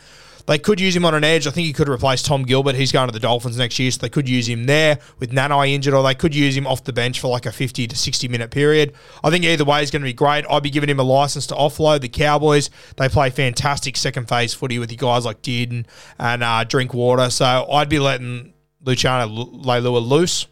They 0.48 0.58
could 0.58 0.80
use 0.80 0.96
him 0.96 1.04
on 1.04 1.14
an 1.14 1.26
edge. 1.26 1.46
I 1.46 1.52
think 1.52 1.68
he 1.68 1.74
could 1.74 1.90
replace 1.90 2.24
Tom 2.24 2.44
Gilbert. 2.44 2.76
He's 2.76 2.94
going 2.94 3.10
to 3.10 3.12
the 3.12 3.20
Dolphins 3.20 3.58
next 3.58 3.78
year, 3.80 3.92
so 3.92 3.98
they 3.98 4.08
could 4.08 4.30
use 4.30 4.48
him 4.48 4.66
there 4.66 4.98
with 5.20 5.34
Nanai 5.34 5.74
injured, 5.74 5.94
or 5.94 6.04
they 6.04 6.16
could 6.16 6.34
use 6.34 6.56
him 6.56 6.66
off 6.66 6.86
the 6.86 6.94
bench 6.94 7.20
for 7.20 7.28
like 7.28 7.46
a 7.46 7.52
50 7.52 7.86
to 7.86 7.98
60 7.98 8.30
minute 8.30 8.50
period. 8.50 8.94
I 9.26 9.30
think 9.30 9.44
either 9.44 9.66
way 9.66 9.84
is 9.84 9.92
going 9.92 10.04
to 10.04 10.08
be 10.08 10.14
great. 10.14 10.46
I'd 10.50 10.64
be 10.64 10.70
giving 10.70 10.90
him 10.90 11.02
a 11.02 11.04
license 11.04 11.48
to 11.48 11.56
offload. 11.56 12.00
The 12.00 12.08
Cowboys, 12.08 12.70
they 12.96 13.10
play 13.10 13.30
fantastic 13.30 13.98
second 13.98 14.30
phase 14.30 14.54
footy 14.54 14.80
with 14.80 14.88
the 14.88 14.96
guys 14.96 15.26
like 15.26 15.42
Dearden 15.42 15.86
and 16.18 16.44
uh, 16.44 16.64
Drinkwater, 16.64 17.30
so 17.30 17.68
I'd 17.70 17.90
be 17.90 18.00
letting 18.00 18.54
Luciano 18.86 19.28
Leilua 19.28 20.02
loose. 20.02 20.48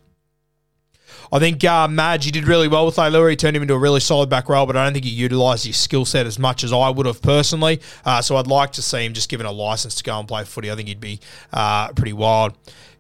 I 1.32 1.40
think 1.40 1.64
uh, 1.64 1.88
Madge, 1.88 2.26
he 2.26 2.32
did 2.32 2.48
really 2.48 2.68
well 2.68 2.86
with 2.86 2.96
Leilua. 2.96 3.30
He 3.30 3.36
turned 3.36 3.56
him 3.56 3.62
into 3.62 3.76
a 3.76 3.80
really 3.80 4.00
solid 4.00 4.30
back 4.30 4.50
row, 4.50 4.66
but 4.66 4.76
I 4.76 4.84
don't 4.84 4.94
think 4.94 5.06
he 5.06 5.12
utilised 5.12 5.66
his 5.66 5.78
skill 5.78 6.06
set 6.06 6.26
as 6.26 6.40
much 6.40 6.64
as 6.64 6.74
I 6.74 6.90
would 6.90 7.06
have 7.06 7.22
personally. 7.22 7.82
Uh, 8.04 8.22
so 8.22 8.36
I'd 8.38 8.48
like 8.48 8.72
to 8.74 8.82
see 8.82 9.06
him 9.06 9.14
just 9.14 9.30
given 9.30 9.46
a 9.46 9.52
license 9.52 9.96
to 9.96 10.04
go 10.04 10.18
and 10.20 10.28
play 10.28 10.44
footy. 10.44 10.72
I 10.72 10.76
think 10.76 10.88
he'd 10.88 11.00
be 11.00 11.20
uh, 11.54 11.92
pretty 11.94 12.14
wild. 12.14 12.54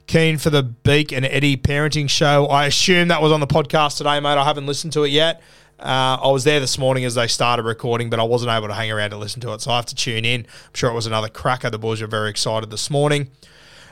Keen 0.05 0.37
for 0.37 0.49
the 0.49 0.63
Beak 0.63 1.11
and 1.11 1.25
Eddie 1.25 1.57
parenting 1.57 2.09
show. 2.09 2.47
I 2.47 2.65
assume 2.65 3.09
that 3.09 3.21
was 3.21 3.31
on 3.31 3.39
the 3.39 3.47
podcast 3.47 3.97
today, 3.97 4.19
mate. 4.19 4.37
I 4.37 4.43
haven't 4.43 4.65
listened 4.65 4.93
to 4.93 5.03
it 5.03 5.09
yet. 5.09 5.41
Uh, 5.79 6.17
I 6.21 6.27
was 6.29 6.43
there 6.43 6.59
this 6.59 6.77
morning 6.77 7.05
as 7.05 7.15
they 7.15 7.27
started 7.27 7.63
recording, 7.63 8.09
but 8.09 8.19
I 8.19 8.23
wasn't 8.23 8.51
able 8.51 8.67
to 8.67 8.73
hang 8.73 8.91
around 8.91 9.11
to 9.11 9.17
listen 9.17 9.39
to 9.41 9.53
it, 9.53 9.61
so 9.61 9.71
I 9.71 9.77
have 9.77 9.85
to 9.85 9.95
tune 9.95 10.25
in. 10.25 10.41
I'm 10.41 10.73
sure 10.73 10.89
it 10.89 10.93
was 10.93 11.05
another 11.05 11.29
cracker. 11.29 11.69
The 11.69 11.79
boys 11.79 12.01
were 12.01 12.07
very 12.07 12.29
excited 12.29 12.69
this 12.69 12.89
morning. 12.89 13.29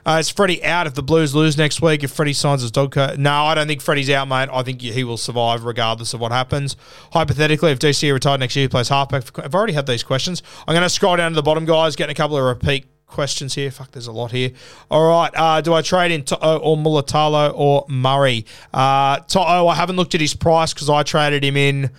Uh, 0.08 0.20
is 0.20 0.30
Freddie 0.30 0.64
out 0.64 0.88
if 0.88 0.94
the 0.94 1.04
Blues 1.04 1.36
lose 1.36 1.58
next 1.58 1.82
week? 1.82 2.02
If 2.02 2.12
Freddie 2.12 2.32
signs 2.32 2.62
his 2.62 2.72
dog 2.72 2.94
coat? 2.94 3.18
No, 3.18 3.44
I 3.44 3.56
don't 3.56 3.68
think 3.68 3.82
Freddie's 3.82 4.10
out, 4.10 4.30
mate. 4.30 4.48
I 4.54 4.64
think 4.64 4.80
he 4.80 5.04
will 5.04 5.18
survive 5.18 5.66
regardless 5.66 6.14
of 6.14 6.22
what 6.22 6.32
happens. 6.32 6.78
Hypothetically, 7.12 7.72
if 7.72 7.80
DC 7.80 8.14
retired 8.14 8.40
next 8.40 8.56
year, 8.56 8.64
he 8.64 8.70
plays 8.70 8.88
halfback. 8.88 9.38
I've 9.38 9.54
already 9.54 9.74
had 9.74 9.86
these 9.86 10.04
questions. 10.04 10.42
I'm 10.66 10.74
going 10.74 10.84
to 10.84 10.90
scroll 10.90 11.18
down 11.18 11.32
to 11.32 11.36
the 11.36 11.44
bottom, 11.44 11.66
guys, 11.66 11.98
getting 11.98 12.14
a 12.14 12.16
couple 12.16 12.38
of 12.38 12.46
repeat 12.46 12.86
questions 13.06 13.56
here. 13.56 13.70
Fuck, 13.70 13.92
there's 13.92 14.08
a 14.08 14.14
lot 14.14 14.32
here. 14.32 14.52
All 14.90 15.10
right. 15.10 15.32
Uh, 15.36 15.60
do 15.60 15.74
I 15.74 15.82
trade 15.82 16.12
in 16.12 16.24
To'o 16.24 16.58
or 16.58 16.78
Mulitalo 16.78 17.52
or 17.54 17.86
Murray? 17.90 18.46
Uh, 18.74 19.20
To'o, 19.20 19.68
I 19.68 19.76
haven't 19.76 19.98
looked 19.98 20.16
at 20.16 20.22
his 20.22 20.34
price 20.34 20.74
because 20.74 20.90
I 20.90 21.04
traded 21.04 21.44
him 21.44 21.58
in 21.58 21.92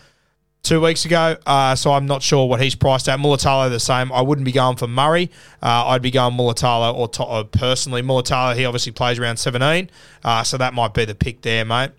two 0.63 0.81
weeks 0.81 1.05
ago. 1.05 1.37
Uh, 1.47 1.75
so 1.75 1.93
I'm 1.93 2.07
not 2.07 2.23
sure 2.23 2.49
what 2.49 2.61
he's 2.61 2.75
priced 2.75 3.09
at. 3.09 3.19
Mulitalo 3.19 3.71
the 3.71 3.81
same. 3.81 4.13
I 4.13 4.21
wouldn't 4.21 4.45
be 4.45 4.53
going 4.53 4.77
for 4.77 4.87
Murray. 4.87 5.31
Uh, 5.63 5.87
I'd 5.87 6.03
be 6.03 6.11
going 6.11 6.35
Mulitalo 6.35 6.95
or 6.95 7.09
Toto 7.09 7.45
personally. 7.45 8.03
Mulitalo, 8.03 8.55
he 8.57 8.65
obviously 8.65 8.93
plays 8.93 9.19
around 9.19 9.39
17. 9.39 9.91
Uh, 10.25 10.43
so 10.43 10.57
that 10.59 10.75
might 10.75 10.95
be 10.95 11.05
the 11.05 11.15
pick 11.15 11.43
there, 11.43 11.65
mate. 11.65 11.91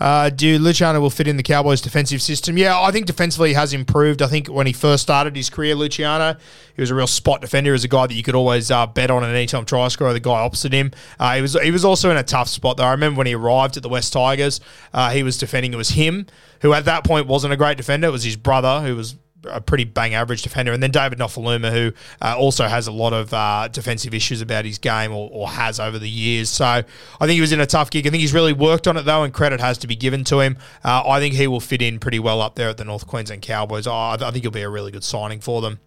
Uh, 0.00 0.30
do 0.30 0.58
Luciano 0.58 1.00
will 1.00 1.10
fit 1.10 1.26
in 1.26 1.36
the 1.36 1.42
Cowboys' 1.42 1.80
defensive 1.80 2.22
system? 2.22 2.56
Yeah, 2.56 2.80
I 2.80 2.90
think 2.92 3.06
defensively 3.06 3.50
he 3.50 3.54
has 3.54 3.72
improved. 3.72 4.22
I 4.22 4.28
think 4.28 4.46
when 4.46 4.66
he 4.66 4.72
first 4.72 5.02
started 5.02 5.34
his 5.34 5.50
career, 5.50 5.74
Luciano, 5.74 6.36
he 6.74 6.80
was 6.80 6.90
a 6.90 6.94
real 6.94 7.06
spot 7.06 7.40
defender. 7.40 7.70
He 7.70 7.72
was 7.72 7.84
a 7.84 7.88
guy 7.88 8.06
that 8.06 8.14
you 8.14 8.22
could 8.22 8.34
always 8.36 8.70
uh, 8.70 8.86
bet 8.86 9.10
on 9.10 9.24
at 9.24 9.34
any 9.34 9.46
time 9.46 9.64
try 9.64 9.88
scorer. 9.88 10.12
The 10.12 10.20
guy 10.20 10.40
opposite 10.40 10.72
him, 10.72 10.92
uh, 11.18 11.34
he 11.34 11.42
was 11.42 11.60
he 11.60 11.70
was 11.70 11.84
also 11.84 12.10
in 12.10 12.16
a 12.16 12.22
tough 12.22 12.48
spot 12.48 12.76
though. 12.76 12.84
I 12.84 12.92
remember 12.92 13.18
when 13.18 13.26
he 13.26 13.34
arrived 13.34 13.76
at 13.76 13.82
the 13.82 13.88
West 13.88 14.12
Tigers, 14.12 14.60
uh, 14.92 15.10
he 15.10 15.22
was 15.22 15.36
defending. 15.36 15.72
It 15.72 15.76
was 15.76 15.90
him 15.90 16.26
who 16.62 16.72
at 16.72 16.84
that 16.84 17.04
point 17.04 17.26
wasn't 17.26 17.52
a 17.52 17.56
great 17.56 17.76
defender. 17.76 18.08
It 18.08 18.12
was 18.12 18.24
his 18.24 18.36
brother 18.36 18.80
who 18.80 18.96
was 18.96 19.16
a 19.44 19.60
pretty 19.60 19.84
bang 19.84 20.14
average 20.14 20.42
defender. 20.42 20.72
And 20.72 20.82
then 20.82 20.90
David 20.90 21.18
Nofoaluma, 21.18 21.70
who 21.70 21.92
uh, 22.20 22.36
also 22.36 22.66
has 22.66 22.86
a 22.86 22.92
lot 22.92 23.12
of 23.12 23.32
uh, 23.32 23.68
defensive 23.68 24.14
issues 24.14 24.40
about 24.40 24.64
his 24.64 24.78
game 24.78 25.12
or, 25.12 25.28
or, 25.32 25.48
has 25.48 25.80
over 25.80 25.98
the 25.98 26.08
years. 26.08 26.50
So 26.50 26.64
I 26.64 26.82
think 27.20 27.32
he 27.32 27.40
was 27.40 27.52
in 27.52 27.60
a 27.60 27.66
tough 27.66 27.90
gig. 27.90 28.06
I 28.06 28.10
think 28.10 28.20
he's 28.20 28.34
really 28.34 28.52
worked 28.52 28.86
on 28.86 28.96
it, 28.96 29.02
though, 29.02 29.22
and 29.22 29.32
credit 29.32 29.60
has 29.60 29.78
to 29.78 29.86
be 29.86 29.96
given 29.96 30.24
to 30.24 30.40
him. 30.40 30.58
Uh, 30.84 31.02
I 31.06 31.20
think 31.20 31.34
he 31.34 31.46
will 31.46 31.60
fit 31.60 31.82
in 31.82 31.98
pretty 31.98 32.18
well 32.18 32.40
up 32.40 32.54
there 32.56 32.68
at 32.68 32.76
the 32.76 32.84
North 32.84 33.06
Queensland 33.06 33.42
Cowboys. 33.42 33.86
Oh, 33.86 33.92
I 33.92 34.16
think 34.16 34.42
he'll 34.42 34.50
be 34.50 34.62
a 34.62 34.68
really 34.68 34.90
good 34.90 35.04
signing 35.04 35.40
for 35.40 35.62
them. 35.62 35.80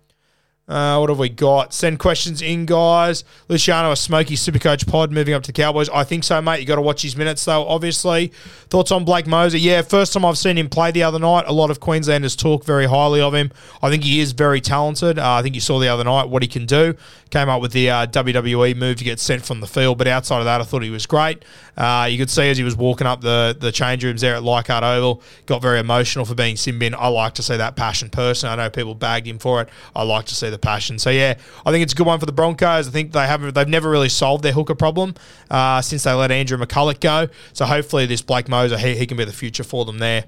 Uh, 0.71 0.97
what 0.97 1.09
have 1.09 1.19
we 1.19 1.27
got? 1.27 1.73
Send 1.73 1.99
questions 1.99 2.41
in, 2.41 2.65
guys. 2.65 3.25
Luciano, 3.49 3.91
a 3.91 3.95
smoky 3.97 4.35
Supercoach 4.35 4.87
pod 4.87 5.11
moving 5.11 5.33
up 5.33 5.43
to 5.43 5.47
the 5.47 5.53
Cowboys. 5.53 5.89
I 5.89 6.05
think 6.05 6.23
so, 6.23 6.41
mate. 6.41 6.61
You 6.61 6.65
got 6.65 6.75
to 6.75 6.81
watch 6.81 7.01
his 7.01 7.17
minutes, 7.17 7.43
though, 7.43 7.67
obviously. 7.67 8.31
Thoughts 8.69 8.89
on 8.89 9.03
Blake 9.03 9.25
Mozer? 9.25 9.59
Yeah, 9.59 9.81
first 9.81 10.13
time 10.13 10.23
I've 10.23 10.37
seen 10.37 10.57
him 10.57 10.69
play 10.69 10.91
the 10.91 11.03
other 11.03 11.19
night. 11.19 11.43
A 11.47 11.51
lot 11.51 11.71
of 11.71 11.81
Queenslanders 11.81 12.37
talk 12.37 12.63
very 12.63 12.85
highly 12.85 13.19
of 13.19 13.33
him. 13.33 13.51
I 13.83 13.89
think 13.89 14.05
he 14.05 14.21
is 14.21 14.31
very 14.31 14.61
talented. 14.61 15.19
Uh, 15.19 15.33
I 15.33 15.41
think 15.41 15.55
you 15.55 15.61
saw 15.61 15.77
the 15.77 15.89
other 15.89 16.05
night 16.05 16.29
what 16.29 16.41
he 16.41 16.47
can 16.47 16.65
do. 16.65 16.95
Came 17.31 17.47
up 17.47 17.61
with 17.61 17.71
the 17.71 17.89
uh, 17.89 18.07
WWE 18.07 18.75
move 18.75 18.97
to 18.97 19.05
get 19.05 19.17
sent 19.17 19.45
from 19.45 19.61
the 19.61 19.67
field, 19.67 19.97
but 19.97 20.05
outside 20.05 20.39
of 20.39 20.45
that, 20.45 20.59
I 20.59 20.65
thought 20.65 20.83
he 20.83 20.89
was 20.89 21.05
great. 21.05 21.45
Uh, 21.77 22.07
you 22.11 22.17
could 22.17 22.29
see 22.29 22.49
as 22.49 22.57
he 22.57 22.63
was 22.65 22.75
walking 22.75 23.07
up 23.07 23.21
the, 23.21 23.55
the 23.57 23.71
change 23.71 24.03
rooms 24.03 24.19
there 24.19 24.35
at 24.35 24.43
Leichhardt 24.43 24.83
Oval, 24.83 25.23
got 25.45 25.61
very 25.61 25.79
emotional 25.79 26.25
for 26.25 26.35
being 26.35 26.57
sin 26.57 26.77
bin. 26.77 26.93
I 26.93 27.07
like 27.07 27.35
to 27.35 27.43
see 27.43 27.55
that 27.55 27.77
passion 27.77 28.09
person. 28.09 28.49
I 28.49 28.57
know 28.57 28.69
people 28.69 28.95
bagged 28.95 29.25
him 29.25 29.39
for 29.39 29.61
it. 29.61 29.69
I 29.95 30.03
like 30.03 30.25
to 30.25 30.35
see 30.35 30.49
the 30.49 30.59
passion. 30.59 30.99
So 30.99 31.09
yeah, 31.09 31.35
I 31.65 31.71
think 31.71 31.83
it's 31.83 31.93
a 31.93 31.95
good 31.95 32.05
one 32.05 32.19
for 32.19 32.25
the 32.25 32.33
Broncos. 32.33 32.89
I 32.89 32.91
think 32.91 33.13
they 33.13 33.25
haven't 33.25 33.55
they've 33.55 33.65
never 33.65 33.89
really 33.89 34.09
solved 34.09 34.43
their 34.43 34.51
hooker 34.51 34.75
problem 34.75 35.15
uh, 35.49 35.81
since 35.81 36.03
they 36.03 36.11
let 36.11 36.31
Andrew 36.31 36.57
McCullough 36.57 36.99
go. 36.99 37.29
So 37.53 37.65
hopefully 37.65 38.07
this 38.07 38.21
Blake 38.21 38.47
Mozer 38.47 38.77
he, 38.77 38.95
he 38.95 39.07
can 39.07 39.15
be 39.15 39.23
the 39.23 39.31
future 39.31 39.63
for 39.63 39.85
them 39.85 39.99
there. 39.99 40.25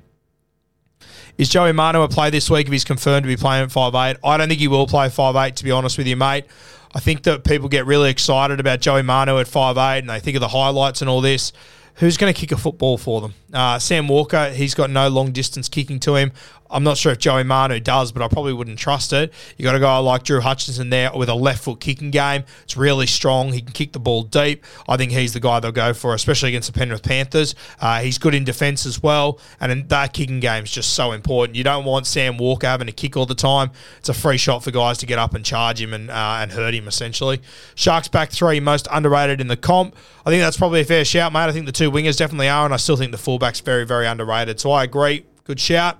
Is 1.37 1.49
Joey 1.49 1.71
Manu 1.71 2.01
a 2.01 2.07
play 2.07 2.29
this 2.29 2.49
week 2.49 2.67
if 2.67 2.71
he's 2.71 2.83
confirmed 2.83 3.23
to 3.23 3.27
be 3.27 3.35
playing 3.35 3.63
at 3.63 3.71
five 3.71 3.95
eight? 3.95 4.17
I 4.23 4.37
don't 4.37 4.47
think 4.47 4.59
he 4.59 4.67
will 4.67 4.87
play 4.87 5.09
five 5.09 5.35
eight. 5.35 5.55
to 5.57 5.63
be 5.63 5.71
honest 5.71 5.97
with 5.97 6.07
you, 6.07 6.15
mate. 6.15 6.45
I 6.93 6.99
think 6.99 7.23
that 7.23 7.43
people 7.43 7.69
get 7.69 7.85
really 7.85 8.09
excited 8.09 8.59
about 8.59 8.81
Joey 8.81 9.01
Manu 9.01 9.39
at 9.39 9.47
five 9.47 9.77
eight, 9.77 9.99
and 9.99 10.09
they 10.09 10.19
think 10.19 10.35
of 10.35 10.41
the 10.41 10.49
highlights 10.49 11.01
and 11.01 11.09
all 11.09 11.21
this 11.21 11.53
who's 11.95 12.17
going 12.17 12.33
to 12.33 12.39
kick 12.39 12.51
a 12.51 12.57
football 12.57 12.97
for 12.97 13.21
them? 13.21 13.33
Uh, 13.53 13.79
Sam 13.79 14.07
Walker, 14.07 14.49
he's 14.49 14.73
got 14.73 14.89
no 14.89 15.09
long 15.09 15.31
distance 15.31 15.69
kicking 15.69 15.99
to 16.01 16.15
him. 16.15 16.31
I'm 16.73 16.83
not 16.83 16.97
sure 16.97 17.11
if 17.11 17.19
Joey 17.19 17.43
Manu 17.43 17.79
does, 17.79 18.11
but 18.11 18.23
I 18.23 18.27
probably 18.27 18.53
wouldn't 18.53 18.79
trust 18.79 19.13
it. 19.13 19.31
You 19.57 19.63
got 19.63 19.75
a 19.75 19.79
guy 19.79 19.97
like 19.99 20.23
Drew 20.23 20.41
Hutchinson 20.41 20.89
there 20.89 21.11
with 21.15 21.29
a 21.29 21.35
left 21.35 21.63
foot 21.63 21.79
kicking 21.79 22.09
game. 22.09 22.43
It's 22.63 22.75
really 22.75 23.05
strong. 23.05 23.53
He 23.53 23.61
can 23.61 23.73
kick 23.73 23.93
the 23.93 23.99
ball 23.99 24.23
deep. 24.23 24.65
I 24.89 24.97
think 24.97 25.11
he's 25.11 25.33
the 25.33 25.39
guy 25.39 25.59
they'll 25.59 25.71
go 25.71 25.93
for, 25.93 26.15
especially 26.15 26.49
against 26.49 26.73
the 26.73 26.77
Penrith 26.77 27.03
Panthers. 27.03 27.53
Uh, 27.79 28.01
he's 28.01 28.17
good 28.17 28.33
in 28.33 28.43
defence 28.43 28.85
as 28.85 29.03
well, 29.03 29.39
and 29.59 29.87
that 29.89 30.13
kicking 30.13 30.39
game 30.39 30.63
is 30.63 30.71
just 30.71 30.93
so 30.93 31.11
important. 31.11 31.55
You 31.55 31.63
don't 31.63 31.85
want 31.85 32.07
Sam 32.07 32.37
Walker 32.37 32.67
having 32.67 32.87
to 32.87 32.93
kick 32.93 33.15
all 33.15 33.27
the 33.27 33.35
time. 33.35 33.69
It's 33.99 34.09
a 34.09 34.13
free 34.13 34.37
shot 34.37 34.63
for 34.63 34.71
guys 34.71 34.97
to 34.97 35.05
get 35.05 35.19
up 35.19 35.35
and 35.35 35.45
charge 35.45 35.79
him 35.79 35.93
and 35.93 36.09
uh, 36.09 36.37
and 36.39 36.51
hurt 36.51 36.73
him 36.73 36.87
essentially. 36.87 37.41
Sharks 37.75 38.07
back 38.07 38.31
three, 38.31 38.59
most 38.59 38.87
underrated 38.91 39.39
in 39.39 39.47
the 39.47 39.57
comp. 39.57 39.95
I 40.25 40.31
think 40.31 40.41
that's 40.41 40.57
probably 40.57 40.81
a 40.81 40.85
fair 40.85 41.05
shout, 41.05 41.33
mate. 41.33 41.41
I 41.41 41.51
think 41.51 41.67
the 41.67 41.71
two 41.71 41.91
wingers 41.91 42.17
definitely 42.17 42.49
are, 42.49 42.65
and 42.65 42.73
I 42.73 42.77
still 42.77 42.95
think 42.95 43.11
the 43.11 43.17
fullback's 43.17 43.59
very, 43.59 43.85
very 43.85 44.07
underrated. 44.07 44.59
So 44.59 44.71
I 44.71 44.83
agree. 44.83 45.25
Good 45.43 45.59
shout. 45.59 45.97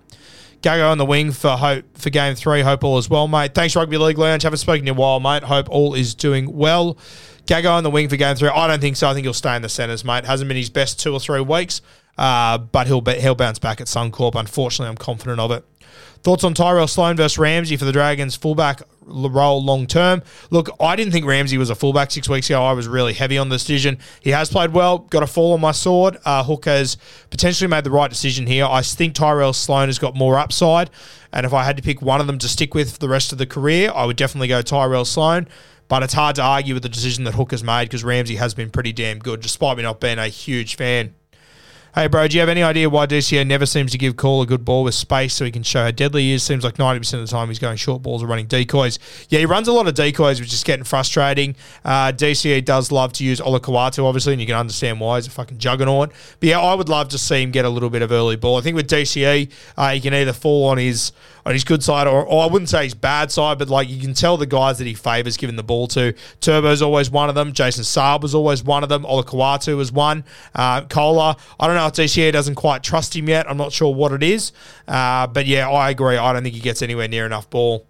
Gagai 0.63 0.89
on 0.89 0.97
the 0.97 1.05
wing 1.05 1.31
for 1.31 1.51
hope 1.51 1.97
for 1.97 2.09
game 2.09 2.35
three. 2.35 2.61
Hope 2.61 2.85
all 2.85 2.97
is 2.97 3.09
well, 3.09 3.27
mate. 3.27 3.53
Thanks, 3.53 3.75
Rugby 3.75 3.97
League 3.97 4.17
Lounge. 4.17 4.43
Haven't 4.43 4.59
spoken 4.59 4.87
in 4.87 4.95
a 4.95 4.97
while, 4.97 5.19
mate. 5.19 5.43
Hope 5.43 5.69
all 5.69 5.93
is 5.93 6.15
doing 6.15 6.51
well. 6.51 6.97
Gagai 7.45 7.69
on 7.69 7.83
the 7.83 7.89
wing 7.89 8.07
for 8.07 8.15
game 8.15 8.37
three. 8.37 8.47
I 8.47 8.67
don't 8.67 8.79
think 8.79 8.95
so. 8.95 9.09
I 9.09 9.13
think 9.13 9.25
he'll 9.25 9.33
stay 9.33 9.57
in 9.57 9.61
the 9.61 9.69
centres, 9.69 10.05
mate. 10.05 10.23
Hasn't 10.23 10.47
been 10.47 10.55
his 10.55 10.69
best 10.69 11.01
two 11.01 11.11
or 11.11 11.19
three 11.19 11.41
weeks, 11.41 11.81
uh, 12.17 12.57
but 12.57 12.87
he'll 12.87 13.01
be, 13.01 13.19
he'll 13.19 13.35
bounce 13.35 13.59
back 13.59 13.81
at 13.81 13.87
Suncorp. 13.87 14.35
Unfortunately, 14.35 14.89
I'm 14.89 14.95
confident 14.95 15.41
of 15.41 15.51
it. 15.51 15.65
Thoughts 16.23 16.45
on 16.45 16.53
Tyrell 16.53 16.87
Sloan 16.87 17.17
versus 17.17 17.37
Ramsey 17.37 17.75
for 17.75 17.83
the 17.83 17.91
Dragons 17.91 18.37
fullback 18.37 18.81
role 19.05 19.61
long 19.61 19.85
term? 19.85 20.23
Look, 20.51 20.69
I 20.79 20.95
didn't 20.95 21.11
think 21.11 21.25
Ramsey 21.25 21.57
was 21.57 21.69
a 21.69 21.75
fullback 21.75 22.11
six 22.11 22.29
weeks 22.29 22.49
ago. 22.49 22.63
I 22.63 22.71
was 22.71 22.87
really 22.87 23.11
heavy 23.11 23.37
on 23.37 23.49
the 23.49 23.55
decision. 23.57 23.97
He 24.21 24.29
has 24.29 24.49
played 24.49 24.71
well, 24.71 24.99
got 24.99 25.21
a 25.21 25.27
fall 25.27 25.51
on 25.51 25.59
my 25.59 25.73
sword. 25.73 26.17
Uh, 26.23 26.41
Hook 26.41 26.63
has 26.63 26.95
potentially 27.29 27.67
made 27.67 27.83
the 27.83 27.91
right 27.91 28.09
decision 28.09 28.47
here. 28.47 28.65
I 28.65 28.81
think 28.81 29.15
Tyrell 29.15 29.51
Sloan 29.51 29.89
has 29.89 29.99
got 29.99 30.15
more 30.15 30.39
upside. 30.39 30.89
And 31.33 31.45
if 31.45 31.53
I 31.53 31.65
had 31.65 31.75
to 31.75 31.83
pick 31.83 32.01
one 32.01 32.21
of 32.21 32.27
them 32.27 32.37
to 32.37 32.47
stick 32.47 32.73
with 32.73 32.93
for 32.93 32.99
the 32.99 33.09
rest 33.09 33.33
of 33.33 33.37
the 33.37 33.45
career, 33.45 33.91
I 33.93 34.05
would 34.05 34.15
definitely 34.15 34.47
go 34.47 34.61
Tyrell 34.61 35.03
Sloan. 35.03 35.49
But 35.89 36.03
it's 36.03 36.13
hard 36.13 36.37
to 36.37 36.41
argue 36.41 36.73
with 36.73 36.83
the 36.83 36.89
decision 36.89 37.25
that 37.25 37.33
Hook 37.33 37.51
has 37.51 37.65
made 37.65 37.89
because 37.89 38.05
Ramsey 38.05 38.37
has 38.37 38.53
been 38.53 38.69
pretty 38.69 38.93
damn 38.93 39.19
good, 39.19 39.41
despite 39.41 39.75
me 39.75 39.83
not 39.83 39.99
being 39.99 40.19
a 40.19 40.29
huge 40.29 40.77
fan. 40.77 41.15
Hey, 41.95 42.07
bro, 42.07 42.27
do 42.27 42.35
you 42.35 42.39
have 42.39 42.49
any 42.49 42.63
idea 42.63 42.89
why 42.89 43.05
DCE 43.05 43.45
never 43.45 43.67
seems 43.67 43.91
to 43.91 43.99
give 43.99 44.15
Call 44.15 44.41
a 44.41 44.47
good 44.47 44.65
ball 44.65 44.83
with 44.83 44.95
space 44.95 45.35
so 45.35 45.45
he 45.45 45.51
can 45.51 45.61
show 45.61 45.83
how 45.83 45.91
deadly 45.91 46.23
he 46.23 46.33
is? 46.33 46.41
Seems 46.41 46.63
like 46.63 46.77
90% 46.77 47.13
of 47.13 47.19
the 47.19 47.27
time 47.27 47.49
he's 47.49 47.59
going 47.59 47.77
short 47.77 48.01
balls 48.01 48.23
or 48.23 48.25
running 48.25 48.47
decoys. 48.47 48.97
Yeah, 49.29 49.37
he 49.37 49.45
runs 49.45 49.67
a 49.67 49.73
lot 49.73 49.87
of 49.87 49.93
decoys, 49.93 50.39
which 50.39 50.51
is 50.51 50.63
getting 50.63 50.85
frustrating. 50.85 51.55
Uh, 51.85 52.11
DCE 52.11 52.65
does 52.65 52.91
love 52.91 53.13
to 53.13 53.23
use 53.23 53.39
Olakau'atu, 53.39 54.03
obviously, 54.05 54.33
and 54.33 54.41
you 54.41 54.47
can 54.47 54.55
understand 54.55 54.99
why. 54.99 55.17
He's 55.17 55.27
a 55.27 55.29
fucking 55.29 55.59
juggernaut. 55.59 56.11
But 56.39 56.49
yeah, 56.49 56.59
I 56.59 56.73
would 56.73 56.89
love 56.89 57.09
to 57.09 57.19
see 57.19 57.43
him 57.43 57.51
get 57.51 57.63
a 57.63 57.69
little 57.69 57.91
bit 57.91 58.01
of 58.01 58.11
early 58.11 58.37
ball. 58.37 58.57
I 58.57 58.61
think 58.61 58.75
with 58.75 58.89
DCE, 58.89 59.51
uh, 59.77 59.91
he 59.91 60.01
can 60.01 60.15
either 60.15 60.33
fall 60.33 60.65
on 60.69 60.79
his 60.79 61.11
on 61.45 61.53
his 61.53 61.63
good 61.63 61.83
side, 61.83 62.07
or, 62.07 62.25
or 62.25 62.43
I 62.43 62.47
wouldn't 62.47 62.69
say 62.69 62.83
his 62.83 62.93
bad 62.93 63.31
side, 63.31 63.59
but 63.59 63.69
like 63.69 63.89
you 63.89 63.99
can 63.99 64.13
tell 64.13 64.37
the 64.37 64.45
guys 64.45 64.77
that 64.77 64.87
he 64.87 64.93
favours 64.93 65.37
giving 65.37 65.55
the 65.55 65.63
ball 65.63 65.87
to. 65.89 66.13
Turbo's 66.41 66.81
always 66.81 67.09
one 67.09 67.29
of 67.29 67.35
them. 67.35 67.53
Jason 67.53 67.83
Saab 67.83 68.21
was 68.21 68.33
always 68.33 68.63
one 68.63 68.83
of 68.83 68.89
them. 68.89 69.03
Olakau'atu 69.03 69.75
was 69.75 69.91
one. 69.91 70.23
Uh, 70.55 70.81
Kola, 70.85 71.37
I 71.59 71.67
don't 71.67 71.75
know 71.75 71.87
if 71.87 71.93
DCE 71.93 72.31
doesn't 72.31 72.55
quite 72.55 72.83
trust 72.83 73.15
him 73.15 73.27
yet. 73.27 73.49
I'm 73.49 73.57
not 73.57 73.71
sure 73.71 73.93
what 73.93 74.11
it 74.13 74.23
is. 74.23 74.51
Uh, 74.87 75.27
but 75.27 75.45
yeah, 75.45 75.69
I 75.69 75.89
agree. 75.89 76.17
I 76.17 76.33
don't 76.33 76.43
think 76.43 76.55
he 76.55 76.61
gets 76.61 76.81
anywhere 76.81 77.07
near 77.07 77.25
enough 77.25 77.49
ball. 77.49 77.87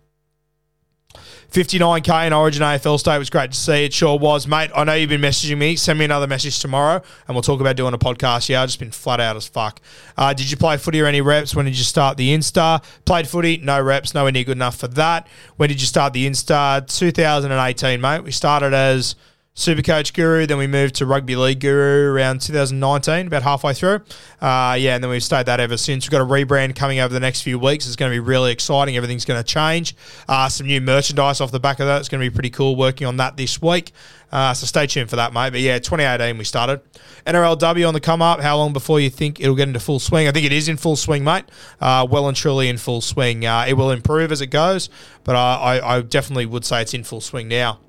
59k 1.54 2.26
in 2.26 2.34
Origin 2.34 2.64
AFL 2.64 3.00
State 3.00 3.20
was 3.20 3.30
great 3.30 3.52
to 3.52 3.58
see. 3.58 3.86
It 3.86 3.94
sure 3.94 4.18
was, 4.18 4.48
mate. 4.48 4.72
I 4.76 4.84
know 4.86 4.96
you've 4.96 5.12
been 5.12 5.22
messaging 5.22 5.60
me. 5.60 5.76
Send 5.76 6.00
me 6.00 6.06
another 6.06 6.26
message 6.26 6.58
tomorrow, 6.58 7.00
and 7.28 7.36
we'll 7.36 7.44
talk 7.44 7.62
about 7.62 7.76
doing 7.76 7.94
a 7.94 7.98
podcast. 8.00 8.50
Yeah, 8.50 8.64
I've 8.64 8.70
just 8.70 8.80
been 8.80 8.90
flat 8.90 9.20
out 9.20 9.36
as 9.36 9.46
fuck. 9.46 9.80
Uh, 10.18 10.34
did 10.34 10.50
you 10.50 10.58
play 10.58 10.78
footy 10.78 11.00
or 11.00 11.06
any 11.06 11.22
reps? 11.22 11.54
When 11.54 11.66
did 11.66 11.78
you 11.78 11.84
start 11.84 12.18
the 12.18 12.36
Insta? 12.36 12.84
Played 13.06 13.28
footy, 13.28 13.58
no 13.58 13.80
reps, 13.80 14.16
nowhere 14.16 14.32
near 14.32 14.46
good 14.46 14.58
enough 14.58 14.78
for 14.78 14.88
that. 14.88 15.28
When 15.58 15.70
did 15.70 15.80
you 15.80 15.86
start 15.86 16.14
the 16.14 16.28
Insta? 16.28 16.88
2018, 16.88 18.02
mate. 18.02 18.22
We 18.22 18.32
started 18.32 18.74
as 18.74 19.16
Supercoach 19.56 20.14
Guru. 20.14 20.48
Then 20.48 20.58
we 20.58 20.66
moved 20.66 20.96
to 20.96 21.06
Rugby 21.06 21.36
League 21.36 21.60
Guru 21.60 22.12
around 22.12 22.42
2019, 22.42 23.28
about 23.28 23.44
halfway 23.44 23.74
through. 23.74 24.02
Uh, 24.42 24.76
yeah, 24.80 24.96
and 24.96 25.04
then 25.04 25.12
we've 25.12 25.24
stayed 25.24 25.46
that 25.46 25.60
ever 25.60 25.78
since. 25.78 26.06
We've 26.06 26.12
got 26.12 26.22
a 26.22 26.26
rebrand 26.26 26.76
coming 26.76 27.00
over 27.00 27.14
the 27.14 27.20
next 27.20 27.44
few 27.44 27.60
weeks. 27.60 27.86
It's 27.86 27.96
going 27.96 28.12
to 28.12 28.16
be 28.16 28.20
really 28.20 28.52
exciting. 28.52 28.98
Everything's 28.98 29.26
going 29.26 29.42
to 29.42 29.44
change. 29.44 29.96
Uh, 30.28 30.50
some 30.50 30.66
new 30.66 30.82
merchandise 30.82 31.40
off 31.40 31.52
the 31.52 31.60
back 31.60 31.80
of 31.80 31.86
that. 31.86 32.00
It's 32.00 32.10
going 32.10 32.24
to 32.24 32.30
be 32.30 32.34
pretty 32.34 32.50
cool 32.50 32.76
working 32.76 33.06
on 33.06 33.18
that 33.18 33.38
this 33.38 33.62
week. 33.62 33.92
Uh, 34.32 34.56
so 34.56 34.66
stay 34.66 34.88
tuned 34.88 35.12
for 35.12 35.18
that, 35.18 35.32
mate. 35.34 35.52
But 35.52 35.60
yeah, 35.60 35.78
2018 35.78 36.40
we 36.40 36.44
started. 36.44 36.82
NRLW 37.28 37.88
on 37.88 37.94
the 37.94 38.00
come 38.00 38.24
up. 38.24 38.42
How 38.42 38.58
long 38.58 38.74
before 38.74 39.00
you 39.00 39.12
think 39.12 39.40
it'll 39.40 39.56
get 39.56 39.68
into 39.68 39.80
full 39.80 40.00
swing? 40.00 40.28
I 40.28 40.32
think 40.32 40.48
it 40.48 40.52
is 40.52 40.68
in 40.68 40.78
full 40.78 40.96
swing, 40.96 41.24
mate. 41.24 41.46
Uh, 41.80 42.08
well 42.10 42.28
and 42.28 42.36
truly 42.36 42.70
in 42.70 42.80
full 42.80 43.02
swing. 43.02 43.46
Uh, 43.46 43.66
it 43.68 43.74
will 43.74 43.92
improve 43.92 44.32
as 44.32 44.42
it 44.42 44.48
goes, 44.48 44.90
but 45.24 45.36
I, 45.36 45.80
I 45.98 46.02
definitely 46.02 46.48
would 46.48 46.66
say 46.66 46.82
it's 46.82 46.96
in 46.96 47.04
full 47.04 47.22
swing 47.22 47.48
now 47.48 47.80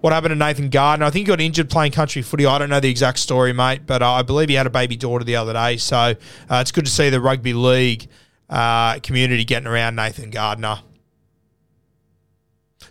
what 0.00 0.12
happened 0.12 0.32
to 0.32 0.36
Nathan 0.36 0.70
Gardner. 0.70 1.06
I 1.06 1.10
think 1.10 1.26
he 1.26 1.30
got 1.30 1.40
injured 1.40 1.70
playing 1.70 1.92
country 1.92 2.22
footy. 2.22 2.46
I 2.46 2.58
don't 2.58 2.70
know 2.70 2.80
the 2.80 2.90
exact 2.90 3.18
story, 3.18 3.52
mate, 3.52 3.82
but 3.86 4.02
uh, 4.02 4.12
I 4.12 4.22
believe 4.22 4.48
he 4.48 4.54
had 4.54 4.66
a 4.66 4.70
baby 4.70 4.96
daughter 4.96 5.24
the 5.24 5.36
other 5.36 5.52
day. 5.52 5.76
So 5.76 5.96
uh, 5.96 6.14
it's 6.50 6.72
good 6.72 6.84
to 6.84 6.90
see 6.90 7.10
the 7.10 7.20
rugby 7.20 7.52
league 7.52 8.08
uh, 8.48 8.98
community 9.00 9.44
getting 9.44 9.68
around 9.68 9.96
Nathan 9.96 10.30
Gardner. 10.30 10.80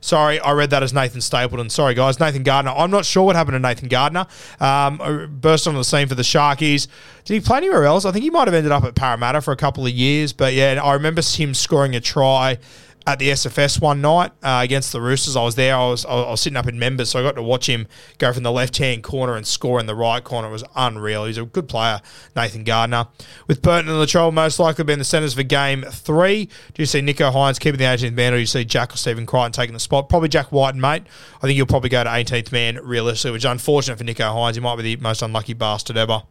Sorry, 0.01 0.39
I 0.39 0.53
read 0.53 0.69
that 0.69 0.81
as 0.81 0.93
Nathan 0.93 1.19
Stapleton. 1.19 1.69
Sorry, 1.69 1.93
guys. 1.93 2.19
Nathan 2.19 2.43
Gardner. 2.43 2.71
I'm 2.71 2.91
not 2.91 3.03
sure 3.05 3.25
what 3.25 3.35
happened 3.35 3.55
to 3.55 3.59
Nathan 3.59 3.89
Gardner. 3.89 4.27
Um, 4.59 5.39
burst 5.41 5.67
onto 5.67 5.77
the 5.77 5.83
scene 5.83 6.07
for 6.07 6.15
the 6.15 6.23
Sharkies. 6.23 6.87
Did 7.25 7.33
he 7.33 7.39
play 7.41 7.57
anywhere 7.57 7.83
else? 7.83 8.05
I 8.05 8.11
think 8.11 8.23
he 8.23 8.29
might 8.29 8.47
have 8.47 8.53
ended 8.53 8.71
up 8.71 8.85
at 8.85 8.95
Parramatta 8.95 9.41
for 9.41 9.51
a 9.51 9.57
couple 9.57 9.85
of 9.85 9.91
years. 9.91 10.31
But 10.31 10.53
yeah, 10.53 10.79
I 10.81 10.93
remember 10.93 11.21
him 11.21 11.53
scoring 11.53 11.95
a 11.95 11.99
try 11.99 12.59
at 13.07 13.19
the 13.19 13.29
SFS 13.29 13.81
one 13.81 14.01
night 14.01 14.31
uh, 14.43 14.61
against 14.63 14.91
the 14.91 15.01
Roosters. 15.01 15.35
I 15.35 15.43
was 15.43 15.55
there. 15.55 15.75
I 15.75 15.87
was, 15.87 16.05
I 16.05 16.13
was 16.29 16.41
sitting 16.41 16.57
up 16.57 16.67
in 16.67 16.77
members, 16.77 17.09
so 17.09 17.19
I 17.19 17.23
got 17.23 17.35
to 17.35 17.43
watch 17.43 17.67
him 17.67 17.87
go 18.17 18.31
from 18.31 18.43
the 18.43 18.51
left 18.51 18.77
hand 18.77 19.03
corner 19.03 19.35
and 19.35 19.45
score 19.47 19.79
in 19.79 19.85
the 19.85 19.95
right 19.95 20.23
corner. 20.23 20.47
It 20.47 20.51
was 20.51 20.63
unreal. 20.75 21.25
He's 21.25 21.37
a 21.37 21.45
good 21.45 21.67
player, 21.67 22.01
Nathan 22.35 22.63
Gardner. 22.63 23.07
With 23.47 23.61
Burton 23.61 23.89
and 23.89 23.97
Latrell 23.97 24.33
most 24.33 24.59
likely 24.59 24.83
being 24.83 24.99
the 24.99 25.05
centres 25.05 25.33
for 25.33 25.43
game 25.43 25.83
three, 25.83 26.45
do 26.45 26.81
you 26.81 26.85
see 26.85 27.01
Nicho 27.01 27.31
Hynes 27.31 27.59
keeping 27.59 27.79
the 27.79 27.85
18th 27.85 28.13
man, 28.13 28.33
or 28.33 28.37
do 28.37 28.41
you 28.41 28.45
see 28.45 28.65
Jack 28.65 28.93
or 28.93 28.97
Stephen 28.97 29.25
Crichton 29.25 29.51
taking 29.51 29.73
the 29.73 29.79
spot? 29.79 30.09
Probably 30.09 30.29
Jack 30.29 30.51
Wighton, 30.51 30.79
mate. 30.79 31.03
I 31.37 31.41
think 31.41 31.55
he'll 31.55 31.65
probably 31.65 31.89
go 31.89 32.03
to 32.03 32.09
18th 32.09 32.51
man 32.51 32.79
realistically, 32.83 33.31
which 33.31 33.41
is 33.41 33.51
unfortunate 33.51 33.97
for 33.97 34.03
Nicho 34.03 34.33
Hynes. 34.33 34.55
He 34.55 34.61
might 34.61 34.75
be 34.75 34.95
the 34.95 35.01
most 35.01 35.21
unlucky 35.21 35.53
bastard 35.53 35.97
ever. 35.97 36.23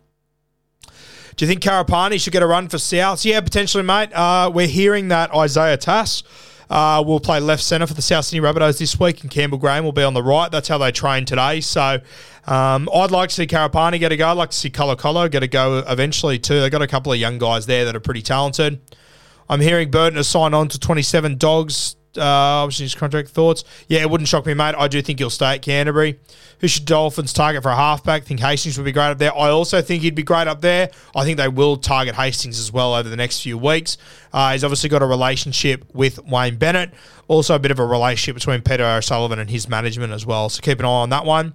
Do 1.38 1.44
you 1.44 1.48
think 1.48 1.62
Karapani 1.62 2.20
should 2.20 2.32
get 2.32 2.42
a 2.42 2.48
run 2.48 2.68
for 2.68 2.78
South? 2.78 3.24
Yeah, 3.24 3.40
potentially, 3.40 3.84
mate. 3.84 4.12
Uh, 4.12 4.50
we're 4.52 4.66
hearing 4.66 5.06
that 5.08 5.32
Isaiah 5.32 5.76
Tass 5.76 6.24
uh, 6.70 7.02
will 7.06 7.20
play 7.20 7.40
left 7.40 7.62
centre 7.62 7.86
for 7.86 7.94
the 7.94 8.02
South 8.02 8.24
Sydney 8.24 8.46
Rabbitohs 8.46 8.78
this 8.78 8.98
week, 8.98 9.22
and 9.22 9.30
Campbell 9.30 9.58
Graham 9.58 9.84
will 9.84 9.92
be 9.92 10.02
on 10.02 10.14
the 10.14 10.22
right. 10.22 10.50
That's 10.50 10.68
how 10.68 10.78
they 10.78 10.92
train 10.92 11.24
today. 11.24 11.60
So 11.60 12.00
um, 12.46 12.88
I'd 12.94 13.10
like 13.10 13.30
to 13.30 13.34
see 13.34 13.46
Karapani 13.46 13.98
get 13.98 14.12
a 14.12 14.16
go. 14.16 14.28
I'd 14.28 14.32
like 14.32 14.50
to 14.50 14.56
see 14.56 14.70
Colo 14.70 14.96
Colo 14.96 15.28
get 15.28 15.42
a 15.42 15.48
go 15.48 15.78
eventually 15.86 16.38
too. 16.38 16.60
They've 16.60 16.72
got 16.72 16.82
a 16.82 16.86
couple 16.86 17.12
of 17.12 17.18
young 17.18 17.38
guys 17.38 17.66
there 17.66 17.84
that 17.84 17.96
are 17.96 18.00
pretty 18.00 18.22
talented. 18.22 18.80
I'm 19.48 19.60
hearing 19.60 19.90
Burton 19.90 20.16
has 20.16 20.28
signed 20.28 20.54
on 20.54 20.68
to 20.68 20.78
27 20.78 21.38
dogs. 21.38 21.96
Uh, 22.18 22.24
obviously, 22.24 22.84
his 22.84 22.94
contract 22.94 23.28
thoughts. 23.28 23.64
Yeah, 23.86 24.00
it 24.00 24.10
wouldn't 24.10 24.28
shock 24.28 24.46
me, 24.46 24.54
mate. 24.54 24.74
I 24.76 24.88
do 24.88 25.00
think 25.02 25.18
he'll 25.18 25.30
stay 25.30 25.54
at 25.54 25.62
Canterbury. 25.62 26.18
Who 26.60 26.68
should 26.68 26.86
Dolphins 26.86 27.32
target 27.32 27.62
for 27.62 27.70
a 27.70 27.76
halfback? 27.76 28.24
think 28.24 28.40
Hastings 28.40 28.76
would 28.78 28.84
be 28.84 28.92
great 28.92 29.10
up 29.10 29.18
there. 29.18 29.32
I 29.32 29.48
also 29.50 29.80
think 29.80 30.02
he'd 30.02 30.14
be 30.14 30.24
great 30.24 30.48
up 30.48 30.60
there. 30.60 30.90
I 31.14 31.24
think 31.24 31.36
they 31.36 31.48
will 31.48 31.76
target 31.76 32.16
Hastings 32.16 32.58
as 32.58 32.72
well 32.72 32.94
over 32.94 33.08
the 33.08 33.16
next 33.16 33.42
few 33.42 33.56
weeks. 33.56 33.96
Uh, 34.32 34.52
he's 34.52 34.64
obviously 34.64 34.88
got 34.88 35.02
a 35.02 35.06
relationship 35.06 35.84
with 35.94 36.22
Wayne 36.24 36.56
Bennett. 36.56 36.92
Also, 37.28 37.54
a 37.54 37.58
bit 37.58 37.70
of 37.70 37.78
a 37.78 37.86
relationship 37.86 38.34
between 38.34 38.62
Peter 38.62 38.84
O'Sullivan 38.84 39.38
and 39.38 39.50
his 39.50 39.68
management 39.68 40.12
as 40.12 40.26
well. 40.26 40.48
So 40.48 40.60
keep 40.60 40.80
an 40.80 40.84
eye 40.84 40.88
on 40.88 41.10
that 41.10 41.24
one. 41.24 41.54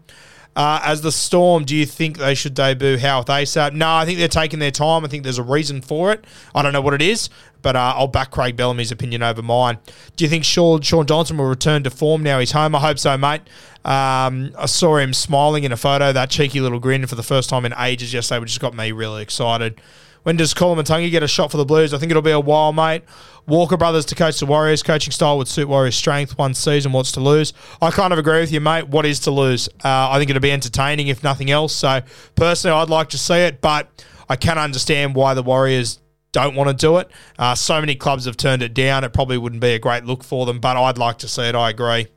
Uh, 0.56 0.80
as 0.84 1.02
the 1.02 1.12
Storm, 1.12 1.65
do 1.65 1.76
you 1.76 1.86
think 1.86 2.19
they 2.19 2.36
should 2.36 2.54
debut 2.54 2.97
Howarth 2.97 3.26
ASAP? 3.26 3.73
No, 3.73 3.89
I 3.95 4.06
think 4.06 4.19
they're 4.19 4.28
taking 4.28 4.60
their 4.60 4.71
time. 4.71 5.04
I 5.04 5.08
think 5.08 5.23
there's 5.23 5.39
a 5.39 5.43
reason 5.43 5.82
for 5.82 6.12
it. 6.12 6.26
I 6.54 6.62
don't 6.62 6.73
know 6.73 6.82
what 6.82 6.93
it 6.93 7.02
is, 7.02 7.30
but 7.63 7.76
uh, 7.76 7.93
I'll 7.97 8.08
back 8.08 8.30
Craig 8.30 8.56
Bellamy's 8.56 8.91
opinion 8.91 9.23
over 9.23 9.41
mine. 9.41 9.80
Do 10.15 10.23
you 10.23 10.30
think 10.30 10.43
Shaun, 10.43 10.82
Shaun 10.82 11.08
Johnson 11.08 11.38
will 11.38 11.45
return 11.45 11.82
to 11.84 11.89
form 11.89 12.21
now 12.21 12.38
he's 12.38 12.52
home? 12.52 12.76
I 12.76 12.80
hope 12.80 12.99
so, 12.99 13.17
mate. 13.17 13.41
Um, 13.84 14.54
I 14.58 14.67
saw 14.67 14.97
him 14.97 15.13
smiling 15.13 15.63
in 15.63 15.71
a 15.71 15.78
photo, 15.78 16.13
that 16.13 16.30
cheeky 16.30 16.62
little 16.62 16.80
grin 16.80 17.08
for 17.08 17.15
the 17.15 17.23
first 17.23 17.49
time 17.49 17.65
in 17.65 17.73
ages 17.80 18.13
yesterday, 18.13 18.39
which 18.39 18.49
just 18.49 18.62
got 18.62 18.76
me 18.76 18.91
really 18.91 19.23
excited. 19.23 19.82
When 20.23 20.38
does 20.38 20.54
Koloamatangi 20.54 21.12
get 21.12 21.21
a 21.21 21.28
shot 21.28 21.52
for 21.52 21.58
the 21.58 21.65
Blues? 21.65 21.93
I 21.93 21.97
think 21.97 22.10
it'll 22.10 22.21
be 22.21 22.32
a 22.32 22.39
while, 22.39 22.71
mate. 22.71 23.04
Walker 23.45 23.76
Brothers 23.76 24.06
to 24.06 24.15
coach 24.15 24.39
the 24.39 24.45
Warriors. 24.45 24.82
Coaching 24.82 25.12
style 25.12 25.38
would 25.38 25.49
suit 25.49 25.67
Warriors' 25.67 25.95
strength. 25.95 26.38
One 26.38 26.54
season, 26.54 26.93
what's 26.93 27.12
to 27.13 27.19
lose? 27.19 27.52
I 27.82 27.91
kind 27.91 28.13
of 28.13 28.19
agree 28.19 28.39
with 28.39 28.52
you, 28.52 28.62
mate. 28.62 28.88
What 28.88 29.06
is 29.06 29.19
to 29.21 29.32
lose? 29.32 29.67
Uh, 29.84 30.12
I 30.12 30.19
think 30.19 30.30
it'll 30.30 30.41
be 30.41 30.52
entertaining, 30.52 31.08
if 31.10 31.23
nothing 31.23 31.52
else. 31.52 31.73
So, 31.73 32.02
personally, 32.36 32.78
I'd 32.78 32.89
like 32.89 33.10
to 33.10 33.17
see 33.17 33.36
it, 33.36 33.60
but 33.60 33.89
I 34.30 34.38
can 34.38 34.58
understand 34.58 35.13
why 35.13 35.34
the 35.34 35.43
Warriors 35.43 35.99
don't 36.34 36.56
want 36.56 36.69
to 36.69 36.76
do 36.76 36.98
it. 36.98 37.10
Uh, 37.39 37.56
so 37.56 37.80
many 37.80 37.96
clubs 37.96 38.26
have 38.26 38.36
turned 38.36 38.62
it 38.62 38.74
down. 38.74 39.06
It 39.06 39.13
probably 39.13 39.38
wouldn't 39.38 39.62
be 39.62 39.69
a 39.69 39.80
great 39.80 40.04
look 40.04 40.24
for 40.24 40.46
them, 40.46 40.60
but 40.60 40.76
I'd 40.76 40.98
like 40.98 41.19
to 41.19 41.30
see 41.30 41.43
it. 41.43 41.56
I 41.56 41.69
agree. 41.69 42.08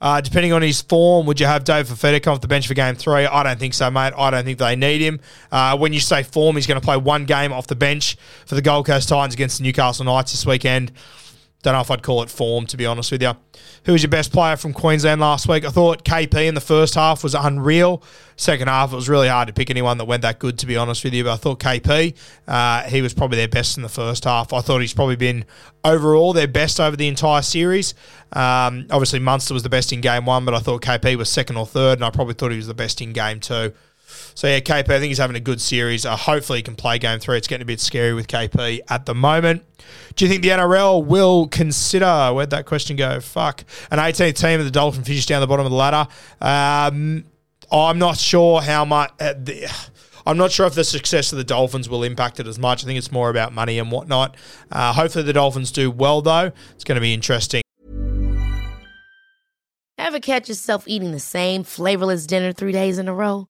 Uh, 0.00 0.22
depending 0.22 0.54
on 0.54 0.62
his 0.62 0.80
form, 0.80 1.26
would 1.26 1.38
you 1.38 1.44
have 1.44 1.62
Dave 1.62 1.86
Fifita 1.86 2.22
come 2.22 2.32
off 2.32 2.40
the 2.40 2.48
bench 2.48 2.66
for 2.66 2.72
game 2.72 2.94
three? 2.94 3.26
I 3.26 3.42
don't 3.42 3.58
think 3.58 3.74
so, 3.74 3.90
mate. 3.90 4.14
I 4.16 4.30
don't 4.30 4.44
think 4.44 4.58
they 4.58 4.74
need 4.74 5.02
him. 5.02 5.20
Uh, 5.52 5.76
when 5.76 5.92
you 5.92 6.00
say 6.00 6.22
form, 6.22 6.56
he's 6.56 6.66
going 6.66 6.80
to 6.80 6.84
play 6.84 6.96
one 6.96 7.26
game 7.26 7.52
off 7.52 7.66
the 7.66 7.76
bench 7.76 8.16
for 8.46 8.54
the 8.54 8.62
Gold 8.62 8.86
Coast 8.86 9.10
Titans 9.10 9.34
against 9.34 9.58
the 9.58 9.64
Newcastle 9.64 10.06
Knights 10.06 10.32
this 10.32 10.46
weekend. 10.46 10.92
Don't 11.62 11.74
know 11.74 11.80
if 11.80 11.90
I'd 11.90 12.02
call 12.02 12.22
it 12.22 12.30
form, 12.30 12.66
to 12.66 12.76
be 12.78 12.86
honest 12.86 13.12
with 13.12 13.22
you. 13.22 13.32
Who 13.84 13.92
was 13.92 14.02
your 14.02 14.10
best 14.10 14.32
player 14.32 14.56
from 14.56 14.72
Queensland 14.72 15.20
last 15.20 15.46
week? 15.46 15.66
I 15.66 15.68
thought 15.68 16.04
KP 16.04 16.48
in 16.48 16.54
the 16.54 16.60
first 16.60 16.94
half 16.94 17.22
was 17.22 17.34
unreal. 17.34 18.02
Second 18.36 18.68
half, 18.68 18.94
it 18.94 18.96
was 18.96 19.10
really 19.10 19.28
hard 19.28 19.48
to 19.48 19.52
pick 19.52 19.68
anyone 19.68 19.98
that 19.98 20.06
went 20.06 20.22
that 20.22 20.38
good, 20.38 20.58
to 20.60 20.66
be 20.66 20.78
honest 20.78 21.04
with 21.04 21.12
you. 21.12 21.24
But 21.24 21.34
I 21.34 21.36
thought 21.36 21.60
KP, 21.60 22.16
uh, 22.48 22.82
he 22.84 23.02
was 23.02 23.12
probably 23.12 23.36
their 23.36 23.48
best 23.48 23.76
in 23.76 23.82
the 23.82 23.90
first 23.90 24.24
half. 24.24 24.54
I 24.54 24.62
thought 24.62 24.80
he's 24.80 24.94
probably 24.94 25.16
been 25.16 25.44
overall 25.84 26.32
their 26.32 26.48
best 26.48 26.80
over 26.80 26.96
the 26.96 27.08
entire 27.08 27.42
series. 27.42 27.94
Um, 28.32 28.86
obviously, 28.90 29.18
Munster 29.18 29.52
was 29.52 29.62
the 29.62 29.68
best 29.68 29.92
in 29.92 30.00
game 30.00 30.24
one, 30.24 30.46
but 30.46 30.54
I 30.54 30.60
thought 30.60 30.80
KP 30.80 31.16
was 31.16 31.28
second 31.28 31.58
or 31.58 31.66
third, 31.66 31.98
and 31.98 32.04
I 32.04 32.10
probably 32.10 32.34
thought 32.34 32.52
he 32.52 32.56
was 32.56 32.68
the 32.68 32.74
best 32.74 33.02
in 33.02 33.12
game 33.12 33.40
two. 33.40 33.74
So 34.40 34.48
yeah, 34.48 34.60
KP, 34.60 34.88
I 34.88 34.98
think 34.98 35.08
he's 35.08 35.18
having 35.18 35.36
a 35.36 35.40
good 35.40 35.60
series. 35.60 36.06
Uh, 36.06 36.16
hopefully, 36.16 36.60
he 36.60 36.62
can 36.62 36.74
play 36.74 36.98
game 36.98 37.18
three. 37.18 37.36
It's 37.36 37.46
getting 37.46 37.60
a 37.60 37.66
bit 37.66 37.78
scary 37.78 38.14
with 38.14 38.26
KP 38.26 38.80
at 38.88 39.04
the 39.04 39.14
moment. 39.14 39.66
Do 40.16 40.24
you 40.24 40.30
think 40.30 40.42
the 40.42 40.48
NRL 40.48 41.04
will 41.04 41.46
consider? 41.48 42.30
Where'd 42.32 42.48
that 42.48 42.64
question 42.64 42.96
go? 42.96 43.20
Fuck, 43.20 43.64
an 43.90 43.98
18th 43.98 44.40
team 44.40 44.58
of 44.58 44.64
the 44.64 44.70
Dolphin 44.70 45.04
finish 45.04 45.26
down 45.26 45.42
the 45.42 45.46
bottom 45.46 45.66
of 45.66 45.70
the 45.70 45.76
ladder. 45.76 46.08
Um, 46.40 47.26
I'm 47.70 47.98
not 47.98 48.16
sure 48.16 48.62
how 48.62 48.86
much. 48.86 49.12
Uh, 49.20 49.34
the, 49.34 49.70
I'm 50.26 50.38
not 50.38 50.52
sure 50.52 50.66
if 50.66 50.74
the 50.74 50.84
success 50.84 51.32
of 51.32 51.36
the 51.36 51.44
Dolphins 51.44 51.90
will 51.90 52.02
impact 52.02 52.40
it 52.40 52.46
as 52.46 52.58
much. 52.58 52.82
I 52.82 52.86
think 52.86 52.96
it's 52.96 53.12
more 53.12 53.28
about 53.28 53.52
money 53.52 53.78
and 53.78 53.92
whatnot. 53.92 54.38
Uh, 54.72 54.94
hopefully, 54.94 55.24
the 55.24 55.34
Dolphins 55.34 55.70
do 55.70 55.90
well, 55.90 56.22
though. 56.22 56.50
It's 56.70 56.84
going 56.84 56.96
to 56.96 57.02
be 57.02 57.12
interesting. 57.12 57.60
Ever 59.98 60.18
catch 60.18 60.48
yourself 60.48 60.88
eating 60.88 61.12
the 61.12 61.20
same 61.20 61.62
flavorless 61.62 62.24
dinner 62.24 62.54
three 62.54 62.72
days 62.72 62.96
in 62.96 63.06
a 63.06 63.12
row? 63.12 63.49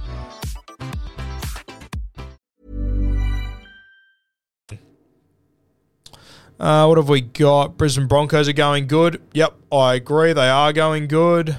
Uh, 6.61 6.85
what 6.85 6.99
have 6.99 7.09
we 7.09 7.21
got? 7.21 7.75
Brisbane 7.75 8.05
Broncos 8.05 8.47
are 8.47 8.53
going 8.53 8.85
good. 8.85 9.19
Yep, 9.33 9.55
I 9.71 9.95
agree. 9.95 10.31
They 10.31 10.47
are 10.47 10.71
going 10.71 11.07
good. 11.07 11.57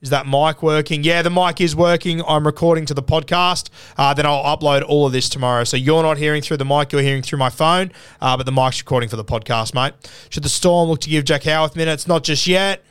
Is 0.00 0.10
that 0.10 0.24
mic 0.24 0.62
working? 0.62 1.02
Yeah, 1.02 1.22
the 1.22 1.30
mic 1.30 1.60
is 1.60 1.74
working. 1.74 2.22
I'm 2.22 2.46
recording 2.46 2.86
to 2.86 2.94
the 2.94 3.02
podcast. 3.02 3.70
Uh, 3.96 4.14
then 4.14 4.24
I'll 4.24 4.56
upload 4.56 4.84
all 4.86 5.04
of 5.04 5.12
this 5.12 5.28
tomorrow. 5.28 5.64
So 5.64 5.76
you're 5.76 6.04
not 6.04 6.16
hearing 6.16 6.42
through 6.42 6.58
the 6.58 6.64
mic, 6.64 6.92
you're 6.92 7.02
hearing 7.02 7.22
through 7.22 7.40
my 7.40 7.50
phone, 7.50 7.90
uh, 8.20 8.36
but 8.36 8.46
the 8.46 8.52
mic's 8.52 8.80
recording 8.80 9.08
for 9.08 9.16
the 9.16 9.24
podcast, 9.24 9.74
mate. 9.74 9.94
Should 10.28 10.44
the 10.44 10.48
Storm 10.48 10.88
look 10.88 11.00
to 11.00 11.10
give 11.10 11.24
Jack 11.24 11.42
Howarth 11.42 11.74
minutes? 11.74 12.06
Not 12.06 12.22
just 12.22 12.46
yet. 12.46 12.84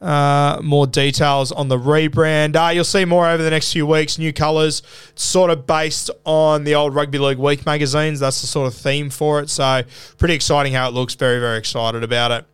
Uh, 0.00 0.60
more 0.62 0.86
details 0.86 1.50
on 1.50 1.68
the 1.68 1.78
rebrand. 1.78 2.56
Uh, 2.56 2.70
you'll 2.70 2.84
see 2.84 3.06
more 3.06 3.26
over 3.26 3.42
the 3.42 3.50
next 3.50 3.72
few 3.72 3.86
weeks. 3.86 4.18
New 4.18 4.32
colours, 4.32 4.82
sort 5.14 5.50
of 5.50 5.66
based 5.66 6.10
on 6.24 6.64
the 6.64 6.74
old 6.74 6.94
Rugby 6.94 7.18
League 7.18 7.38
Week 7.38 7.64
magazines. 7.64 8.20
That's 8.20 8.40
the 8.42 8.46
sort 8.46 8.66
of 8.66 8.74
theme 8.74 9.08
for 9.08 9.40
it. 9.40 9.48
So, 9.48 9.82
pretty 10.18 10.34
exciting 10.34 10.74
how 10.74 10.88
it 10.88 10.92
looks. 10.92 11.14
Very, 11.14 11.40
very 11.40 11.56
excited 11.56 12.02
about 12.04 12.32
it. 12.32 12.44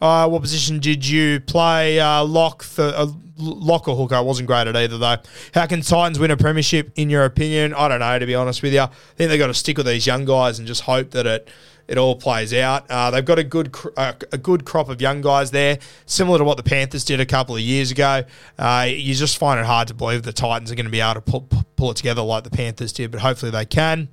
Uh, 0.00 0.28
what 0.28 0.42
position 0.42 0.78
did 0.78 1.06
you 1.06 1.40
play? 1.40 1.98
Uh, 1.98 2.22
lock, 2.24 2.64
the, 2.64 2.96
uh, 2.96 3.06
lock 3.38 3.88
or 3.88 3.96
hooker? 3.96 4.14
I 4.14 4.20
wasn't 4.20 4.46
great 4.46 4.66
at 4.66 4.76
either, 4.76 4.98
though. 4.98 5.16
How 5.54 5.66
can 5.66 5.80
Titans 5.80 6.18
win 6.18 6.30
a 6.30 6.36
premiership, 6.36 6.92
in 6.96 7.10
your 7.10 7.24
opinion? 7.24 7.74
I 7.74 7.88
don't 7.88 8.00
know, 8.00 8.18
to 8.18 8.26
be 8.26 8.34
honest 8.34 8.62
with 8.62 8.74
you. 8.74 8.80
I 8.80 8.90
think 9.16 9.30
they've 9.30 9.38
got 9.38 9.46
to 9.48 9.54
stick 9.54 9.78
with 9.78 9.86
these 9.86 10.06
young 10.06 10.24
guys 10.26 10.58
and 10.58 10.68
just 10.68 10.82
hope 10.82 11.10
that 11.12 11.26
it 11.26 11.48
it 11.86 11.98
all 11.98 12.16
plays 12.16 12.54
out. 12.54 12.90
Uh, 12.90 13.10
they've 13.10 13.24
got 13.24 13.38
a 13.38 13.44
good 13.44 13.72
cr- 13.72 13.88
uh, 13.96 14.12
a 14.32 14.38
good 14.38 14.64
crop 14.64 14.88
of 14.88 15.00
young 15.00 15.20
guys 15.20 15.50
there, 15.50 15.78
similar 16.06 16.38
to 16.38 16.44
what 16.44 16.56
the 16.56 16.62
Panthers 16.62 17.04
did 17.04 17.20
a 17.20 17.26
couple 17.26 17.54
of 17.54 17.60
years 17.60 17.90
ago. 17.90 18.24
Uh, 18.58 18.86
you 18.88 19.14
just 19.14 19.38
find 19.38 19.60
it 19.60 19.66
hard 19.66 19.88
to 19.88 19.94
believe 19.94 20.22
the 20.22 20.32
Titans 20.32 20.72
are 20.72 20.74
going 20.74 20.86
to 20.86 20.92
be 20.92 21.00
able 21.00 21.14
to 21.14 21.20
pull, 21.20 21.48
pull 21.76 21.90
it 21.90 21.96
together 21.96 22.22
like 22.22 22.44
the 22.44 22.50
Panthers 22.50 22.92
did, 22.92 23.10
but 23.10 23.20
hopefully 23.20 23.50
they 23.50 23.64
can. 23.64 24.08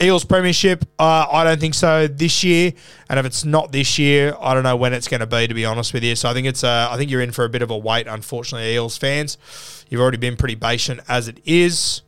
Eels 0.00 0.24
Premiership, 0.24 0.84
uh, 0.98 1.26
I 1.30 1.44
don't 1.44 1.60
think 1.60 1.74
so 1.74 2.06
this 2.06 2.44
year, 2.44 2.72
and 3.08 3.18
if 3.18 3.26
it's 3.26 3.44
not 3.44 3.72
this 3.72 3.98
year, 3.98 4.36
I 4.40 4.54
don't 4.54 4.62
know 4.62 4.76
when 4.76 4.92
it's 4.92 5.08
going 5.08 5.20
to 5.20 5.26
be. 5.26 5.46
To 5.46 5.54
be 5.54 5.64
honest 5.64 5.92
with 5.92 6.02
you, 6.02 6.16
so 6.16 6.28
I 6.28 6.32
think 6.32 6.46
it's 6.46 6.64
uh, 6.64 6.88
I 6.90 6.96
think 6.96 7.10
you're 7.10 7.20
in 7.20 7.32
for 7.32 7.44
a 7.44 7.48
bit 7.48 7.62
of 7.62 7.70
a 7.70 7.78
wait. 7.78 8.06
Unfortunately, 8.06 8.72
Eels 8.74 8.96
fans, 8.96 9.84
you've 9.88 10.00
already 10.00 10.16
been 10.16 10.36
pretty 10.36 10.56
patient 10.56 11.00
as 11.08 11.28
it 11.28 11.40
is. 11.44 12.02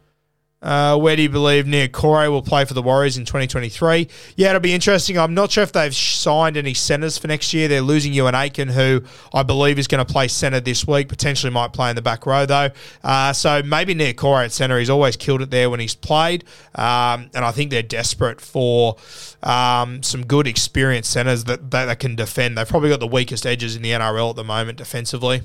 Uh, 0.60 0.98
where 0.98 1.14
do 1.14 1.22
you 1.22 1.28
believe 1.28 1.66
Niukore 1.66 2.28
will 2.30 2.42
play 2.42 2.64
for 2.64 2.74
the 2.74 2.82
Warriors 2.82 3.16
in 3.16 3.24
2023? 3.24 4.08
Yeah, 4.36 4.48
it'll 4.48 4.60
be 4.60 4.72
interesting. 4.72 5.16
I'm 5.16 5.34
not 5.34 5.52
sure 5.52 5.62
if 5.62 5.70
they've 5.70 5.94
signed 5.94 6.56
any 6.56 6.74
centres 6.74 7.16
for 7.16 7.28
next 7.28 7.54
year. 7.54 7.68
They're 7.68 7.80
losing 7.80 8.12
Euan 8.12 8.34
Aiken, 8.34 8.68
who 8.68 9.02
I 9.32 9.44
believe 9.44 9.78
is 9.78 9.86
going 9.86 10.04
to 10.04 10.12
play 10.12 10.26
centre 10.26 10.58
this 10.58 10.84
week. 10.84 11.08
Potentially 11.08 11.52
might 11.52 11.72
play 11.72 11.90
in 11.90 11.96
the 11.96 12.02
back 12.02 12.26
row, 12.26 12.44
though. 12.44 12.70
Uh, 13.04 13.32
so 13.32 13.62
maybe 13.62 13.94
Niukore 13.94 14.44
at 14.44 14.52
centre. 14.52 14.78
He's 14.78 14.90
always 14.90 15.16
killed 15.16 15.42
it 15.42 15.50
there 15.50 15.70
when 15.70 15.78
he's 15.78 15.94
played. 15.94 16.42
Um, 16.74 17.30
and 17.34 17.44
I 17.44 17.52
think 17.52 17.70
they're 17.70 17.82
desperate 17.82 18.40
for 18.40 18.96
um, 19.44 20.02
some 20.02 20.26
good 20.26 20.48
experienced 20.48 21.12
centres 21.12 21.44
that, 21.44 21.70
that, 21.70 21.84
that 21.84 22.00
can 22.00 22.16
defend. 22.16 22.58
They've 22.58 22.68
probably 22.68 22.90
got 22.90 23.00
the 23.00 23.06
weakest 23.06 23.46
edges 23.46 23.76
in 23.76 23.82
the 23.82 23.92
NRL 23.92 24.30
at 24.30 24.36
the 24.36 24.44
moment 24.44 24.78
defensively. 24.78 25.42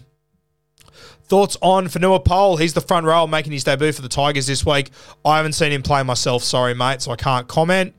Thoughts 1.34 1.58
on 1.64 1.88
Fonua 1.88 2.24
Pole? 2.24 2.58
He's 2.58 2.76
the 2.76 2.82
front 2.82 3.08
row 3.08 3.26
making 3.26 3.54
his 3.54 3.64
debut 3.64 3.92
for 3.92 4.04
the 4.04 4.08
Tigers 4.08 4.46
this 4.46 4.64
week. 4.64 4.92
I 5.26 5.38
haven't 5.38 5.54
seen 5.54 5.72
him 5.72 5.82
play 5.82 6.04
myself, 6.04 6.44
sorry, 6.44 6.76
mate, 6.76 7.02
so 7.02 7.10
I 7.10 7.16
can't 7.16 7.48
comment. 7.48 7.96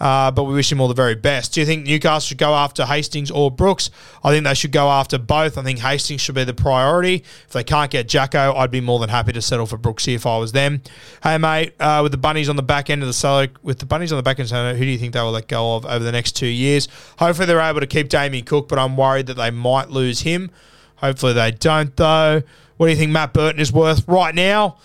uh, 0.00 0.30
but 0.30 0.44
we 0.44 0.54
wish 0.54 0.70
him 0.70 0.80
all 0.80 0.88
the 0.88 0.94
very 0.94 1.14
best. 1.14 1.54
Do 1.54 1.60
you 1.60 1.66
think 1.66 1.86
Newcastle 1.86 2.20
should 2.20 2.38
go 2.38 2.54
after 2.54 2.84
Hastings 2.84 3.30
or 3.30 3.50
Brooks? 3.50 3.90
I 4.22 4.30
think 4.30 4.44
they 4.44 4.54
should 4.54 4.72
go 4.72 4.90
after 4.90 5.18
both. 5.18 5.56
I 5.56 5.62
think 5.62 5.78
Hastings 5.78 6.20
should 6.20 6.34
be 6.34 6.44
the 6.44 6.54
priority. 6.54 7.24
If 7.46 7.50
they 7.50 7.64
can't 7.64 7.90
get 7.90 8.08
Jacko, 8.08 8.54
I'd 8.54 8.70
be 8.70 8.80
more 8.80 8.98
than 8.98 9.08
happy 9.08 9.32
to 9.32 9.42
settle 9.42 9.66
for 9.66 9.78
Brooksy 9.78 10.14
if 10.14 10.26
I 10.26 10.36
was 10.38 10.52
them. 10.52 10.82
Hey, 11.22 11.38
mate, 11.38 11.74
uh, 11.80 12.00
with 12.02 12.12
the 12.12 12.18
Bunnies 12.18 12.48
on 12.48 12.56
the 12.56 12.62
back 12.62 12.90
end 12.90 13.02
of 13.02 13.06
the 13.06 13.14
salary, 13.14 13.50
with 13.62 13.78
the 13.78 13.86
Bunnies 13.86 14.12
on 14.12 14.16
the 14.16 14.22
back 14.22 14.38
end, 14.40 14.50
who 14.50 14.84
do 14.84 14.90
you 14.90 14.98
think 14.98 15.14
they 15.14 15.20
will 15.20 15.30
let 15.30 15.48
go 15.48 15.76
of 15.76 15.86
over 15.86 16.04
the 16.04 16.12
next 16.12 16.32
two 16.32 16.46
years? 16.46 16.88
Hopefully 17.18 17.46
they're 17.46 17.60
able 17.60 17.80
to 17.80 17.86
keep 17.86 18.08
Damien 18.08 18.44
Cook, 18.44 18.68
but 18.68 18.78
I'm 18.78 18.96
worried 18.96 19.26
that 19.28 19.34
they 19.34 19.50
might 19.50 19.90
lose 19.90 20.20
him. 20.20 20.50
Hopefully 20.96 21.32
they 21.32 21.50
don't, 21.50 21.94
though. 21.96 22.42
What 22.76 22.86
do 22.86 22.92
you 22.92 22.98
think 22.98 23.12
Matt 23.12 23.32
Burton 23.32 23.60
is 23.60 23.72
worth 23.72 24.06
right 24.08 24.34
now? 24.34 24.78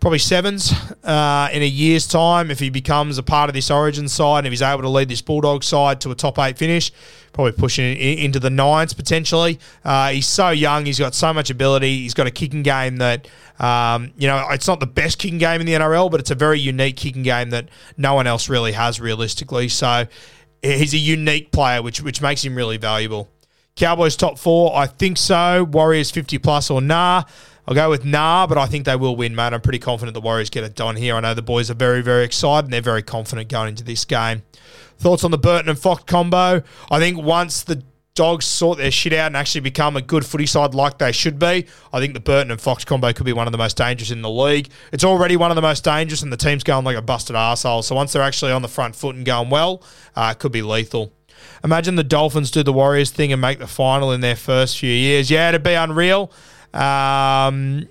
Probably 0.00 0.20
sevens 0.20 0.72
uh, 1.02 1.48
in 1.52 1.62
a 1.62 1.66
year's 1.66 2.06
time 2.06 2.52
if 2.52 2.60
he 2.60 2.70
becomes 2.70 3.18
a 3.18 3.22
part 3.24 3.50
of 3.50 3.54
this 3.54 3.68
Origin 3.68 4.08
side 4.08 4.38
and 4.38 4.46
if 4.46 4.52
he's 4.52 4.62
able 4.62 4.82
to 4.82 4.88
lead 4.88 5.08
this 5.08 5.20
Bulldog 5.20 5.64
side 5.64 6.00
to 6.02 6.12
a 6.12 6.14
top 6.14 6.38
eight 6.38 6.56
finish. 6.56 6.92
Probably 7.32 7.50
pushing 7.52 7.96
into 7.96 8.38
the 8.38 8.50
nines 8.50 8.94
potentially. 8.94 9.58
Uh, 9.84 10.10
he's 10.10 10.26
so 10.26 10.50
young. 10.50 10.86
He's 10.86 11.00
got 11.00 11.16
so 11.16 11.34
much 11.34 11.50
ability. 11.50 11.98
He's 11.98 12.14
got 12.14 12.28
a 12.28 12.30
kicking 12.30 12.62
game 12.62 12.98
that, 12.98 13.28
um, 13.58 14.12
you 14.16 14.28
know, 14.28 14.46
it's 14.50 14.68
not 14.68 14.78
the 14.78 14.86
best 14.86 15.18
kicking 15.18 15.38
game 15.38 15.60
in 15.60 15.66
the 15.66 15.72
NRL, 15.72 16.10
but 16.10 16.20
it's 16.20 16.30
a 16.30 16.36
very 16.36 16.60
unique 16.60 16.96
kicking 16.96 17.24
game 17.24 17.50
that 17.50 17.68
no 17.96 18.14
one 18.14 18.28
else 18.28 18.48
really 18.48 18.72
has 18.72 19.00
realistically. 19.00 19.68
So 19.68 20.06
he's 20.62 20.94
a 20.94 20.98
unique 20.98 21.50
player, 21.50 21.82
which 21.82 22.02
which 22.02 22.22
makes 22.22 22.44
him 22.44 22.54
really 22.54 22.76
valuable. 22.76 23.28
Cowboys 23.78 24.16
top 24.16 24.40
four, 24.40 24.76
I 24.76 24.86
think 24.86 25.16
so. 25.16 25.62
Warriors 25.62 26.10
50 26.10 26.38
plus 26.38 26.68
or 26.68 26.80
nah. 26.80 27.22
I'll 27.64 27.76
go 27.76 27.88
with 27.88 28.04
nah, 28.04 28.44
but 28.48 28.58
I 28.58 28.66
think 28.66 28.86
they 28.86 28.96
will 28.96 29.14
win, 29.14 29.36
mate. 29.36 29.52
I'm 29.52 29.60
pretty 29.60 29.78
confident 29.78 30.14
the 30.14 30.20
Warriors 30.20 30.50
get 30.50 30.64
it 30.64 30.74
done 30.74 30.96
here. 30.96 31.14
I 31.14 31.20
know 31.20 31.32
the 31.32 31.42
boys 31.42 31.70
are 31.70 31.74
very, 31.74 32.02
very 32.02 32.24
excited 32.24 32.64
and 32.64 32.72
they're 32.72 32.80
very 32.80 33.04
confident 33.04 33.48
going 33.48 33.68
into 33.68 33.84
this 33.84 34.04
game. 34.04 34.42
Thoughts 34.98 35.22
on 35.22 35.30
the 35.30 35.38
Burton 35.38 35.68
and 35.68 35.78
Fox 35.78 36.02
combo? 36.02 36.64
I 36.90 36.98
think 36.98 37.22
once 37.22 37.62
the 37.62 37.84
Dogs 38.16 38.46
sort 38.46 38.78
their 38.78 38.90
shit 38.90 39.12
out 39.12 39.28
and 39.28 39.36
actually 39.36 39.60
become 39.60 39.96
a 39.96 40.02
good 40.02 40.26
footy 40.26 40.46
side 40.46 40.74
like 40.74 40.98
they 40.98 41.12
should 41.12 41.38
be, 41.38 41.66
I 41.92 42.00
think 42.00 42.14
the 42.14 42.20
Burton 42.20 42.50
and 42.50 42.60
Fox 42.60 42.84
combo 42.84 43.12
could 43.12 43.26
be 43.26 43.32
one 43.32 43.46
of 43.46 43.52
the 43.52 43.58
most 43.58 43.76
dangerous 43.76 44.10
in 44.10 44.22
the 44.22 44.30
league. 44.30 44.70
It's 44.90 45.04
already 45.04 45.36
one 45.36 45.52
of 45.52 45.54
the 45.54 45.62
most 45.62 45.84
dangerous, 45.84 46.22
and 46.22 46.32
the 46.32 46.36
team's 46.36 46.64
going 46.64 46.84
like 46.84 46.96
a 46.96 47.02
busted 47.02 47.36
arsehole. 47.36 47.84
So 47.84 47.94
once 47.94 48.12
they're 48.12 48.22
actually 48.22 48.50
on 48.50 48.62
the 48.62 48.66
front 48.66 48.96
foot 48.96 49.14
and 49.14 49.24
going 49.24 49.50
well, 49.50 49.84
uh, 50.16 50.32
it 50.34 50.40
could 50.40 50.50
be 50.50 50.62
lethal. 50.62 51.12
Imagine 51.64 51.96
the 51.96 52.04
Dolphins 52.04 52.50
do 52.50 52.62
the 52.62 52.72
Warriors 52.72 53.10
thing 53.10 53.32
and 53.32 53.40
make 53.40 53.58
the 53.58 53.66
final 53.66 54.12
in 54.12 54.20
their 54.20 54.36
first 54.36 54.78
few 54.78 54.92
years. 54.92 55.30
Yeah, 55.30 55.48
it'd 55.48 55.62
be 55.62 55.74
unreal. 55.74 56.30
Um, 56.72 57.88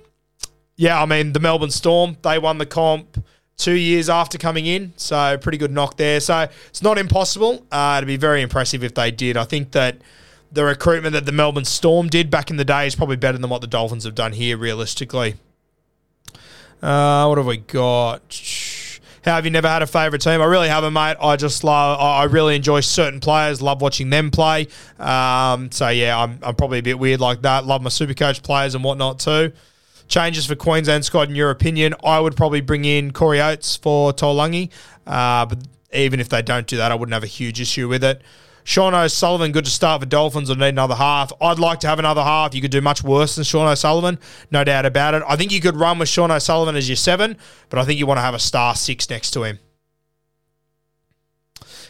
yeah, 0.76 1.02
I 1.02 1.06
mean, 1.06 1.34
the 1.34 1.40
Melbourne 1.40 1.72
Storm, 1.72 2.18
they 2.22 2.40
won 2.40 2.58
the 2.60 2.66
comp 2.66 3.24
two 3.58 3.74
years 3.74 4.10
after 4.10 4.38
coming 4.38 4.66
in. 4.66 4.94
So, 4.96 5.38
pretty 5.38 5.58
good 5.58 5.72
knock 5.72 5.98
there. 5.98 6.20
So, 6.20 6.48
it's 6.68 6.84
not 6.84 6.98
impossible. 6.98 7.66
Uh, 7.72 7.96
it'd 7.98 8.08
be 8.08 8.18
very 8.18 8.42
impressive 8.42 8.84
if 8.84 8.94
they 8.94 9.12
did. 9.12 9.38
I 9.38 9.44
think 9.44 9.72
that 9.72 9.98
the 10.52 10.64
recruitment 10.64 11.14
that 11.14 11.26
the 11.26 11.32
Melbourne 11.32 11.66
Storm 11.66 12.08
did 12.08 12.30
back 12.30 12.50
in 12.50 12.58
the 12.58 12.66
day 12.66 12.88
is 12.88 12.96
probably 12.96 13.18
better 13.18 13.38
than 13.38 13.50
what 13.50 13.62
the 13.62 13.68
Dolphins 13.68 14.04
have 14.04 14.16
done 14.16 14.34
here, 14.34 14.58
realistically. 14.58 15.36
Uh, 16.82 17.26
what 17.26 17.38
have 17.38 17.48
we 17.48 17.58
got? 17.58 18.22
Have 19.28 19.46
you 19.46 19.52
never 19.52 19.68
had 19.68 19.82
a 19.82 19.88
favourite 19.88 20.22
team? 20.22 20.42
I 20.42 20.46
really 20.46 20.70
haven't, 20.70 20.94
mate. 20.94 21.18
I 21.22 21.36
just 21.36 21.64
love. 21.64 22.00
I 22.00 22.24
really 22.24 22.56
enjoy 22.56 22.80
certain 22.80 23.20
players. 23.20 23.62
Love 23.62 23.82
watching 23.82 24.10
them 24.10 24.32
play. 24.32 24.68
Um, 25.00 25.72
so 25.72 25.90
yeah, 25.90 26.18
I'm, 26.18 26.40
I'm 26.42 26.56
probably 26.56 26.80
a 26.80 26.84
bit 26.84 26.98
weird 26.98 27.20
like 27.20 27.42
that. 27.42 27.66
Love 27.66 27.82
my 27.82 27.90
super 27.90 28.14
coach 28.14 28.42
players 28.42 28.74
and 28.74 28.84
whatnot 28.84 29.20
too. 29.20 29.52
Changes 30.08 30.46
for 30.46 30.56
Queensland 30.56 31.04
squad, 31.04 31.30
in 31.30 31.36
your 31.36 31.50
opinion? 31.50 31.94
I 32.04 32.20
would 32.20 32.38
probably 32.38 32.62
bring 32.62 32.86
in 32.86 33.12
Corey 33.12 33.42
Oates 33.42 33.76
for 33.76 34.14
Taulagi, 34.14 34.70
uh, 35.06 35.46
but 35.46 35.60
even 35.92 36.22
if 36.22 36.30
they 36.30 36.42
don't 36.42 36.66
do 36.66 36.78
that, 36.78 36.94
I 36.94 36.96
wouldn't 36.96 37.14
have 37.14 37.24
a 37.24 37.28
huge 37.28 37.60
issue 37.60 37.90
with 37.90 38.06
it. 38.06 38.22
Sean 38.68 38.94
O'Sullivan, 38.94 39.54
good 39.54 39.64
to 39.64 39.72
start 39.72 40.02
for 40.02 40.06
Dolphins. 40.06 40.50
Will 40.50 40.58
need 40.58 40.68
another 40.68 40.96
half. 40.96 41.32
I'd 41.40 41.58
like 41.58 41.80
to 41.80 41.88
have 41.88 42.00
another 42.00 42.22
half. 42.22 42.54
You 42.54 42.60
could 42.60 42.70
do 42.70 42.82
much 42.82 43.02
worse 43.02 43.36
than 43.36 43.46
Sean 43.46 43.66
O'Sullivan, 43.66 44.20
no 44.52 44.66
doubt 44.66 44.86
about 44.86 45.14
it. 45.14 45.24
I 45.26 45.38
think 45.38 45.54
you 45.54 45.62
could 45.62 45.78
run 45.78 46.00
with 46.00 46.10
Sean 46.10 46.32
O'Sullivan 46.32 46.76
as 46.76 46.90
your 46.90 46.98
seven, 46.98 47.38
but 47.70 47.80
I 47.80 47.86
think 47.86 47.98
you 47.98 48.06
want 48.06 48.18
to 48.18 48.24
have 48.24 48.34
a 48.34 48.40
star 48.40 48.76
six 48.76 49.10
next 49.10 49.32
to 49.32 49.44
him. 49.44 49.60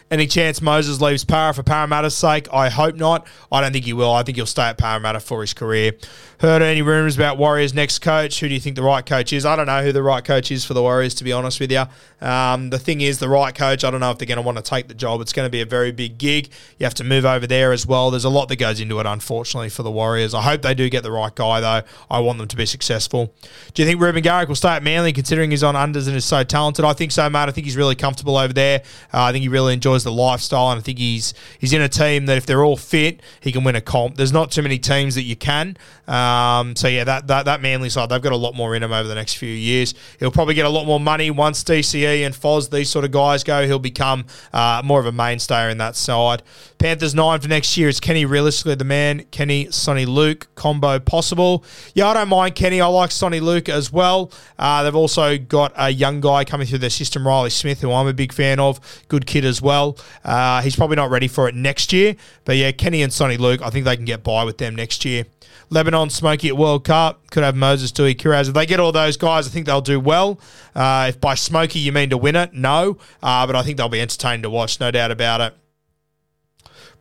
Any 0.10 0.26
chance 0.26 0.62
Moses 0.62 1.02
leaves 1.02 1.26
Parra 1.26 1.54
for 1.54 1.64
Parramatta's 1.64 2.16
sake? 2.16 2.48
I 2.54 2.70
hope 2.70 2.96
not. 2.96 3.28
I 3.52 3.60
don't 3.60 3.74
think 3.74 3.84
he 3.84 3.92
will. 3.92 4.14
I 4.14 4.24
think 4.24 4.38
he'll 4.38 4.46
stay 4.46 4.64
at 4.64 4.78
Parramatta 4.78 5.20
for 5.20 5.42
his 5.42 5.54
career. 5.54 5.94
Heard 6.40 6.62
any 6.62 6.82
rumours 6.82 7.18
about 7.18 7.38
Warriors' 7.38 7.74
next 7.74 8.00
coach? 8.00 8.40
Who 8.40 8.48
do 8.48 8.54
you 8.54 8.60
think 8.60 8.76
the 8.76 8.84
right 8.84 9.06
coach 9.06 9.34
is? 9.34 9.46
I 9.46 9.56
don't 9.56 9.66
know 9.66 9.82
who 9.82 9.92
the 9.92 10.04
right 10.04 10.24
coach 10.24 10.52
is 10.52 10.64
for 10.64 10.76
the 10.76 10.82
Warriors, 10.82 11.16
to 11.16 11.24
be 11.24 11.34
honest 11.34 11.60
with 11.60 11.72
you. 11.72 11.84
Um, 12.22 12.70
the 12.70 12.80
thing 12.80 13.02
is, 13.02 13.20
the 13.20 13.28
right 13.28 13.54
coach, 13.54 13.84
I 13.84 13.90
don't 13.90 14.00
know 14.00 14.12
if 14.12 14.20
they're 14.20 14.28
going 14.28 14.38
to 14.38 14.44
want 14.44 14.58
to 14.58 14.64
take 14.64 14.88
the 14.88 14.94
job. 14.94 15.20
It's 15.20 15.34
going 15.34 15.48
to 15.48 15.52
be 15.52 15.62
a 15.62 15.66
very 15.66 15.92
big 15.92 16.18
gig. 16.18 16.50
You 16.78 16.86
have 16.86 16.94
to 16.96 17.04
move 17.04 17.26
over 17.26 17.48
there 17.48 17.72
as 17.74 17.88
well. 17.88 18.12
There's 18.12 18.24
a 18.24 18.30
lot 18.30 18.50
that 18.50 18.58
goes 18.58 18.80
into 18.80 19.00
it, 19.00 19.06
unfortunately, 19.06 19.70
for 19.70 19.82
the 19.84 19.92
Warriors. 19.92 20.34
I 20.34 20.44
hope 20.44 20.62
they 20.62 20.76
do 20.76 20.90
get 20.90 21.02
the 21.04 21.12
right 21.12 21.34
guy, 21.34 21.60
though. 21.60 21.88
I 22.10 22.20
want 22.20 22.38
them 22.38 22.48
to 22.48 22.56
be 22.56 22.68
successful. 22.68 23.34
Do 23.74 23.82
you 23.82 23.88
think 23.88 24.00
Reuben 24.00 24.22
Garrick 24.22 24.48
will 24.48 24.56
stay 24.56 24.70
at 24.70 24.84
Manly, 24.84 25.14
considering 25.14 25.52
he's 25.52 25.64
on 25.64 25.74
unders 25.74 26.08
and 26.08 26.16
is 26.16 26.24
so 26.24 26.44
talented? 26.44 26.86
I 26.86 26.94
think 26.94 27.12
so, 27.12 27.28
mate. 27.30 27.50
I 27.50 27.52
think 27.52 27.66
he's 27.66 27.78
really 27.78 27.96
comfortable 27.96 28.38
over 28.38 28.54
there. 28.54 28.84
Uh, 29.12 29.24
I 29.24 29.32
think 29.32 29.42
he 29.42 29.50
really 29.50 29.74
enjoys 29.74 29.97
the 30.04 30.12
lifestyle, 30.12 30.72
and 30.72 30.80
I 30.80 30.82
think 30.82 30.98
he's 30.98 31.34
he's 31.60 31.74
in 31.74 31.82
a 31.82 31.90
team 31.90 32.26
that 32.28 32.38
if 32.38 32.46
they're 32.46 32.64
all 32.64 32.78
fit, 32.78 33.22
he 33.42 33.52
can 33.52 33.64
win 33.64 33.76
a 33.76 33.82
comp. 33.82 34.16
There's 34.16 34.34
not 34.34 34.52
too 34.52 34.62
many 34.62 34.80
teams 34.80 35.16
that 35.16 35.24
you 35.24 35.36
can. 35.36 35.78
Um, 36.08 36.76
so 36.76 36.88
yeah, 36.88 37.04
that, 37.04 37.28
that 37.28 37.46
that 37.46 37.62
Manly 37.62 37.90
side, 37.90 38.10
they've 38.10 38.22
got 38.22 38.32
a 38.32 38.38
lot 38.38 38.56
more 38.56 38.76
in 38.76 38.84
him 38.84 38.94
over 38.94 39.08
the 39.08 39.16
next 39.16 39.36
few 39.36 39.50
years. 39.50 39.94
He'll 40.20 40.32
probably 40.32 40.54
get 40.54 40.66
a 40.66 40.70
lot 40.70 40.86
more 40.86 41.00
money 41.00 41.32
once 41.32 41.64
DCE 41.64 42.26
and 42.26 42.34
Foz, 42.34 42.70
these 42.70 42.90
sort 42.90 43.06
of 43.06 43.12
guys 43.12 43.44
go. 43.44 43.66
He'll 43.66 43.80
become 43.80 44.26
uh, 44.54 44.82
more 44.84 45.00
of 45.00 45.06
a 45.06 45.12
mainstay 45.12 45.72
in 45.72 45.78
that 45.80 45.96
side. 45.96 46.44
Panthers 46.78 47.16
nine 47.16 47.40
for 47.40 47.48
next 47.48 47.76
year. 47.78 47.90
Is 47.90 48.00
Kenny 48.00 48.26
realistically 48.26 48.76
the 48.76 48.86
man? 48.86 49.26
Kenny, 49.32 49.66
Soni 49.68 50.06
Luke 50.06 50.48
combo 50.56 51.00
possible? 51.00 51.64
Yeah, 51.94 52.08
I 52.08 52.14
don't 52.14 52.30
mind 52.30 52.56
Kenny. 52.56 52.82
I 52.82 52.88
like 52.88 53.10
Soni 53.10 53.42
Luke 53.42 53.70
as 53.70 53.92
well. 53.92 54.32
Uh, 54.60 54.84
they've 54.84 54.96
also 54.96 55.38
got 55.38 55.74
a 55.76 55.90
young 55.90 56.22
guy 56.22 56.44
coming 56.44 56.68
through 56.68 56.80
their 56.80 56.90
system, 56.90 57.26
Riley 57.26 57.50
Smith, 57.50 57.82
who 57.82 57.92
I'm 57.92 58.08
a 58.08 58.14
big 58.14 58.34
fan 58.34 58.60
of. 58.60 58.80
Good 59.08 59.26
kid 59.26 59.46
as 59.46 59.62
well. 59.62 59.87
Uh, 60.24 60.62
he's 60.62 60.76
probably 60.76 60.96
not 60.96 61.10
ready 61.10 61.28
for 61.28 61.48
it 61.48 61.56
next 61.56 61.94
year, 61.94 62.16
but 62.46 62.58
yeah, 62.58 62.72
Kenny 62.72 63.02
and 63.02 63.12
Soni 63.12 63.38
Luke, 63.38 63.62
I 63.62 63.70
think 63.70 63.86
they 63.86 63.96
can 63.96 64.06
get 64.06 64.24
by 64.24 64.44
with 64.44 64.58
them 64.58 64.76
next 64.76 65.06
year. 65.06 65.26
Lebanon 65.70 66.10
Smoky 66.10 66.48
at 66.48 66.58
World 66.58 66.86
Cup. 66.86 67.30
Could 67.30 67.44
have 67.44 67.56
Moses 67.56 67.92
Tui 67.92 68.16
Kiraz. 68.16 68.48
If 68.48 68.54
they 68.54 68.66
get 68.66 68.80
all 68.80 68.92
those 68.92 69.18
guys, 69.18 69.48
I 69.48 69.50
think 69.50 69.66
they'll 69.66 69.82
do 69.82 70.00
well. 70.00 70.40
Uh, 70.74 71.08
if 71.10 71.20
by 71.20 71.36
Smoky 71.36 71.80
you 71.80 71.92
mean 71.92 72.10
to 72.10 72.18
win 72.18 72.36
it, 72.36 72.54
no. 72.54 72.98
Uh, 73.22 73.46
but 73.46 73.56
I 73.56 73.64
think 73.64 73.78
they'll 73.78 73.90
be 73.90 74.02
entertained 74.02 74.44
to 74.44 74.50
watch, 74.50 74.80
no 74.80 74.92
doubt 74.92 75.12
about 75.12 75.42
it. 75.42 75.54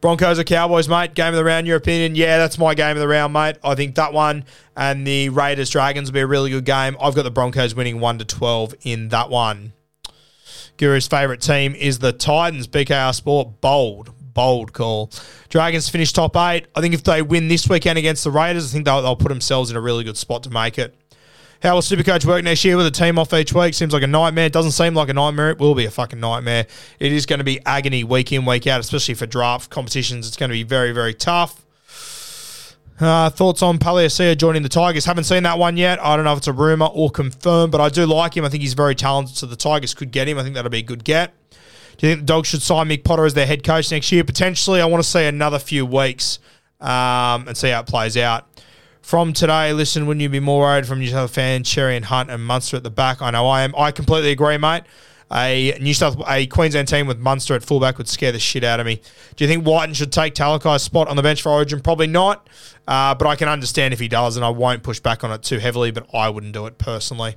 Broncos 0.01 0.39
or 0.39 0.45
Cowboys, 0.45 0.89
mate? 0.89 1.15
Game 1.15 1.29
of 1.29 1.35
the 1.35 1.45
round, 1.45 1.67
your 1.67 1.77
opinion? 1.77 2.17
Yeah, 2.17 2.39
that's 2.39 2.59
my 2.59 2.75
game 2.75 2.97
of 2.97 3.01
the 3.01 3.09
round, 3.09 3.33
mate. 3.33 3.57
I 3.65 3.75
think 3.75 3.95
that 3.95 4.13
one 4.13 4.45
and 4.77 5.07
the 5.07 5.31
Raiders 5.31 5.71
Dragons 5.71 6.11
will 6.11 6.15
be 6.15 6.21
a 6.21 6.27
really 6.27 6.51
good 6.51 6.67
game. 6.67 6.97
I've 7.01 7.15
got 7.15 7.23
the 7.23 7.31
Broncos 7.31 7.75
winning 7.75 7.99
1 7.99 8.19
to 8.19 8.25
12 8.25 8.75
in 8.83 9.09
that 9.09 9.31
one. 9.31 9.73
Guru's 10.77 11.07
favourite 11.07 11.41
team 11.41 11.75
is 11.75 11.99
the 11.99 12.13
Titans. 12.13 12.69
BKR 12.69 13.15
Sport, 13.15 13.61
bold 13.61 14.13
bold 14.37 14.73
call. 14.75 15.11
Dragons 15.49 15.89
finish 15.89 16.13
top 16.13 16.37
eight. 16.37 16.67
I 16.77 16.81
think 16.81 16.95
if 16.95 17.03
they 17.03 17.23
win 17.23 17.49
this 17.49 17.69
weekend 17.69 17.99
against 17.99 18.23
the 18.23 18.31
Raiders, 18.31 18.71
I 18.71 18.73
think 18.75 18.85
they'll, 18.85 19.03
they'll 19.03 19.17
put 19.17 19.31
themselves 19.31 19.71
in 19.71 19.77
a 19.77 19.81
really 19.81 20.05
good 20.05 20.17
spot 20.17 20.45
to 20.45 20.51
make 20.51 20.79
it. 20.79 20.95
How 21.63 21.75
will 21.75 21.81
Supercoach 21.81 22.27
work 22.27 22.45
next 22.45 22.65
year 22.65 22.77
with 22.77 22.87
a 22.87 22.91
team 22.91 23.19
off 23.19 23.33
each 23.33 23.53
week? 23.55 23.73
Seems 23.73 23.95
like 23.95 24.03
a 24.03 24.07
nightmare. 24.07 24.51
Doesn't 24.51 24.73
seem 24.73 24.95
like 24.95 25.09
a 25.09 25.15
nightmare. 25.15 25.51
It 25.51 25.59
will 25.59 25.75
be 25.75 25.87
a 25.87 25.91
fucking 25.91 26.21
nightmare. 26.21 26.67
It 27.01 27.13
is 27.13 27.25
going 27.25 27.39
to 27.39 27.45
be 27.45 27.65
agony 27.65 28.05
week 28.05 28.31
in, 28.31 28.45
week 28.45 28.67
out, 28.67 28.79
especially 28.79 29.15
for 29.15 29.25
draft 29.25 29.71
competitions. 29.71 30.29
It's 30.29 30.37
going 30.37 30.51
to 30.51 30.55
be 30.55 30.63
very, 30.63 30.93
very 30.93 31.15
tough. 31.15 31.66
Uh, 32.99 33.29
thoughts 33.29 33.63
on 33.63 33.79
Palasia 33.79 34.37
joining 34.39 34.63
the 34.63 34.71
Tigers? 34.71 35.05
Haven't 35.05 35.25
seen 35.25 35.43
that 35.43 35.59
one 35.59 35.77
yet. 35.77 36.03
I 36.03 36.17
don't 36.17 36.25
know 36.25 36.33
if 36.33 36.39
it's 36.39 36.47
a 36.47 36.53
rumor 36.53 36.87
or 36.87 37.11
confirmed, 37.11 37.71
but 37.71 37.81
I 37.81 37.91
do 37.91 38.07
like 38.07 38.37
him. 38.37 38.45
I 38.45 38.49
think 38.49 38.63
he's 38.63 38.75
very 38.75 38.95
talented, 38.95 39.37
so 39.37 39.47
the 39.47 39.57
Tigers 39.57 39.93
could 39.93 40.11
get 40.11 40.29
him. 40.29 40.39
I 40.39 40.43
think 40.43 40.55
that'll 40.55 40.71
be 40.71 40.79
a 40.79 40.83
good 40.83 41.05
get. 41.05 41.35
Do 41.99 42.07
you 42.07 42.15
think 42.15 42.21
the 42.23 42.27
Dogs 42.27 42.49
should 42.49 42.63
sign 42.63 42.89
Mick 42.89 43.05
Potter 43.05 43.25
as 43.25 43.35
their 43.35 43.47
head 43.47 43.63
coach 43.63 43.91
next 43.91 44.11
year? 44.13 44.25
Potentially. 44.25 44.81
I 44.81 44.87
want 44.87 45.03
to 45.03 45.09
see 45.09 45.27
another 45.27 45.59
few 45.59 45.85
weeks 45.85 46.39
um, 46.81 47.49
and 47.49 47.57
see 47.57 47.71
how 47.71 47.81
it 47.81 47.87
plays 47.87 48.17
out. 48.17 48.47
From 49.03 49.33
today, 49.33 49.73
listen, 49.73 50.07
wouldn't 50.07 50.23
you 50.23 50.29
be 50.29 50.41
more 50.41 50.61
worried 50.61 50.87
from 50.87 51.01
your 51.01 51.13
South 51.13 51.33
fans, 51.33 51.69
Cherry 51.69 51.97
and 51.97 52.05
Hunt 52.05 52.31
and 52.31 52.45
Munster 52.45 52.77
at 52.79 52.83
the 52.83 52.91
back? 52.91 53.23
I 53.23 53.31
know 53.31 53.47
I 53.47 53.63
am. 53.63 53.75
I 53.77 53.93
completely 53.93 54.31
agree, 54.31 54.59
mate. 54.59 54.83
A 55.33 55.77
New 55.81 55.93
South, 55.93 56.23
a 56.29 56.47
Queensland 56.47 56.87
team 56.87 57.07
with 57.07 57.19
Munster 57.19 57.55
at 57.55 57.65
fullback 57.65 57.99
would 57.99 58.09
scare 58.09 58.31
the 58.31 58.39
shit 58.39 58.63
out 58.63 58.79
of 58.79 58.87
me. 58.87 59.01
Do 59.35 59.45
you 59.45 59.49
think 59.49 59.67
Wighton 59.67 59.95
should 59.95 60.13
take 60.13 60.35
Talakai's 60.35 60.83
spot 60.83 61.09
on 61.09 61.17
the 61.17 61.23
bench 61.23 61.43
for 61.43 61.51
Origin? 61.51 61.81
Probably 61.81 62.07
not, 62.07 62.49
uh, 62.87 63.15
but 63.15 63.27
I 63.27 63.35
can 63.35 63.49
understand 63.49 63.93
if 63.93 63.99
he 63.99 64.09
does, 64.09 64.37
and 64.37 64.45
I 64.45 64.51
won't 64.51 64.83
push 64.85 65.01
back 65.01 65.25
on 65.25 65.33
it 65.33 65.43
too 65.43 65.59
heavily. 65.59 65.91
But 65.91 66.07
I 66.15 66.29
wouldn't 66.29 66.53
do 66.53 66.67
it 66.67 66.79
personally. 66.79 67.37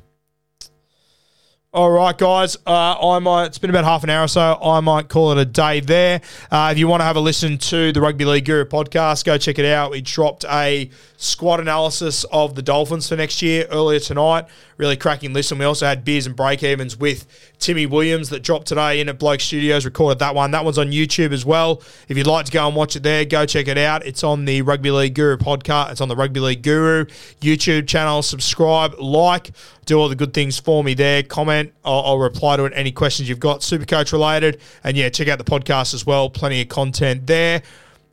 All 1.71 1.91
right, 1.91 2.17
guys. 2.17 2.57
Uh, 2.65 3.11
I 3.11 3.19
might. 3.19 3.45
It's 3.45 3.59
been 3.59 3.69
about 3.69 3.83
half 3.83 4.03
an 4.03 4.09
hour 4.09 4.23
or 4.23 4.27
so. 4.27 4.57
I 4.59 4.79
might 4.79 5.07
call 5.07 5.33
it 5.33 5.37
a 5.37 5.45
day 5.45 5.81
there. 5.81 6.19
Uh, 6.49 6.69
if 6.71 6.79
you 6.79 6.87
want 6.87 7.01
to 7.01 7.05
have 7.05 7.15
a 7.15 7.19
listen 7.19 7.59
to 7.59 7.91
the 7.91 8.01
Rugby 8.01 8.25
League 8.25 8.45
Guru 8.45 8.65
podcast, 8.65 9.23
go 9.23 9.37
check 9.37 9.59
it 9.59 9.65
out. 9.65 9.91
We 9.91 10.01
dropped 10.01 10.45
a 10.49 10.89
squad 11.17 11.59
analysis 11.59 12.23
of 12.31 12.55
the 12.55 12.63
Dolphins 12.63 13.07
for 13.07 13.17
next 13.17 13.43
year 13.43 13.67
earlier 13.69 13.99
tonight. 13.99 14.45
Really 14.77 14.97
cracking 14.97 15.31
listen. 15.33 15.59
We 15.59 15.65
also 15.65 15.85
had 15.85 16.03
beers 16.03 16.25
and 16.25 16.35
break 16.35 16.63
evens 16.63 16.97
with 16.97 17.27
Timmy 17.59 17.85
Williams 17.85 18.29
that 18.29 18.41
dropped 18.41 18.65
today 18.67 18.99
in 18.99 19.07
at 19.07 19.19
Bloke 19.19 19.41
Studios. 19.41 19.85
Recorded 19.85 20.17
that 20.19 20.33
one. 20.33 20.49
That 20.49 20.65
one's 20.65 20.79
on 20.79 20.87
YouTube 20.87 21.33
as 21.33 21.45
well. 21.45 21.83
If 22.07 22.17
you'd 22.17 22.25
like 22.25 22.47
to 22.47 22.51
go 22.51 22.65
and 22.65 22.75
watch 22.75 22.95
it 22.95 23.03
there, 23.03 23.25
go 23.25 23.45
check 23.45 23.67
it 23.67 23.77
out. 23.77 24.03
It's 24.07 24.23
on 24.23 24.45
the 24.45 24.63
Rugby 24.63 24.89
League 24.89 25.13
Guru 25.13 25.37
podcast. 25.37 25.91
It's 25.91 26.01
on 26.01 26.07
the 26.07 26.15
Rugby 26.15 26.39
League 26.39 26.63
Guru 26.63 27.05
YouTube 27.41 27.87
channel. 27.87 28.23
Subscribe, 28.23 28.95
like, 28.97 29.51
do 29.89 29.99
all 29.99 30.07
the 30.07 30.15
good 30.15 30.33
things 30.33 30.59
for 30.59 30.83
me 30.83 30.93
there. 30.93 31.23
Comment. 31.23 31.73
I'll, 31.83 32.01
I'll 32.01 32.19
reply 32.19 32.57
to 32.57 32.65
it. 32.65 32.73
Any 32.75 32.91
questions 32.91 33.27
you've 33.27 33.39
got, 33.39 33.61
Supercoach 33.61 34.13
related, 34.13 34.61
and 34.83 34.95
yeah, 34.95 35.09
check 35.09 35.27
out 35.27 35.37
the 35.37 35.43
podcast 35.43 35.93
as 35.93 36.05
well. 36.05 36.29
Plenty 36.29 36.61
of 36.61 36.69
content 36.69 37.27
there. 37.27 37.63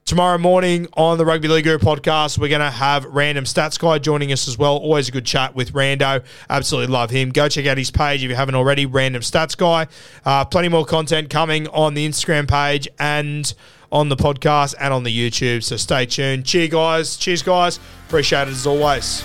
Tomorrow 0.07 0.39
morning 0.39 0.87
on 0.97 1.19
the 1.19 1.27
Rugby 1.27 1.49
League 1.49 1.65
Guru 1.65 1.79
podcast, 1.79 2.39
we're 2.39 2.49
going 2.49 2.61
to 2.61 2.71
have 2.71 3.05
Random 3.07 3.45
Stats 3.45 3.77
Guy 3.77 3.99
joining 3.99 4.33
us 4.33 4.47
as 4.47 4.57
well. 4.57 4.77
Always 4.77 5.09
a 5.09 5.13
good 5.13 5.27
chat 5.27 5.57
with 5.57 5.73
Rando. 5.73 6.25
Absolutely 6.49 6.93
love 6.93 7.11
him. 7.11 7.31
Go 7.31 7.49
check 7.49 7.67
out 7.67 7.77
his 7.77 7.91
page 7.91 8.23
if 8.23 8.31
you 8.31 8.37
haven't 8.37 8.55
already, 8.55 8.87
Random 8.87 9.21
Stats 9.21 9.57
Guy. 9.57 9.89
Uh, 10.25 10.45
plenty 10.45 10.69
more 10.69 10.85
content 10.85 11.29
coming 11.29 11.67
on 11.69 11.95
the 11.95 12.09
Instagram 12.09 12.49
page 12.49 12.87
and 13.01 13.53
on 13.91 14.09
the 14.09 14.17
podcast 14.17 14.77
and 14.81 14.95
on 14.95 15.03
the 15.03 15.11
YouTube. 15.11 15.65
So 15.65 15.77
stay 15.77 16.07
tuned. 16.07 16.47
Cheers, 16.47 16.71
guys. 16.71 17.17
Cheers, 17.17 17.43
guys. 17.43 17.81
Appreciate 18.07 18.43
it 18.43 18.53
as 18.53 18.67
always. 18.67 19.25